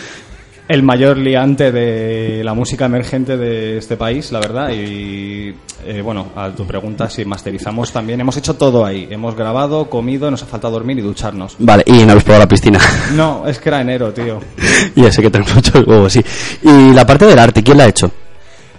el 0.70 0.84
mayor 0.84 1.18
liante 1.18 1.72
de 1.72 2.44
la 2.44 2.54
música 2.54 2.86
emergente 2.86 3.38
de 3.38 3.80
este 3.80 3.98
país, 3.98 4.32
la 4.32 4.40
verdad. 4.40 4.70
Y 4.70 5.52
eh, 5.84 6.02
bueno, 6.04 6.28
a 6.36 6.52
tu 6.52 6.64
pregunta, 6.68 7.10
si 7.10 7.26
masterizamos 7.26 7.92
también, 7.92 8.22
hemos 8.22 8.38
hecho 8.38 8.54
todo 8.54 8.86
ahí. 8.86 9.08
Hemos 9.10 9.36
grabado, 9.36 9.90
comido, 9.90 10.30
nos 10.30 10.44
ha 10.44 10.46
faltado 10.46 10.74
dormir 10.74 11.00
y 11.00 11.02
ducharnos. 11.02 11.56
Vale, 11.58 11.84
y 11.88 12.06
no 12.06 12.12
habéis 12.12 12.24
probado 12.24 12.44
la 12.44 12.48
piscina. 12.48 12.80
No, 13.16 13.48
es 13.48 13.58
que 13.58 13.70
era 13.70 13.82
enero, 13.82 14.14
tío. 14.14 14.40
ya 14.96 15.12
sé 15.12 15.24
que 15.24 15.32
tenemos 15.32 15.56
muchos 15.56 15.88
huevos, 15.88 16.14
sí. 16.14 16.24
Y 16.62 16.94
la 16.94 17.04
parte 17.04 17.26
del 17.26 17.40
arte, 17.40 17.64
¿quién 17.64 17.78
la 17.78 17.86
ha 17.86 17.88
hecho? 17.88 18.12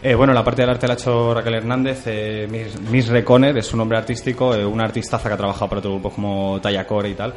Eh, 0.03 0.15
bueno, 0.15 0.33
la 0.33 0.45
parte 0.45 0.63
del 0.63 0.71
arte 0.71 0.87
la 0.87 0.95
ha 0.95 0.97
hecho 0.97 1.35
Raquel 1.35 1.55
Hernández, 1.55 2.03
eh, 2.07 2.47
Miss, 2.49 2.81
Miss 2.89 3.09
Reconer, 3.09 3.59
es 3.59 3.73
un 3.73 3.79
nombre 3.79 3.99
artístico, 3.99 4.55
eh, 4.55 4.65
una 4.65 4.85
artistaza 4.85 5.29
que 5.29 5.35
ha 5.35 5.37
trabajado 5.37 5.69
para 5.69 5.79
otros 5.81 5.95
grupos 5.95 6.15
como 6.15 6.61
Tallacore 6.61 7.11
y 7.11 7.15
tal. 7.15 7.35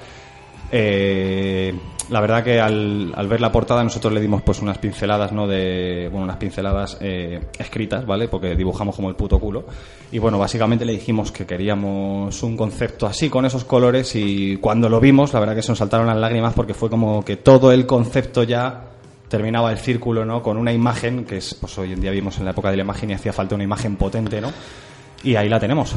Eh, 0.71 1.73
la 2.09 2.19
verdad 2.19 2.43
que 2.43 2.59
al, 2.59 3.13
al 3.15 3.27
ver 3.27 3.39
la 3.39 3.51
portada 3.51 3.83
nosotros 3.83 4.13
le 4.13 4.19
dimos 4.19 4.41
pues 4.41 4.61
unas 4.61 4.77
pinceladas, 4.77 5.31
¿no? 5.31 5.47
De, 5.47 6.09
bueno, 6.11 6.25
unas 6.25 6.37
pinceladas 6.37 6.97
eh, 6.99 7.39
escritas, 7.57 8.05
¿vale? 8.05 8.27
Porque 8.27 8.55
dibujamos 8.55 8.95
como 8.95 9.09
el 9.09 9.15
puto 9.15 9.39
culo. 9.39 9.65
Y 10.11 10.19
bueno, 10.19 10.37
básicamente 10.37 10.85
le 10.85 10.93
dijimos 10.93 11.31
que 11.31 11.45
queríamos 11.45 12.43
un 12.43 12.57
concepto 12.57 13.07
así, 13.07 13.29
con 13.29 13.45
esos 13.45 13.63
colores, 13.63 14.15
y 14.15 14.57
cuando 14.57 14.89
lo 14.89 14.99
vimos, 14.99 15.33
la 15.33 15.39
verdad 15.39 15.55
que 15.55 15.61
se 15.61 15.71
nos 15.71 15.79
saltaron 15.79 16.07
las 16.07 16.17
lágrimas 16.17 16.53
porque 16.53 16.73
fue 16.73 16.89
como 16.89 17.23
que 17.23 17.37
todo 17.37 17.71
el 17.71 17.85
concepto 17.85 18.43
ya 18.43 18.89
terminaba 19.29 19.71
el 19.71 19.77
círculo, 19.77 20.25
¿no? 20.25 20.43
Con 20.43 20.57
una 20.57 20.71
imagen 20.73 21.25
que 21.25 21.37
es, 21.37 21.55
pues 21.55 21.77
hoy 21.77 21.93
en 21.93 22.01
día 22.01 22.11
vimos 22.11 22.37
en 22.37 22.45
la 22.45 22.51
época 22.51 22.69
de 22.69 22.77
la 22.77 22.83
imagen 22.83 23.09
y 23.09 23.13
hacía 23.13 23.33
falta 23.33 23.55
una 23.55 23.63
imagen 23.63 23.95
potente, 23.95 24.39
¿no? 24.41 24.51
Y 25.23 25.35
ahí 25.35 25.49
la 25.49 25.59
tenemos. 25.59 25.95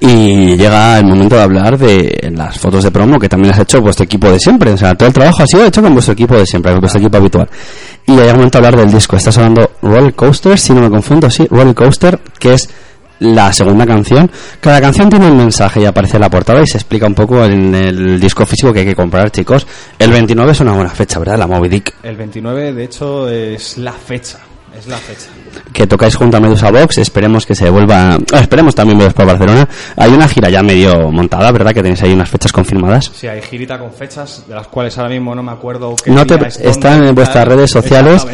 Y 0.00 0.56
llega 0.56 0.98
el 0.98 1.06
momento 1.06 1.36
de 1.36 1.42
hablar 1.42 1.78
de 1.78 2.30
las 2.34 2.58
fotos 2.58 2.84
de 2.84 2.90
promo 2.90 3.18
que 3.18 3.28
también 3.28 3.54
has 3.54 3.60
hecho 3.60 3.80
vuestro 3.80 4.04
equipo 4.04 4.30
de 4.30 4.38
siempre. 4.38 4.72
O 4.72 4.76
sea, 4.76 4.94
todo 4.94 5.08
el 5.08 5.14
trabajo 5.14 5.42
ha 5.42 5.46
sido 5.46 5.64
hecho 5.64 5.82
con 5.82 5.92
vuestro 5.92 6.12
equipo 6.12 6.36
de 6.36 6.44
siempre, 6.46 6.72
con 6.72 6.80
vuestro 6.80 7.00
equipo 7.00 7.16
habitual. 7.16 7.48
Y 8.06 8.12
llega 8.12 8.30
el 8.30 8.36
momento 8.36 8.60
de 8.60 8.66
hablar 8.66 8.84
del 8.84 8.92
disco. 8.92 9.16
Estás 9.16 9.38
hablando 9.38 9.70
Roller 9.82 10.14
Coaster, 10.14 10.58
si 10.58 10.72
no 10.72 10.82
me 10.82 10.90
confundo, 10.90 11.30
sí, 11.30 11.46
Roller 11.50 11.74
Coaster, 11.74 12.20
que 12.38 12.54
es 12.54 12.68
la 13.20 13.52
segunda 13.52 13.86
canción. 13.86 14.30
Cada 14.60 14.80
canción 14.80 15.08
tiene 15.08 15.30
un 15.30 15.36
mensaje 15.36 15.80
y 15.80 15.84
aparece 15.84 16.16
en 16.16 16.22
la 16.22 16.30
portada 16.30 16.62
y 16.62 16.66
se 16.66 16.78
explica 16.78 17.06
un 17.06 17.14
poco 17.14 17.44
en 17.44 17.74
el 17.74 18.20
disco 18.20 18.44
físico 18.44 18.72
que 18.72 18.80
hay 18.80 18.86
que 18.86 18.94
comprar, 18.94 19.30
chicos. 19.30 19.66
El 19.98 20.10
29 20.10 20.52
es 20.52 20.60
una 20.60 20.72
buena 20.72 20.90
fecha, 20.90 21.18
¿verdad? 21.18 21.38
La 21.38 21.46
Moby 21.46 21.68
Dick. 21.68 21.94
El 22.02 22.16
29, 22.16 22.72
de 22.72 22.84
hecho, 22.84 23.28
es 23.28 23.78
la 23.78 23.92
fecha. 23.92 24.38
Es 24.76 24.86
la 24.86 24.96
fecha. 24.96 25.28
que 25.72 25.86
tocáis 25.86 26.14
junto 26.16 26.36
a 26.36 26.40
Medusa 26.40 26.70
Box, 26.70 26.98
esperemos 26.98 27.46
que 27.46 27.54
se 27.54 27.70
vuelva, 27.70 28.18
ah, 28.32 28.40
esperemos 28.40 28.74
también 28.74 28.98
veros 28.98 29.14
por 29.14 29.26
Barcelona. 29.26 29.68
Hay 29.96 30.12
una 30.12 30.28
gira 30.28 30.50
ya 30.50 30.62
medio 30.62 31.10
montada, 31.10 31.50
¿verdad? 31.52 31.72
Que 31.72 31.82
tenéis 31.82 32.02
ahí 32.02 32.12
unas 32.12 32.28
fechas 32.28 32.52
confirmadas. 32.52 33.10
Sí, 33.14 33.26
hay 33.26 33.40
girita 33.42 33.78
con 33.78 33.92
fechas, 33.92 34.44
de 34.48 34.54
las 34.54 34.66
cuales 34.68 34.96
ahora 34.98 35.10
mismo 35.10 35.34
no 35.34 35.42
me 35.42 35.52
acuerdo 35.52 35.94
qué 35.96 36.10
No 36.10 36.26
te, 36.26 36.34
es, 36.46 36.58
están 36.58 37.04
en 37.04 37.14
vuestras 37.14 37.46
redes 37.46 37.70
sociales 37.70 38.26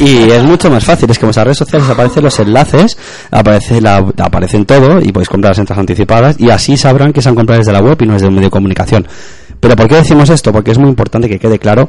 y 0.00 0.30
es 0.30 0.42
mucho 0.42 0.70
más 0.70 0.84
fácil. 0.84 1.10
Es 1.10 1.18
que 1.18 1.24
en 1.24 1.28
vuestras 1.28 1.44
redes 1.44 1.58
sociales 1.58 1.88
aparecen 1.88 2.22
los 2.24 2.38
enlaces, 2.38 2.98
aparece 3.30 3.80
la, 3.80 3.96
aparecen 4.18 4.66
todo 4.66 5.00
y 5.00 5.12
podéis 5.12 5.28
comprar 5.28 5.52
las 5.52 5.58
entradas 5.58 5.80
anticipadas 5.80 6.36
y 6.38 6.50
así 6.50 6.76
sabrán 6.76 7.12
que 7.12 7.22
se 7.22 7.28
han 7.28 7.34
comprado 7.34 7.60
desde 7.60 7.72
la 7.72 7.80
web 7.80 7.96
y 8.00 8.06
no 8.06 8.14
desde 8.14 8.28
un 8.28 8.34
medio 8.34 8.48
de 8.48 8.52
comunicación. 8.52 9.06
Pero 9.60 9.76
¿por 9.76 9.88
qué 9.88 9.96
decimos 9.96 10.28
esto? 10.30 10.52
Porque 10.52 10.72
es 10.72 10.78
muy 10.78 10.88
importante 10.88 11.28
que 11.28 11.38
quede 11.38 11.58
claro 11.58 11.88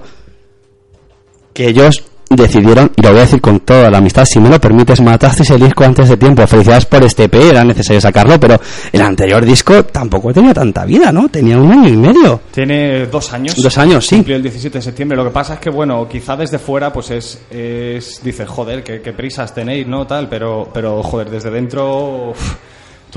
que 1.53 1.67
ellos 1.67 2.03
decidieron, 2.29 2.91
y 2.95 3.01
lo 3.01 3.09
voy 3.09 3.19
a 3.19 3.21
decir 3.21 3.41
con 3.41 3.61
toda 3.61 3.89
la 3.89 3.99
amistad, 3.99 4.25
si 4.25 4.39
me 4.39 4.49
lo 4.49 4.59
permites, 4.59 5.01
matasteis 5.01 5.49
el 5.51 5.61
disco 5.61 5.83
antes 5.83 6.09
de 6.09 6.17
tiempo. 6.17 6.45
Felicidades 6.45 6.85
por 6.85 7.03
este 7.03 7.25
EP, 7.25 7.35
era 7.35 7.63
necesario 7.63 8.01
sacarlo, 8.01 8.39
pero 8.39 8.59
el 8.91 9.01
anterior 9.01 9.45
disco 9.45 9.85
tampoco 9.85 10.33
tenía 10.33 10.53
tanta 10.53 10.85
vida, 10.85 11.11
¿no? 11.11 11.29
Tenía 11.29 11.57
un 11.57 11.71
año 11.71 11.89
y 11.89 11.97
medio. 11.97 12.41
Tiene 12.51 13.05
dos 13.07 13.33
años. 13.33 13.55
Dos 13.61 13.77
años, 13.77 14.05
sí. 14.05 14.17
Cumplió 14.17 14.37
el 14.37 14.43
17 14.43 14.77
de 14.77 14.81
septiembre. 14.81 15.17
Lo 15.17 15.25
que 15.25 15.31
pasa 15.31 15.55
es 15.55 15.59
que, 15.59 15.69
bueno, 15.69 16.07
quizá 16.07 16.35
desde 16.35 16.59
fuera, 16.59 16.91
pues 16.91 17.11
es. 17.11 17.41
es 17.49 18.21
dices, 18.23 18.47
joder, 18.47 18.83
qué, 18.83 19.01
qué 19.01 19.13
prisas 19.13 19.53
tenéis, 19.53 19.87
¿no? 19.87 20.05
Tal, 20.05 20.27
pero, 20.29 20.69
pero 20.73 21.01
joder, 21.03 21.29
desde 21.29 21.49
dentro. 21.49 22.33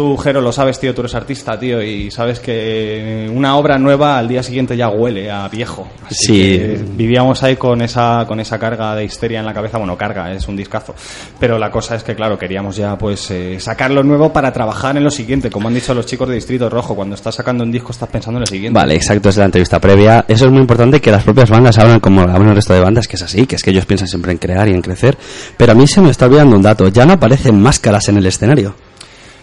Tú, 0.00 0.16
Jero, 0.16 0.40
lo 0.40 0.50
sabes, 0.50 0.80
tío, 0.80 0.94
tú 0.94 1.02
eres 1.02 1.14
artista, 1.14 1.58
tío, 1.60 1.82
y 1.82 2.10
sabes 2.10 2.40
que 2.40 3.30
una 3.34 3.58
obra 3.58 3.76
nueva 3.76 4.16
al 4.16 4.28
día 4.28 4.42
siguiente 4.42 4.74
ya 4.74 4.88
huele 4.88 5.30
a 5.30 5.46
viejo. 5.48 5.86
Así 6.06 6.14
Sí. 6.24 6.34
que 6.58 6.80
vivíamos 6.96 7.42
ahí 7.42 7.56
con 7.56 7.82
esa, 7.82 8.24
con 8.26 8.40
esa 8.40 8.58
carga 8.58 8.94
de 8.94 9.04
histeria 9.04 9.40
en 9.40 9.44
la 9.44 9.52
cabeza. 9.52 9.76
Bueno, 9.76 9.98
carga, 9.98 10.32
es 10.32 10.48
un 10.48 10.56
discazo. 10.56 10.94
Pero 11.38 11.58
la 11.58 11.70
cosa 11.70 11.96
es 11.96 12.02
que, 12.02 12.14
claro, 12.14 12.38
queríamos 12.38 12.76
ya, 12.76 12.96
pues, 12.96 13.30
eh, 13.30 13.60
sacar 13.60 13.90
lo 13.90 14.02
nuevo 14.02 14.32
para 14.32 14.50
trabajar 14.54 14.96
en 14.96 15.04
lo 15.04 15.10
siguiente. 15.10 15.50
Como 15.50 15.68
han 15.68 15.74
dicho 15.74 15.92
los 15.92 16.06
chicos 16.06 16.26
de 16.30 16.36
Distrito 16.36 16.70
Rojo, 16.70 16.94
cuando 16.96 17.14
estás 17.14 17.34
sacando 17.34 17.62
un 17.62 17.70
disco 17.70 17.92
estás 17.92 18.08
pensando 18.08 18.38
en 18.38 18.40
lo 18.40 18.46
siguiente. 18.46 18.78
Vale, 18.80 18.94
exacto, 18.94 19.28
es 19.28 19.36
la 19.36 19.44
entrevista 19.44 19.78
previa. 19.80 20.24
Eso 20.26 20.46
es 20.46 20.50
muy 20.50 20.62
importante 20.62 20.98
que 21.02 21.10
las 21.10 21.24
propias 21.24 21.50
bandas 21.50 21.76
hablan 21.76 22.00
como 22.00 22.22
hablan 22.22 22.48
el 22.48 22.54
resto 22.54 22.72
de 22.72 22.80
bandas, 22.80 23.06
que 23.06 23.16
es 23.16 23.22
así, 23.22 23.44
que 23.44 23.56
es 23.56 23.62
que 23.62 23.68
ellos 23.68 23.84
piensan 23.84 24.08
siempre 24.08 24.32
en 24.32 24.38
crear 24.38 24.66
y 24.66 24.72
en 24.72 24.80
crecer. 24.80 25.18
Pero 25.58 25.72
a 25.72 25.74
mí 25.74 25.86
se 25.86 26.00
me 26.00 26.08
está 26.08 26.24
olvidando 26.24 26.56
un 26.56 26.62
dato, 26.62 26.88
ya 26.88 27.04
no 27.04 27.12
aparecen 27.12 27.60
máscaras 27.60 28.08
en 28.08 28.16
el 28.16 28.24
escenario. 28.24 28.74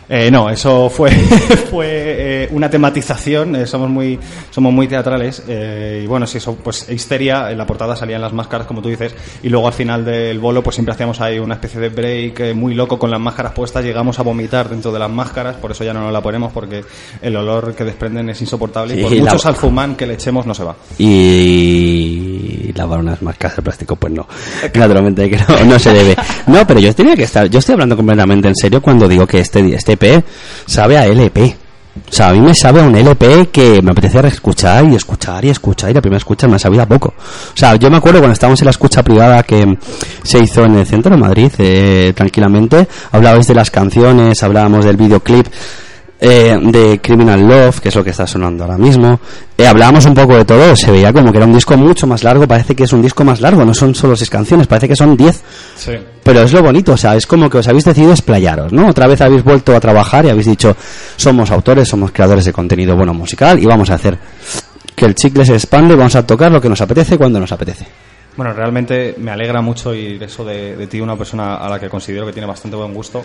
Eh, 0.10 0.32
no, 0.32 0.50
eso 0.50 0.90
fue, 0.90 1.12
fue 1.70 1.86
eh, 2.46 2.50
una 2.52 2.70
tematización, 2.70 3.58
eh, 3.58 3.68
somos 3.68 3.90
muy 3.90 4.18
somos 4.52 4.72
muy 4.74 4.88
teatrales 4.88 5.44
eh, 5.50 6.02
y 6.04 6.08
bueno, 6.08 6.26
sí, 6.26 6.38
eso, 6.38 6.56
pues 6.56 6.90
histeria, 6.90 7.52
en 7.52 7.58
la 7.58 7.66
portada 7.68 7.94
salían 7.96 8.22
las 8.22 8.32
máscaras 8.32 8.68
como 8.68 8.82
tú 8.82 8.88
dices 8.88 9.14
y 9.44 9.50
luego 9.50 9.68
al 9.68 9.74
final 9.74 10.06
del 10.06 10.40
bolo 10.40 10.64
pues 10.64 10.76
siempre 10.76 10.94
hacíamos 10.94 11.20
ahí 11.20 11.40
una 11.40 11.56
especie 11.56 11.82
de 11.82 11.90
break 11.90 12.40
eh, 12.40 12.54
muy 12.54 12.74
loco 12.74 12.98
con 12.98 13.12
las 13.12 13.20
máscaras 13.20 13.52
puestas, 13.52 13.84
llegamos 13.84 14.18
a 14.18 14.24
vomitar 14.24 14.70
dentro 14.70 14.94
de 14.94 15.00
las 15.00 15.10
máscaras, 15.12 15.58
por 15.58 15.72
eso 15.72 15.84
ya 15.84 15.94
no 15.94 16.00
nos 16.02 16.14
la 16.14 16.22
ponemos 16.22 16.54
porque 16.54 16.86
el 17.22 17.36
olor 17.36 17.76
que 17.76 17.84
desprenden 17.84 18.30
es 18.30 18.40
insoportable 18.40 18.98
y 18.98 19.04
por 19.04 19.12
la- 19.12 19.22
mucho 19.24 19.38
salfumán 19.40 19.96
que 19.98 20.08
le 20.08 20.14
echemos 20.14 20.46
no 20.46 20.54
se 20.54 20.64
va. 20.64 20.76
Y 21.48 22.72
lavar 22.76 23.00
unas 23.00 23.22
máscaras 23.22 23.58
de 23.58 23.62
plástico, 23.64 23.96
pues 23.96 24.14
no. 24.14 24.28
Naturalmente 24.74 25.30
que 25.30 25.38
no, 25.38 25.66
no 25.66 25.80
se 25.80 25.92
debe. 25.94 26.16
No, 26.48 26.66
pero 26.66 26.80
yo 26.80 26.94
tenía 26.96 27.16
que 27.16 27.24
estar, 27.24 27.50
yo 27.50 27.60
estoy 27.60 27.74
hablando 27.74 27.96
completamente 27.96 28.48
en 28.48 28.56
serio 28.56 28.82
cuando 28.82 29.08
digo 29.08 29.26
que 29.28 29.40
este, 29.40 29.60
este 29.76 29.97
EP 30.00 30.24
sabe 30.66 30.98
a 30.98 31.06
LP. 31.06 31.58
O 32.10 32.14
sea, 32.14 32.30
a 32.30 32.34
mí 32.34 32.40
me 32.40 32.54
sabe 32.54 32.82
a 32.82 32.84
un 32.84 32.96
LP 32.96 33.48
que 33.52 33.82
me 33.82 33.92
apetece 33.92 34.20
escuchar 34.28 34.86
y 34.86 34.96
escuchar 34.96 35.44
y 35.44 35.50
escuchar 35.50 35.90
y 35.90 35.94
la 35.94 36.02
primera 36.02 36.20
escucha 36.20 36.48
me 36.48 36.56
ha 36.56 36.60
sabido 36.60 36.84
a 36.84 36.86
poco. 36.86 37.10
O 37.18 37.58
sea, 37.58 37.76
yo 37.76 37.90
me 37.90 37.98
acuerdo 37.98 38.20
cuando 38.20 38.34
estábamos 38.34 38.62
en 38.62 38.66
la 38.66 38.72
escucha 38.72 39.04
privada 39.04 39.42
que 39.44 39.78
se 40.24 40.40
hizo 40.40 40.64
en 40.64 40.76
el 40.76 40.86
centro 40.86 41.12
de 41.12 41.18
Madrid, 41.18 41.52
eh, 41.58 42.14
tranquilamente, 42.16 42.88
hablabais 43.12 43.48
de 43.48 43.56
las 43.56 43.72
canciones, 43.72 44.44
hablábamos 44.44 44.86
del 44.86 44.96
videoclip 44.96 45.48
eh, 46.20 46.58
de 46.62 47.00
Criminal 47.00 47.40
Love, 47.42 47.80
que 47.80 47.90
es 47.90 47.96
lo 47.96 48.04
que 48.04 48.10
está 48.10 48.26
sonando 48.26 48.64
ahora 48.64 48.78
mismo. 48.78 49.20
Eh, 49.58 49.68
hablábamos 49.68 50.06
un 50.06 50.14
poco 50.14 50.36
de 50.36 50.46
todo, 50.46 50.76
se 50.76 50.92
veía 50.92 51.14
como 51.14 51.32
que 51.32 51.38
era 51.38 51.46
un 51.46 51.54
disco 51.54 51.78
mucho 51.78 52.08
más 52.08 52.24
largo, 52.24 52.48
parece 52.48 52.76
que 52.76 52.84
es 52.84 52.94
un 52.94 53.02
disco 53.02 53.24
más 53.24 53.40
largo, 53.40 53.64
no 53.66 53.74
son 53.74 53.94
solo 53.94 54.16
seis 54.16 54.30
canciones, 54.30 54.68
parece 54.68 54.88
que 54.88 54.96
son 54.96 55.16
diez. 55.16 55.42
Sí. 55.76 55.94
Pero 56.24 56.42
es 56.42 56.52
lo 56.52 56.64
bonito, 56.64 56.94
o 56.94 56.98
sea, 56.98 57.16
es 57.16 57.28
como 57.28 57.50
que 57.50 57.60
os 57.60 57.68
habéis 57.68 57.86
decidido 57.86 58.12
explayaros, 58.12 58.74
¿no? 58.74 58.88
Otra 58.88 59.08
vez 59.08 59.22
habéis 59.22 59.44
vuelto 59.44 59.76
a 59.76 59.80
trabajar 59.80 60.26
y 60.26 60.30
habéis 60.30 60.48
dicho, 60.48 60.76
somos 61.16 61.52
autores, 61.52 61.88
somos 61.88 62.12
creadores 62.12 62.46
de 62.46 62.54
contenido 62.54 62.96
bueno 62.96 63.14
musical 63.14 63.62
y 63.62 63.66
vamos 63.66 63.90
a 63.90 63.96
hacer 63.96 64.18
que 64.96 65.06
el 65.06 65.14
chicle 65.14 65.46
se 65.46 65.54
expande, 65.54 65.96
vamos 65.96 66.16
a 66.16 66.26
tocar 66.26 66.52
lo 66.52 66.60
que 66.60 66.70
nos 66.70 66.82
apetece 66.82 67.18
cuando 67.18 67.40
nos 67.40 67.52
apetece. 67.52 67.86
Bueno, 68.36 68.54
realmente 68.54 69.16
me 69.18 69.32
alegra 69.32 69.62
mucho 69.62 69.90
oír 69.90 70.22
eso 70.22 70.44
de, 70.44 70.76
de 70.76 70.88
ti, 70.88 71.00
una 71.00 71.16
persona 71.16 71.58
a 71.58 71.70
la 71.70 71.80
que 71.80 71.90
considero 71.90 72.26
que 72.26 72.34
tiene 72.34 72.48
bastante 72.48 72.78
buen 72.78 72.94
gusto. 72.94 73.24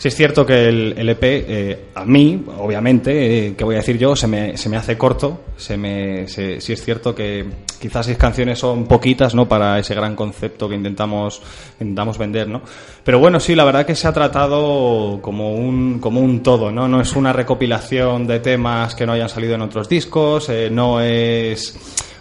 Sí 0.00 0.08
es 0.08 0.16
cierto 0.16 0.46
que 0.46 0.66
el, 0.66 0.94
el 0.96 1.10
EP, 1.10 1.22
eh, 1.22 1.78
a 1.94 2.06
mí, 2.06 2.42
obviamente, 2.56 3.48
eh, 3.48 3.54
que 3.54 3.64
voy 3.64 3.74
a 3.74 3.78
decir 3.80 3.98
yo, 3.98 4.16
se 4.16 4.26
me, 4.26 4.56
se 4.56 4.70
me 4.70 4.78
hace 4.78 4.96
corto. 4.96 5.42
Se 5.58 5.76
me, 5.76 6.26
se- 6.26 6.56
es 6.56 6.82
cierto 6.82 7.14
que 7.14 7.44
quizás 7.78 8.06
seis 8.06 8.16
canciones 8.16 8.58
son 8.58 8.86
poquitas, 8.86 9.34
¿no? 9.34 9.46
Para 9.46 9.78
ese 9.78 9.94
gran 9.94 10.16
concepto 10.16 10.70
que 10.70 10.74
intentamos, 10.74 11.42
intentamos 11.78 12.16
vender, 12.16 12.48
¿no? 12.48 12.62
Pero 13.04 13.18
bueno, 13.18 13.38
sí, 13.40 13.54
la 13.54 13.64
verdad 13.64 13.84
que 13.84 13.94
se 13.94 14.08
ha 14.08 14.12
tratado 14.14 15.18
como 15.20 15.54
un, 15.54 15.98
como 15.98 16.20
un 16.20 16.42
todo, 16.42 16.72
¿no? 16.72 16.88
No 16.88 17.02
es 17.02 17.14
una 17.14 17.34
recopilación 17.34 18.26
de 18.26 18.40
temas 18.40 18.94
que 18.94 19.04
no 19.04 19.12
hayan 19.12 19.28
salido 19.28 19.54
en 19.54 19.60
otros 19.60 19.86
discos, 19.86 20.48
eh, 20.48 20.70
no 20.72 21.02
es... 21.02 21.78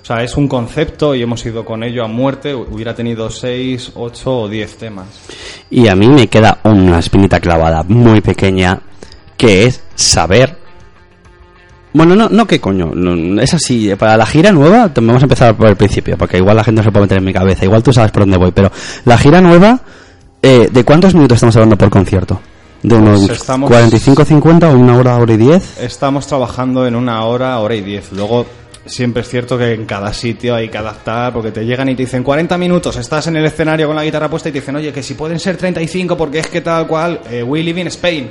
O 0.09 0.11
sea, 0.11 0.23
es 0.23 0.35
un 0.37 0.47
concepto 0.47 1.13
y 1.13 1.21
hemos 1.21 1.45
ido 1.45 1.63
con 1.63 1.83
ello 1.83 2.03
a 2.03 2.07
muerte. 2.07 2.55
Hubiera 2.55 2.95
tenido 2.95 3.29
seis, 3.29 3.91
ocho 3.93 4.39
o 4.39 4.49
diez 4.49 4.75
temas. 4.75 5.05
Y 5.69 5.87
a 5.87 5.95
mí 5.95 6.07
me 6.07 6.25
queda 6.27 6.57
una 6.63 6.97
espinita 6.97 7.39
clavada 7.39 7.83
muy 7.83 8.19
pequeña, 8.19 8.79
que 9.37 9.65
es 9.65 9.83
saber... 9.93 10.57
Bueno, 11.93 12.15
no, 12.15 12.27
no, 12.27 12.47
qué 12.47 12.59
coño, 12.59 12.89
no, 12.95 13.39
es 13.39 13.53
así, 13.53 13.93
para 13.99 14.17
la 14.17 14.25
gira 14.25 14.51
nueva, 14.51 14.91
vamos 14.95 15.21
a 15.21 15.25
empezar 15.25 15.55
por 15.55 15.67
el 15.67 15.75
principio, 15.75 16.17
porque 16.17 16.37
igual 16.37 16.55
la 16.55 16.63
gente 16.63 16.79
no 16.81 16.85
se 16.85 16.91
puede 16.91 17.03
meter 17.03 17.19
en 17.19 17.25
mi 17.25 17.33
cabeza, 17.33 17.65
igual 17.65 17.83
tú 17.83 17.93
sabes 17.93 18.11
por 18.11 18.23
dónde 18.23 18.37
voy, 18.37 18.51
pero 18.51 18.71
la 19.05 19.15
gira 19.15 19.41
nueva, 19.41 19.79
eh, 20.41 20.69
¿de 20.71 20.83
cuántos 20.83 21.13
minutos 21.13 21.35
estamos 21.35 21.55
hablando 21.55 21.77
por 21.77 21.91
concierto? 21.91 22.39
¿De 22.81 22.95
unos 22.95 23.27
Pues 23.27 23.41
estamos- 23.41 23.69
45, 23.69 24.25
50 24.25 24.71
o 24.71 24.77
una 24.77 24.97
hora, 24.97 25.17
hora 25.17 25.33
y 25.33 25.37
10? 25.37 25.79
Estamos 25.81 26.25
trabajando 26.25 26.87
en 26.87 26.95
una 26.95 27.25
hora, 27.25 27.59
hora 27.59 27.75
y 27.75 27.81
diez. 27.81 28.11
Luego, 28.13 28.45
siempre 28.89 29.21
es 29.21 29.29
cierto 29.29 29.57
que 29.57 29.73
en 29.73 29.85
cada 29.85 30.13
sitio 30.13 30.55
hay 30.55 30.69
que 30.69 30.77
adaptar, 30.77 31.31
porque 31.31 31.51
te 31.51 31.65
llegan 31.65 31.89
y 31.89 31.95
te 31.95 32.03
dicen 32.03 32.23
40 32.23 32.57
minutos, 32.57 32.97
estás 32.97 33.27
en 33.27 33.37
el 33.37 33.45
escenario 33.45 33.87
con 33.87 33.95
la 33.95 34.03
guitarra 34.03 34.29
puesta 34.29 34.49
y 34.49 34.51
te 34.51 34.59
dicen, 34.59 34.75
oye, 34.75 34.91
que 34.91 35.03
si 35.03 35.13
pueden 35.13 35.39
ser 35.39 35.55
35 35.57 36.17
porque 36.17 36.39
es 36.39 36.47
que 36.47 36.61
tal 36.61 36.87
cual, 36.87 37.21
eh, 37.29 37.43
we 37.43 37.63
live 37.63 37.79
in 37.79 37.87
Spain. 37.87 38.29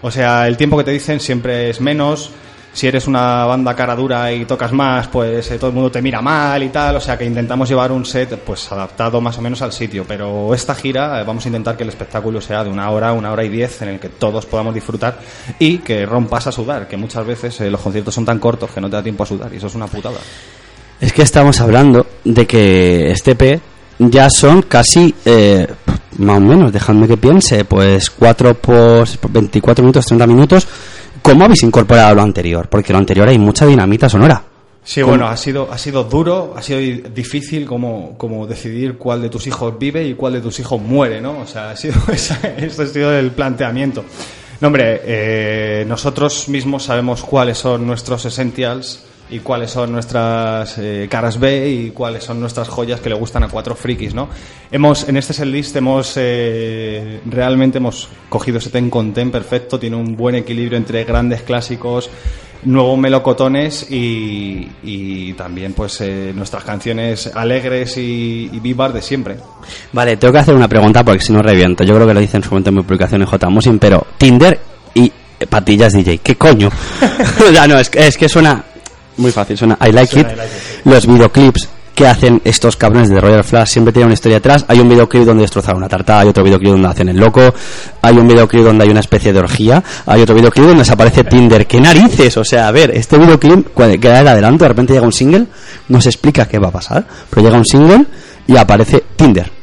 O 0.00 0.10
sea, 0.10 0.46
el 0.46 0.56
tiempo 0.56 0.76
que 0.78 0.84
te 0.84 0.90
dicen 0.92 1.20
siempre 1.20 1.70
es 1.70 1.80
menos. 1.80 2.30
Si 2.78 2.86
eres 2.86 3.08
una 3.08 3.44
banda 3.44 3.74
cara 3.74 3.96
dura 3.96 4.32
y 4.32 4.44
tocas 4.44 4.72
más, 4.72 5.08
pues 5.08 5.50
eh, 5.50 5.58
todo 5.58 5.70
el 5.70 5.74
mundo 5.74 5.90
te 5.90 6.00
mira 6.00 6.22
mal 6.22 6.62
y 6.62 6.68
tal, 6.68 6.94
o 6.94 7.00
sea 7.00 7.18
que 7.18 7.24
intentamos 7.24 7.68
llevar 7.68 7.90
un 7.90 8.06
set 8.06 8.38
pues 8.38 8.70
adaptado 8.70 9.20
más 9.20 9.36
o 9.36 9.42
menos 9.42 9.60
al 9.62 9.72
sitio, 9.72 10.04
pero 10.06 10.54
esta 10.54 10.76
gira 10.76 11.20
eh, 11.20 11.24
vamos 11.24 11.44
a 11.44 11.48
intentar 11.48 11.76
que 11.76 11.82
el 11.82 11.88
espectáculo 11.88 12.40
sea 12.40 12.62
de 12.62 12.70
una 12.70 12.88
hora, 12.90 13.12
una 13.12 13.32
hora 13.32 13.42
y 13.42 13.48
diez 13.48 13.82
en 13.82 13.88
el 13.88 13.98
que 13.98 14.10
todos 14.10 14.46
podamos 14.46 14.72
disfrutar 14.72 15.18
y 15.58 15.78
que 15.78 16.06
rompas 16.06 16.46
a 16.46 16.52
sudar, 16.52 16.86
que 16.86 16.96
muchas 16.96 17.26
veces 17.26 17.60
eh, 17.62 17.68
los 17.68 17.80
conciertos 17.80 18.14
son 18.14 18.24
tan 18.24 18.38
cortos 18.38 18.70
que 18.70 18.80
no 18.80 18.88
te 18.88 18.94
da 18.94 19.02
tiempo 19.02 19.24
a 19.24 19.26
sudar 19.26 19.52
y 19.52 19.56
eso 19.56 19.66
es 19.66 19.74
una 19.74 19.88
putada. 19.88 20.18
Es 21.00 21.12
que 21.12 21.22
estamos 21.22 21.60
hablando 21.60 22.06
de 22.22 22.46
que 22.46 23.10
este 23.10 23.34
P 23.34 23.58
ya 23.98 24.30
son 24.30 24.62
casi, 24.62 25.12
eh, 25.24 25.66
más 26.18 26.36
o 26.36 26.40
menos, 26.40 26.72
dejadme 26.72 27.08
que 27.08 27.16
piense, 27.16 27.64
pues 27.64 28.08
4 28.08 28.54
por 28.54 29.08
24 29.30 29.82
minutos, 29.82 30.06
30 30.06 30.26
minutos. 30.28 30.68
¿Cómo 31.22 31.44
habéis 31.44 31.62
incorporado 31.62 32.14
lo 32.14 32.22
anterior? 32.22 32.68
Porque 32.68 32.92
lo 32.92 32.98
anterior 32.98 33.28
hay 33.28 33.38
mucha 33.38 33.66
dinamita 33.66 34.08
sonora. 34.08 34.42
Sí, 34.84 35.00
¿Cómo? 35.02 35.12
bueno, 35.12 35.28
ha 35.28 35.36
sido, 35.36 35.68
ha 35.70 35.76
sido 35.76 36.04
duro, 36.04 36.54
ha 36.56 36.62
sido 36.62 36.78
di- 36.78 37.02
difícil 37.14 37.66
como, 37.66 38.16
como 38.16 38.46
decidir 38.46 38.96
cuál 38.96 39.20
de 39.20 39.28
tus 39.28 39.46
hijos 39.46 39.78
vive 39.78 40.02
y 40.06 40.14
cuál 40.14 40.34
de 40.34 40.40
tus 40.40 40.58
hijos 40.60 40.80
muere, 40.80 41.20
¿no? 41.20 41.40
O 41.40 41.46
sea, 41.46 41.70
ha 41.70 41.76
sido, 41.76 41.94
ese 42.12 42.34
ha 42.82 42.86
sido 42.86 43.12
el 43.12 43.30
planteamiento. 43.32 44.04
No, 44.60 44.68
hombre, 44.68 45.00
eh, 45.04 45.84
nosotros 45.86 46.48
mismos 46.48 46.84
sabemos 46.84 47.22
cuáles 47.22 47.58
son 47.58 47.86
nuestros 47.86 48.24
essentials 48.24 49.04
y 49.30 49.40
cuáles 49.40 49.70
son 49.70 49.92
nuestras 49.92 50.78
eh, 50.78 51.06
caras 51.10 51.38
B 51.38 51.68
y 51.68 51.90
cuáles 51.90 52.24
son 52.24 52.40
nuestras 52.40 52.68
joyas 52.68 53.00
que 53.00 53.08
le 53.08 53.14
gustan 53.14 53.42
a 53.42 53.48
cuatro 53.48 53.74
frikis, 53.74 54.14
¿no? 54.14 54.28
Hemos, 54.70 55.08
en 55.08 55.16
este 55.16 55.32
setlist 55.32 55.76
hemos, 55.76 56.14
eh, 56.16 57.20
realmente 57.26 57.78
hemos 57.78 58.08
cogido 58.28 58.58
ese 58.58 58.70
ten 58.70 58.90
con 58.90 59.12
ten 59.12 59.30
perfecto, 59.30 59.78
tiene 59.78 59.96
un 59.96 60.16
buen 60.16 60.34
equilibrio 60.34 60.78
entre 60.78 61.04
grandes 61.04 61.42
clásicos, 61.42 62.10
nuevos 62.64 62.98
melocotones 62.98 63.90
y, 63.90 64.68
y 64.82 65.32
también 65.34 65.74
pues 65.74 66.00
eh, 66.00 66.32
nuestras 66.34 66.64
canciones 66.64 67.30
alegres 67.34 67.96
y, 67.98 68.50
y 68.52 68.60
vivas 68.60 68.92
de 68.94 69.02
siempre. 69.02 69.36
Vale, 69.92 70.16
tengo 70.16 70.32
que 70.32 70.40
hacer 70.40 70.54
una 70.54 70.68
pregunta 70.68 71.04
porque 71.04 71.20
si 71.20 71.32
no 71.32 71.42
reviento. 71.42 71.84
Yo 71.84 71.94
creo 71.94 72.06
que 72.06 72.14
lo 72.14 72.20
dice 72.20 72.38
en 72.38 72.42
su 72.42 72.50
momento 72.50 72.70
en 72.70 72.76
mi 72.76 72.82
publicación 72.82 73.22
en 73.22 73.28
J 73.28 73.48
Musin, 73.50 73.78
pero 73.78 74.06
Tinder 74.16 74.58
y 74.94 75.12
eh, 75.38 75.46
Patillas 75.46 75.92
DJ, 75.92 76.18
¿qué 76.18 76.36
coño? 76.36 76.70
ya 77.52 77.68
no, 77.68 77.78
es, 77.78 77.90
es 77.94 78.16
que 78.16 78.28
suena 78.28 78.64
muy 79.18 79.32
fácil, 79.32 79.56
suena 79.56 79.78
I 79.80 79.92
like, 79.92 80.12
Suena 80.12 80.32
it. 80.32 80.34
I 80.34 80.38
like 80.38 80.50
Los 80.84 81.06
videoclips 81.06 81.68
que 81.98 82.06
hacen 82.06 82.40
estos 82.44 82.76
cabrones 82.76 83.08
de 83.08 83.20
Royal 83.20 83.42
Flash 83.42 83.70
siempre 83.70 83.92
tienen 83.92 84.06
una 84.06 84.14
historia 84.14 84.38
atrás. 84.38 84.64
Hay 84.68 84.78
un 84.78 84.88
videoclip 84.88 85.24
donde 85.24 85.42
destrozan 85.42 85.76
una 85.76 85.88
tarta, 85.88 86.20
hay 86.20 86.28
otro 86.28 86.44
videoclip 86.44 86.70
donde 86.70 86.86
hacen 86.86 87.08
el 87.08 87.16
loco, 87.16 87.52
hay 88.00 88.16
un 88.16 88.28
videoclip 88.28 88.62
donde 88.62 88.84
hay 88.84 88.90
una 88.90 89.00
especie 89.00 89.32
de 89.32 89.40
orgía, 89.40 89.82
hay 90.06 90.22
otro 90.22 90.36
videoclip 90.36 90.64
donde 90.64 90.84
se 90.84 90.92
aparece 90.92 91.24
Tinder. 91.24 91.66
¿Qué 91.66 91.80
narices? 91.80 92.36
O 92.36 92.44
sea, 92.44 92.68
a 92.68 92.70
ver, 92.70 92.92
este 92.92 93.18
videoclip, 93.18 93.70
cuando 93.74 93.98
queda 93.98 94.20
el 94.20 94.28
adelanto, 94.28 94.64
de 94.64 94.68
repente 94.68 94.92
llega 94.92 95.06
un 95.06 95.12
single, 95.12 95.46
no 95.88 96.00
se 96.00 96.10
explica 96.10 96.46
qué 96.46 96.60
va 96.60 96.68
a 96.68 96.72
pasar, 96.72 97.04
pero 97.28 97.42
llega 97.42 97.58
un 97.58 97.66
single 97.66 98.06
y 98.46 98.56
aparece 98.56 99.02
Tinder. 99.16 99.57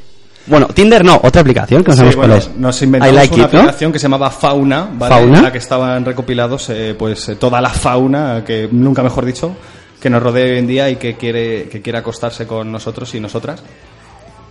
Bueno, 0.47 0.67
Tinder 0.67 1.03
no, 1.03 1.19
otra 1.23 1.41
aplicación 1.41 1.83
que 1.83 1.89
no 1.89 1.93
Sí, 1.93 1.97
sabemos 1.97 2.15
bueno, 2.17 2.33
cuál 2.35 2.43
es. 2.53 2.57
nos 2.59 2.81
inventamos 2.81 3.15
like 3.15 3.33
una 3.35 3.43
it, 3.45 3.51
¿no? 3.51 3.59
aplicación 3.59 3.91
que 3.91 3.99
se 3.99 4.03
llamaba 4.03 4.29
Fauna, 4.29 4.89
¿vale? 4.93 5.15
¿Fauna? 5.15 5.37
en 5.39 5.43
la 5.43 5.51
que 5.51 5.57
estaban 5.57 6.05
recopilados 6.05 6.69
eh, 6.69 6.95
pues 6.97 7.29
eh, 7.29 7.35
toda 7.35 7.59
la 7.61 7.69
fauna, 7.69 8.43
que 8.45 8.69
nunca 8.71 9.01
mejor 9.01 9.25
dicho, 9.25 9.55
que 9.99 10.09
nos 10.09 10.21
rodea 10.21 10.45
hoy 10.45 10.59
en 10.59 10.67
día 10.67 10.89
y 10.89 10.97
que 10.97 11.15
quiere, 11.15 11.67
que 11.69 11.81
quiere 11.81 11.97
acostarse 11.97 12.45
con 12.45 12.71
nosotros 12.71 13.13
y 13.15 13.19
nosotras 13.19 13.63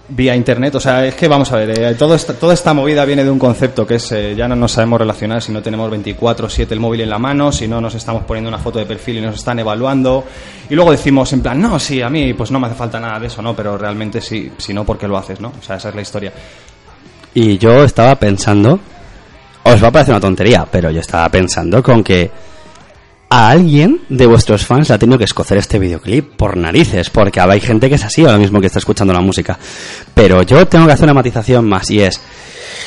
vía 0.08 0.36
internet. 0.36 0.74
O 0.74 0.80
sea, 0.80 1.06
es 1.06 1.14
que 1.14 1.28
vamos 1.28 1.50
a 1.52 1.56
ver, 1.56 1.70
eh, 1.78 1.94
todo 1.94 2.14
esta- 2.14 2.34
toda 2.34 2.52
esta 2.54 2.74
movida 2.74 3.04
viene 3.04 3.24
de 3.24 3.30
un 3.30 3.38
concepto 3.38 3.86
que 3.86 3.94
es 3.94 4.12
eh, 4.12 4.34
ya 4.36 4.46
no 4.46 4.54
nos 4.54 4.72
sabemos 4.72 4.98
relacionar 5.00 5.40
si 5.42 5.50
no 5.52 5.62
tenemos 5.62 5.90
24-7 5.90 6.72
el 6.72 6.80
móvil 6.80 7.00
en 7.00 7.10
la 7.10 7.18
mano, 7.18 7.50
si 7.50 7.66
no 7.66 7.80
nos 7.80 7.94
estamos 7.94 8.24
poniendo 8.24 8.48
una 8.48 8.58
foto 8.58 8.78
de 8.78 8.86
perfil 8.86 9.18
y 9.18 9.20
nos 9.22 9.36
están 9.36 9.58
evaluando. 9.58 10.24
Y 10.68 10.74
luego 10.74 10.90
decimos 10.90 11.32
en 11.32 11.40
plan, 11.40 11.60
no, 11.60 11.78
sí, 11.78 12.02
a 12.02 12.10
mí 12.10 12.34
pues 12.34 12.50
no 12.50 12.60
me 12.60 12.66
hace 12.66 12.76
falta 12.76 13.00
nada 13.00 13.18
de 13.18 13.28
eso, 13.28 13.40
¿no? 13.40 13.54
Pero 13.56 13.78
realmente 13.78 14.20
sí, 14.20 14.52
si 14.58 14.74
no, 14.74 14.84
¿por 14.84 14.98
qué 14.98 15.08
lo 15.08 15.16
haces, 15.16 15.40
no? 15.40 15.52
O 15.58 15.62
sea, 15.62 15.76
esa 15.76 15.88
es 15.88 15.94
la 15.94 16.02
historia. 16.02 16.32
Y 17.32 17.58
yo 17.58 17.82
estaba 17.84 18.14
pensando, 18.16 18.78
os 19.64 19.82
va 19.82 19.88
a 19.88 19.92
parecer 19.92 20.12
una 20.14 20.20
tontería, 20.20 20.66
pero 20.70 20.90
yo 20.90 21.00
estaba 21.00 21.28
pensando 21.30 21.82
con 21.82 22.04
que 22.04 22.30
a 23.34 23.50
alguien 23.50 24.00
de 24.08 24.26
vuestros 24.26 24.64
fans 24.64 24.92
ha 24.92 24.98
tenido 24.98 25.18
que 25.18 25.24
escocer 25.24 25.58
este 25.58 25.80
videoclip 25.80 26.36
por 26.36 26.56
narices, 26.56 27.10
porque 27.10 27.40
hay 27.40 27.60
gente 27.60 27.88
que 27.88 27.96
es 27.96 28.04
así 28.04 28.24
ahora 28.24 28.38
mismo 28.38 28.60
que 28.60 28.68
está 28.68 28.78
escuchando 28.78 29.12
la 29.12 29.20
música. 29.20 29.58
Pero 30.14 30.42
yo 30.42 30.64
tengo 30.68 30.86
que 30.86 30.92
hacer 30.92 31.06
una 31.06 31.14
matización 31.14 31.68
más 31.68 31.90
y 31.90 32.00
es, 32.00 32.20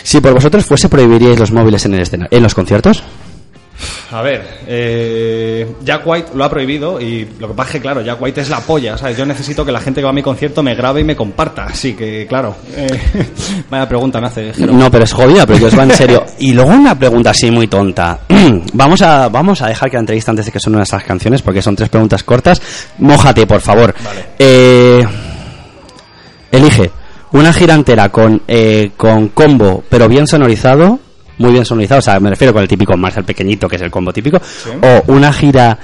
si 0.03 0.21
por 0.21 0.33
vosotros 0.33 0.65
fuese 0.65 0.87
prohibiríais 0.87 1.37
los 1.37 1.51
móviles 1.51 1.83
en 1.85 1.95
el 1.95 2.27
en 2.31 2.43
los 2.43 2.55
conciertos, 2.55 3.03
A 4.11 4.21
ver, 4.21 4.59
eh, 4.67 5.67
Jack 5.83 6.01
White 6.05 6.31
lo 6.33 6.43
ha 6.45 6.49
prohibido 6.49 6.99
y 6.99 7.27
lo 7.39 7.49
que 7.49 7.53
pasa 7.53 7.69
es 7.69 7.73
que, 7.73 7.81
claro, 7.81 8.01
Jack 8.01 8.21
White 8.21 8.41
es 8.41 8.49
la 8.49 8.61
polla, 8.61 8.97
¿sabes? 8.97 9.17
Yo 9.17 9.25
necesito 9.25 9.65
que 9.65 9.71
la 9.71 9.81
gente 9.81 9.99
que 9.99 10.05
va 10.05 10.11
a 10.11 10.13
mi 10.13 10.21
concierto 10.21 10.63
me 10.63 10.75
grabe 10.75 11.01
y 11.01 11.03
me 11.03 11.15
comparta, 11.15 11.65
así 11.65 11.93
que, 11.93 12.25
claro, 12.27 12.55
eh, 12.75 12.87
vaya 13.69 13.87
pregunta 13.87 14.21
me 14.21 14.27
hace 14.27 14.53
Jero. 14.53 14.73
No, 14.73 14.89
pero 14.89 15.03
es 15.03 15.11
jodida, 15.11 15.45
pero 15.45 15.59
yo 15.59 15.67
os 15.67 15.77
va 15.77 15.83
en 15.83 15.91
serio. 15.91 16.25
Y 16.39 16.53
luego 16.53 16.71
una 16.71 16.97
pregunta 16.97 17.31
así 17.31 17.51
muy 17.51 17.67
tonta. 17.67 18.19
vamos 18.73 19.01
a 19.01 19.27
vamos 19.27 19.61
a 19.61 19.67
dejar 19.67 19.89
que 19.89 19.97
la 19.97 20.01
entrevista 20.01 20.31
antes 20.31 20.45
de 20.45 20.51
que 20.51 20.59
suenen 20.59 20.77
nuestras 20.77 21.03
canciones, 21.03 21.41
porque 21.41 21.61
son 21.61 21.75
tres 21.75 21.89
preguntas 21.89 22.23
cortas. 22.23 22.61
Mójate, 22.99 23.45
por 23.45 23.59
favor. 23.59 23.93
Eh, 24.37 25.05
elige 26.51 26.91
una 27.33 27.51
gira 27.51 27.73
entera 27.73 28.09
con, 28.09 28.41
eh, 28.47 28.91
con 28.95 29.29
combo, 29.29 29.83
pero 29.89 30.07
bien 30.07 30.27
sonorizado. 30.27 30.99
Muy 31.37 31.51
bien 31.51 31.65
sonorizado, 31.65 31.99
o 31.99 32.01
sea, 32.01 32.19
me 32.19 32.29
refiero 32.29 32.53
con 32.53 32.61
el 32.61 32.67
típico 32.67 32.97
Marshall 32.97 33.25
pequeñito, 33.25 33.67
que 33.67 33.75
es 33.75 33.81
el 33.81 33.91
combo 33.91 34.11
típico. 34.11 34.39
O 34.81 35.11
una 35.13 35.31
gira 35.31 35.77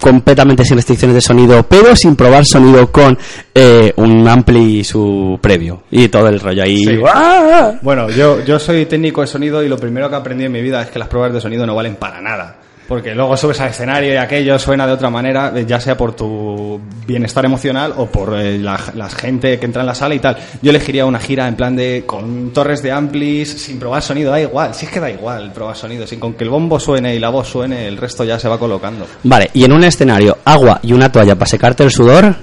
completamente 0.00 0.64
sin 0.64 0.76
restricciones 0.76 1.14
de 1.14 1.20
sonido, 1.20 1.62
pero 1.62 1.94
sin 1.94 2.16
probar 2.16 2.44
sonido 2.44 2.90
con 2.90 3.16
eh, 3.54 3.92
un 3.96 4.26
ampli 4.26 4.80
y 4.80 4.84
su 4.84 5.38
previo. 5.40 5.84
Y 5.90 6.08
todo 6.08 6.28
el 6.28 6.40
rollo 6.40 6.62
ahí. 6.62 6.84
Sí. 6.84 7.00
¡Ah! 7.06 7.74
Bueno, 7.82 8.10
yo, 8.10 8.44
yo 8.44 8.58
soy 8.58 8.86
técnico 8.86 9.20
de 9.20 9.26
sonido 9.26 9.62
y 9.62 9.68
lo 9.68 9.76
primero 9.76 10.10
que 10.10 10.16
aprendí 10.16 10.44
en 10.44 10.52
mi 10.52 10.62
vida 10.62 10.82
es 10.82 10.90
que 10.90 10.98
las 10.98 11.08
pruebas 11.08 11.32
de 11.32 11.40
sonido 11.40 11.66
no 11.66 11.74
valen 11.74 11.96
para 11.96 12.20
nada. 12.20 12.56
Porque 12.92 13.14
luego 13.14 13.34
subes 13.38 13.58
al 13.58 13.70
escenario 13.70 14.12
y 14.12 14.16
aquello 14.18 14.58
suena 14.58 14.86
de 14.86 14.92
otra 14.92 15.08
manera, 15.08 15.50
eh, 15.56 15.64
ya 15.66 15.80
sea 15.80 15.96
por 15.96 16.14
tu 16.14 16.78
bienestar 17.06 17.42
emocional 17.42 17.94
o 17.96 18.04
por 18.04 18.38
eh, 18.38 18.58
la, 18.58 18.78
la 18.94 19.08
gente 19.08 19.58
que 19.58 19.64
entra 19.64 19.80
en 19.80 19.86
la 19.86 19.94
sala 19.94 20.14
y 20.14 20.18
tal. 20.18 20.36
Yo 20.60 20.68
elegiría 20.68 21.06
una 21.06 21.18
gira 21.18 21.48
en 21.48 21.56
plan 21.56 21.74
de 21.74 22.04
con 22.06 22.52
torres 22.52 22.82
de 22.82 22.92
amplis, 22.92 23.48
sin 23.48 23.78
probar 23.78 24.02
sonido, 24.02 24.30
da 24.30 24.42
igual, 24.42 24.74
si 24.74 24.84
es 24.84 24.92
que 24.92 25.00
da 25.00 25.10
igual 25.10 25.54
probar 25.54 25.74
sonido, 25.74 26.06
sin 26.06 26.20
con 26.20 26.34
que 26.34 26.44
el 26.44 26.50
bombo 26.50 26.78
suene 26.78 27.14
y 27.14 27.18
la 27.18 27.30
voz 27.30 27.48
suene, 27.48 27.88
el 27.88 27.96
resto 27.96 28.24
ya 28.24 28.38
se 28.38 28.46
va 28.46 28.58
colocando. 28.58 29.06
Vale, 29.22 29.48
y 29.54 29.64
en 29.64 29.72
un 29.72 29.84
escenario, 29.84 30.36
agua 30.44 30.78
y 30.82 30.92
una 30.92 31.10
toalla 31.10 31.34
para 31.34 31.48
secarte 31.48 31.84
el 31.84 31.90
sudor. 31.90 32.36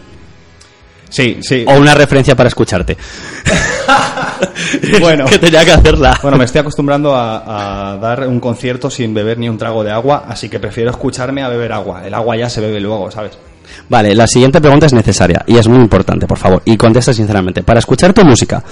Sí, 1.09 1.37
sí. 1.41 1.63
O 1.67 1.75
una 1.77 1.93
referencia 1.93 2.35
para 2.35 2.47
escucharte. 2.47 2.97
bueno, 5.01 5.25
que 5.25 5.39
tenía 5.39 5.65
que 5.65 5.71
hacerla. 5.71 6.17
Bueno, 6.21 6.37
me 6.37 6.45
estoy 6.45 6.59
acostumbrando 6.59 7.15
a, 7.15 7.93
a 7.93 7.97
dar 7.97 8.27
un 8.27 8.39
concierto 8.39 8.89
sin 8.89 9.13
beber 9.13 9.37
ni 9.37 9.49
un 9.49 9.57
trago 9.57 9.83
de 9.83 9.91
agua, 9.91 10.25
así 10.27 10.49
que 10.49 10.59
prefiero 10.59 10.91
escucharme 10.91 11.43
a 11.43 11.49
beber 11.49 11.71
agua. 11.71 12.05
El 12.05 12.13
agua 12.13 12.37
ya 12.37 12.49
se 12.49 12.61
bebe 12.61 12.79
luego, 12.79 13.11
¿sabes? 13.11 13.37
Vale, 13.87 14.13
la 14.15 14.27
siguiente 14.27 14.61
pregunta 14.61 14.85
es 14.85 14.93
necesaria 14.93 15.43
y 15.47 15.57
es 15.57 15.67
muy 15.67 15.79
importante, 15.79 16.27
por 16.27 16.37
favor. 16.37 16.61
Y 16.65 16.77
contesta 16.77 17.13
sinceramente. 17.13 17.63
Para 17.63 17.79
escuchar 17.79 18.13
tu 18.13 18.23
música, 18.23 18.63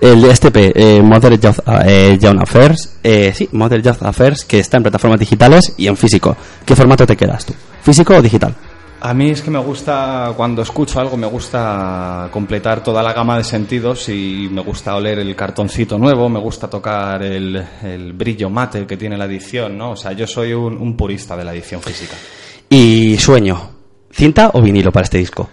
el 0.00 0.20
de 0.22 0.30
este 0.30 0.50
P, 0.50 0.72
eh, 0.74 1.02
Mother 1.02 1.38
Youth, 1.38 1.58
eh, 1.84 2.18
Young 2.20 2.40
Affairs, 2.40 2.96
eh, 3.02 3.32
sí, 3.34 3.48
Mother 3.52 3.82
Youth 3.82 4.02
Affairs, 4.02 4.44
que 4.44 4.60
está 4.60 4.76
en 4.76 4.84
plataformas 4.84 5.20
digitales 5.20 5.74
y 5.76 5.86
en 5.86 5.96
físico. 5.96 6.36
¿Qué 6.64 6.74
formato 6.74 7.06
te 7.06 7.16
quedas 7.16 7.46
tú? 7.46 7.54
¿Físico 7.82 8.14
o 8.14 8.22
digital? 8.22 8.54
A 9.00 9.12
mí 9.12 9.30
es 9.30 9.42
que 9.42 9.50
me 9.50 9.58
gusta, 9.58 10.32
cuando 10.36 10.62
escucho 10.62 10.98
algo, 10.98 11.16
me 11.16 11.26
gusta 11.26 12.28
completar 12.32 12.82
toda 12.82 13.02
la 13.02 13.12
gama 13.12 13.36
de 13.36 13.44
sentidos 13.44 14.08
y 14.08 14.48
me 14.50 14.62
gusta 14.62 14.96
oler 14.96 15.18
el 15.18 15.36
cartoncito 15.36 15.98
nuevo, 15.98 16.28
me 16.28 16.40
gusta 16.40 16.68
tocar 16.68 17.22
el, 17.22 18.12
brillo 18.14 18.48
mate 18.48 18.86
que 18.86 18.96
tiene 18.96 19.18
la 19.18 19.26
edición, 19.26 19.76
¿no? 19.76 19.92
O 19.92 19.96
sea, 19.96 20.12
yo 20.12 20.26
soy 20.26 20.54
un, 20.54 20.78
un 20.78 20.96
purista 20.96 21.36
de 21.36 21.44
la 21.44 21.52
edición 21.52 21.82
física. 21.82 22.16
Y 22.70 23.16
sueño, 23.18 23.75
¿cinta 24.16 24.50
o 24.54 24.60
vinilo 24.62 24.90
para 24.90 25.04
este 25.04 25.18
disco? 25.18 25.50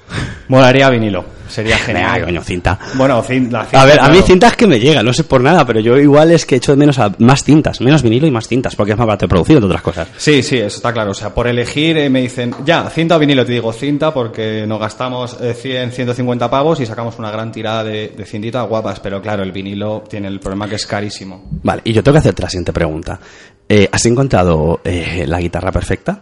Molaría 0.47 0.89
vinilo, 0.89 1.23
sería 1.47 1.77
genial. 1.77 2.25
Coño, 2.25 2.41
cinta. 2.43 2.77
Bueno, 2.95 3.23
cin- 3.23 3.49
la 3.49 3.63
cinta, 3.63 3.81
A 3.81 3.85
ver, 3.85 3.99
a 3.99 4.09
mí 4.09 4.19
cintas 4.23 4.55
que 4.55 4.67
me 4.67 4.79
llegan, 4.79 5.05
no 5.05 5.13
sé 5.13 5.23
por 5.23 5.41
nada, 5.41 5.65
pero 5.65 5.79
yo 5.79 5.97
igual 5.97 6.31
es 6.31 6.45
que 6.45 6.55
echo 6.57 6.71
de 6.73 6.77
menos 6.77 6.99
a 6.99 7.11
más 7.19 7.43
cintas, 7.43 7.79
menos 7.81 8.03
vinilo 8.03 8.27
y 8.27 8.31
más 8.31 8.47
cintas, 8.47 8.75
porque 8.75 8.91
es 8.91 8.97
más 8.97 9.07
barato 9.07 9.25
de 9.25 9.29
producir, 9.29 9.55
entre 9.55 9.67
otras 9.67 9.81
cosas. 9.81 10.07
Sí, 10.17 10.43
sí, 10.43 10.57
eso 10.57 10.77
está 10.77 10.91
claro. 10.93 11.11
O 11.11 11.13
sea, 11.13 11.33
por 11.33 11.47
elegir 11.47 11.97
eh, 11.97 12.09
me 12.09 12.21
dicen, 12.21 12.53
ya, 12.65 12.89
cinta 12.89 13.15
o 13.15 13.19
vinilo, 13.19 13.45
te 13.45 13.53
digo 13.53 13.71
cinta 13.73 14.13
porque 14.13 14.65
nos 14.67 14.79
gastamos 14.79 15.37
eh, 15.41 15.53
100, 15.53 15.91
150 15.91 16.49
pavos 16.49 16.79
y 16.81 16.85
sacamos 16.85 17.17
una 17.19 17.31
gran 17.31 17.51
tirada 17.51 17.83
de, 17.85 18.09
de 18.09 18.25
cintitas 18.25 18.67
guapas, 18.67 18.99
pero 18.99 19.21
claro, 19.21 19.43
el 19.43 19.51
vinilo 19.51 20.03
tiene 20.09 20.27
el 20.27 20.39
problema 20.39 20.67
que 20.67 20.75
es 20.75 20.85
carísimo. 20.85 21.43
Vale, 21.63 21.81
y 21.85 21.93
yo 21.93 22.03
tengo 22.03 22.13
que 22.13 22.19
hacerte 22.19 22.43
la 22.43 22.49
siguiente 22.49 22.73
pregunta. 22.73 23.19
Eh, 23.69 23.87
¿Has 23.91 24.05
encontrado 24.05 24.81
eh, 24.83 25.23
la 25.25 25.39
guitarra 25.39 25.71
perfecta? 25.71 26.21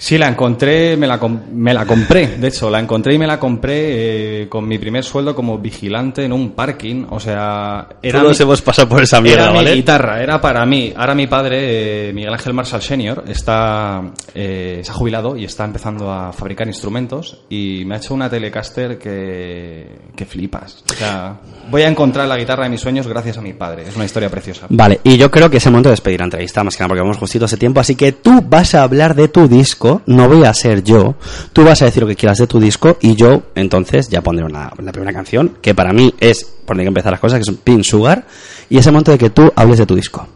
Sí, 0.00 0.16
la 0.16 0.28
encontré, 0.28 0.96
me 0.96 1.08
la, 1.08 1.18
me 1.52 1.74
la 1.74 1.84
compré, 1.84 2.38
de 2.38 2.46
hecho, 2.46 2.70
la 2.70 2.78
encontré 2.78 3.14
y 3.14 3.18
me 3.18 3.26
la 3.26 3.36
compré 3.36 4.42
eh, 4.42 4.48
con 4.48 4.66
mi 4.66 4.78
primer 4.78 5.02
sueldo 5.02 5.34
como 5.34 5.58
vigilante 5.58 6.24
en 6.24 6.32
un 6.32 6.52
parking, 6.52 7.06
o 7.10 7.18
sea... 7.18 7.88
Todos 8.00 8.38
hemos 8.40 8.62
pasado 8.62 8.88
por 8.88 9.02
esa 9.02 9.20
mierda, 9.20 9.46
era 9.46 9.52
¿vale? 9.52 9.70
mi 9.70 9.76
guitarra, 9.78 10.22
era 10.22 10.40
para 10.40 10.64
mí. 10.64 10.92
Ahora 10.96 11.16
mi 11.16 11.26
padre, 11.26 12.10
eh, 12.10 12.12
Miguel 12.12 12.32
Ángel 12.32 12.54
Marshall 12.54 12.80
Senior, 12.80 13.24
está, 13.26 14.02
eh, 14.34 14.82
se 14.84 14.90
ha 14.90 14.94
jubilado 14.94 15.36
y 15.36 15.44
está 15.44 15.64
empezando 15.64 16.12
a 16.12 16.32
fabricar 16.32 16.68
instrumentos 16.68 17.38
y 17.50 17.82
me 17.84 17.96
ha 17.96 17.98
hecho 17.98 18.14
una 18.14 18.30
Telecaster 18.30 18.98
que, 18.98 19.98
que 20.14 20.24
flipas. 20.24 20.84
O 20.92 20.94
sea, 20.94 21.40
voy 21.72 21.82
a 21.82 21.88
encontrar 21.88 22.28
la 22.28 22.36
guitarra 22.36 22.64
de 22.64 22.70
mis 22.70 22.80
sueños 22.80 23.08
gracias 23.08 23.36
a 23.38 23.40
mi 23.40 23.52
padre, 23.52 23.82
es 23.88 23.96
una 23.96 24.04
historia 24.04 24.30
preciosa. 24.30 24.66
Vale, 24.68 25.00
y 25.02 25.16
yo 25.16 25.28
creo 25.28 25.50
que 25.50 25.56
es 25.56 25.66
el 25.66 25.72
momento 25.72 25.88
de 25.88 25.94
despedir 25.94 26.20
la 26.20 26.26
entrevista, 26.26 26.62
más 26.62 26.76
que 26.76 26.82
nada 26.84 26.88
porque 26.88 27.02
vamos 27.02 27.18
justito 27.18 27.46
ese 27.46 27.56
tiempo, 27.56 27.80
así 27.80 27.96
que 27.96 28.12
tú 28.12 28.42
vas 28.42 28.76
a 28.76 28.84
hablar 28.84 29.16
de 29.16 29.26
tu 29.26 29.48
disco, 29.48 29.87
no 30.06 30.28
voy 30.28 30.44
a 30.44 30.54
ser 30.54 30.82
yo, 30.82 31.16
tú 31.52 31.64
vas 31.64 31.82
a 31.82 31.86
decir 31.86 32.02
lo 32.02 32.08
que 32.08 32.16
quieras 32.16 32.38
de 32.38 32.46
tu 32.46 32.60
disco 32.60 32.98
y 33.00 33.14
yo 33.14 33.42
entonces 33.54 34.08
ya 34.08 34.22
pondré 34.22 34.44
una, 34.44 34.72
la 34.78 34.92
primera 34.92 35.12
canción, 35.12 35.56
que 35.60 35.74
para 35.74 35.92
mí 35.92 36.14
es 36.20 36.44
por 36.44 36.76
que 36.76 36.84
empezar 36.84 37.12
las 37.12 37.20
cosas, 37.20 37.40
que 37.40 37.50
es 37.50 37.58
Pin 37.58 37.82
Sugar, 37.82 38.26
y 38.68 38.78
es 38.78 38.86
el 38.86 38.92
momento 38.92 39.12
de 39.12 39.18
que 39.18 39.30
tú 39.30 39.50
hables 39.56 39.78
de 39.78 39.86
tu 39.86 39.94
disco. 39.94 40.26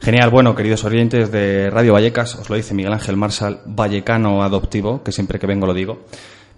Genial, 0.00 0.30
bueno, 0.30 0.54
queridos 0.54 0.84
oyentes 0.84 1.32
de 1.32 1.70
Radio 1.70 1.94
Vallecas, 1.94 2.34
os 2.36 2.48
lo 2.50 2.56
dice 2.56 2.74
Miguel 2.74 2.92
Ángel 2.92 3.16
Marshall, 3.16 3.60
vallecano 3.66 4.42
adoptivo, 4.42 5.02
que 5.02 5.12
siempre 5.12 5.38
que 5.38 5.46
vengo 5.46 5.66
lo 5.66 5.74
digo. 5.74 6.04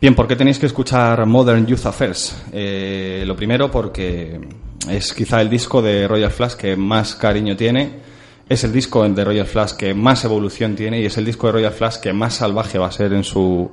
Bien, 0.01 0.14
¿por 0.14 0.28
qué 0.28 0.36
tenéis 0.36 0.59
que 0.59 0.66
escuchar 0.66 1.24
Modern 1.26 1.66
Youth 1.66 1.86
Affairs? 1.86 2.36
Eh, 2.53 3.24
lo 3.26 3.34
primero 3.34 3.70
porque 3.70 4.41
es 4.89 5.12
quizá 5.12 5.41
el 5.41 5.49
disco 5.49 5.82
de 5.82 6.07
Royal 6.07 6.30
Flash 6.30 6.55
que 6.55 6.76
más 6.76 7.14
cariño 7.14 7.57
tiene, 7.57 8.07
es 8.49 8.64
el 8.64 8.72
disco 8.72 9.07
de 9.07 9.24
Royal 9.24 9.46
Flash 9.46 9.72
que 9.72 9.94
más 9.94 10.24
evolución 10.24 10.74
tiene 10.74 11.01
y 11.01 11.07
es 11.07 11.16
el 11.18 11.24
disco 11.24 11.46
de 11.46 11.55
Royal 11.55 11.72
Flash 11.72 11.96
que 11.96 12.12
más 12.12 12.34
salvaje 12.34 12.78
va 12.78 12.86
a 12.86 12.92
ser 12.92 13.12
en 13.12 13.24
su, 13.24 13.70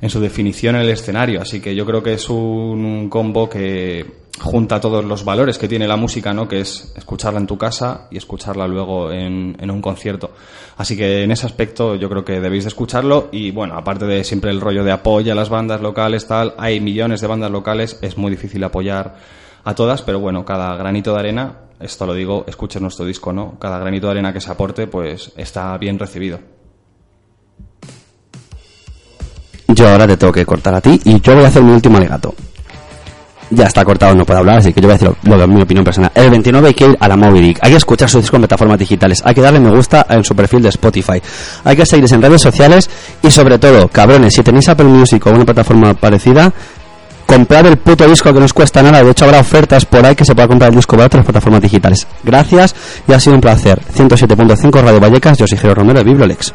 en 0.00 0.10
su 0.10 0.20
definición 0.20 0.76
en 0.76 0.82
el 0.82 0.90
escenario. 0.90 1.42
Así 1.42 1.60
que 1.60 1.74
yo 1.74 1.84
creo 1.84 2.02
que 2.02 2.14
es 2.14 2.28
un 2.30 3.08
combo 3.10 3.48
que 3.48 4.28
junta 4.40 4.80
todos 4.80 5.04
los 5.04 5.24
valores 5.24 5.58
que 5.58 5.68
tiene 5.68 5.86
la 5.86 5.96
música, 5.96 6.32
¿no? 6.32 6.48
Que 6.48 6.60
es 6.60 6.92
escucharla 6.96 7.40
en 7.40 7.46
tu 7.46 7.58
casa 7.58 8.06
y 8.10 8.16
escucharla 8.16 8.66
luego 8.66 9.10
en, 9.12 9.56
en 9.58 9.70
un 9.70 9.82
concierto. 9.82 10.30
Así 10.76 10.96
que 10.96 11.24
en 11.24 11.30
ese 11.32 11.46
aspecto 11.46 11.96
yo 11.96 12.08
creo 12.08 12.24
que 12.24 12.40
debéis 12.40 12.64
de 12.64 12.68
escucharlo 12.68 13.28
y 13.32 13.50
bueno, 13.50 13.76
aparte 13.76 14.06
de 14.06 14.24
siempre 14.24 14.50
el 14.50 14.60
rollo 14.60 14.84
de 14.84 14.92
apoyo 14.92 15.32
a 15.32 15.34
las 15.34 15.48
bandas 15.48 15.80
locales, 15.80 16.26
tal, 16.26 16.54
hay 16.56 16.80
millones 16.80 17.20
de 17.20 17.26
bandas 17.26 17.50
locales, 17.50 17.98
es 18.00 18.16
muy 18.16 18.30
difícil 18.30 18.62
apoyar 18.64 19.16
a 19.64 19.74
todas, 19.74 20.02
pero 20.02 20.20
bueno, 20.20 20.44
cada 20.44 20.76
granito 20.76 21.12
de 21.12 21.18
arena, 21.18 21.67
esto 21.80 22.06
lo 22.06 22.14
digo, 22.14 22.44
escuchen 22.48 22.82
nuestro 22.82 23.04
disco, 23.04 23.32
¿no? 23.32 23.58
Cada 23.58 23.78
granito 23.78 24.06
de 24.06 24.12
arena 24.12 24.32
que 24.32 24.40
se 24.40 24.50
aporte, 24.50 24.86
pues 24.86 25.32
está 25.36 25.76
bien 25.78 25.98
recibido. 25.98 26.40
Yo 29.68 29.88
ahora 29.88 30.06
te 30.06 30.16
tengo 30.16 30.32
que 30.32 30.46
cortar 30.46 30.74
a 30.74 30.80
ti 30.80 31.00
y 31.04 31.20
yo 31.20 31.34
voy 31.34 31.44
a 31.44 31.48
hacer 31.48 31.62
mi 31.62 31.72
último 31.72 31.98
alegato. 31.98 32.34
Ya 33.50 33.64
está 33.64 33.82
cortado, 33.84 34.14
no 34.14 34.26
puedo 34.26 34.40
hablar, 34.40 34.58
así 34.58 34.74
que 34.74 34.80
yo 34.80 34.88
voy 34.88 34.96
a 34.96 34.98
decir 34.98 35.16
lo, 35.22 35.48
mi 35.48 35.62
opinión 35.62 35.84
personal. 35.84 36.10
El 36.14 36.30
29 36.30 36.68
hay 36.68 36.74
que 36.74 36.96
a 36.98 37.08
la 37.08 37.16
Moby 37.16 37.40
Dick. 37.40 37.58
Hay 37.62 37.70
que 37.70 37.76
escuchar 37.76 38.10
su 38.10 38.18
disco 38.18 38.36
en 38.36 38.42
plataformas 38.42 38.78
digitales. 38.78 39.22
Hay 39.24 39.34
que 39.34 39.40
darle 39.40 39.60
me 39.60 39.70
gusta 39.70 40.04
en 40.10 40.22
su 40.22 40.36
perfil 40.36 40.62
de 40.62 40.68
Spotify. 40.68 41.22
Hay 41.64 41.76
que 41.76 41.86
seguirles 41.86 42.12
en 42.12 42.20
redes 42.20 42.42
sociales 42.42 42.90
y 43.22 43.30
sobre 43.30 43.58
todo, 43.58 43.88
cabrones, 43.88 44.34
si 44.34 44.42
tenéis 44.42 44.68
Apple 44.68 44.86
Music 44.86 45.24
o 45.26 45.30
una 45.30 45.46
plataforma 45.46 45.94
parecida, 45.94 46.52
comprar 47.28 47.66
el 47.66 47.76
puto 47.76 48.08
disco 48.08 48.32
que 48.32 48.38
no 48.40 48.46
os 48.46 48.54
cuesta 48.54 48.82
nada. 48.82 49.04
De 49.04 49.10
hecho, 49.10 49.26
habrá 49.26 49.38
ofertas 49.38 49.84
por 49.84 50.04
ahí 50.04 50.16
que 50.16 50.24
se 50.24 50.34
pueda 50.34 50.48
comprar 50.48 50.70
el 50.70 50.76
disco 50.76 50.96
para 50.96 51.06
otras 51.06 51.26
plataformas 51.26 51.60
digitales. 51.60 52.06
Gracias 52.24 52.74
y 53.06 53.12
ha 53.12 53.20
sido 53.20 53.34
un 53.36 53.42
placer. 53.42 53.78
107.5 53.94 54.82
Radio 54.82 54.98
Vallecas, 54.98 55.36
yo 55.36 55.46
soy 55.46 55.58
Jero 55.58 55.74
Romero 55.74 55.98
de 55.98 56.04
Bibliolex. 56.06 56.54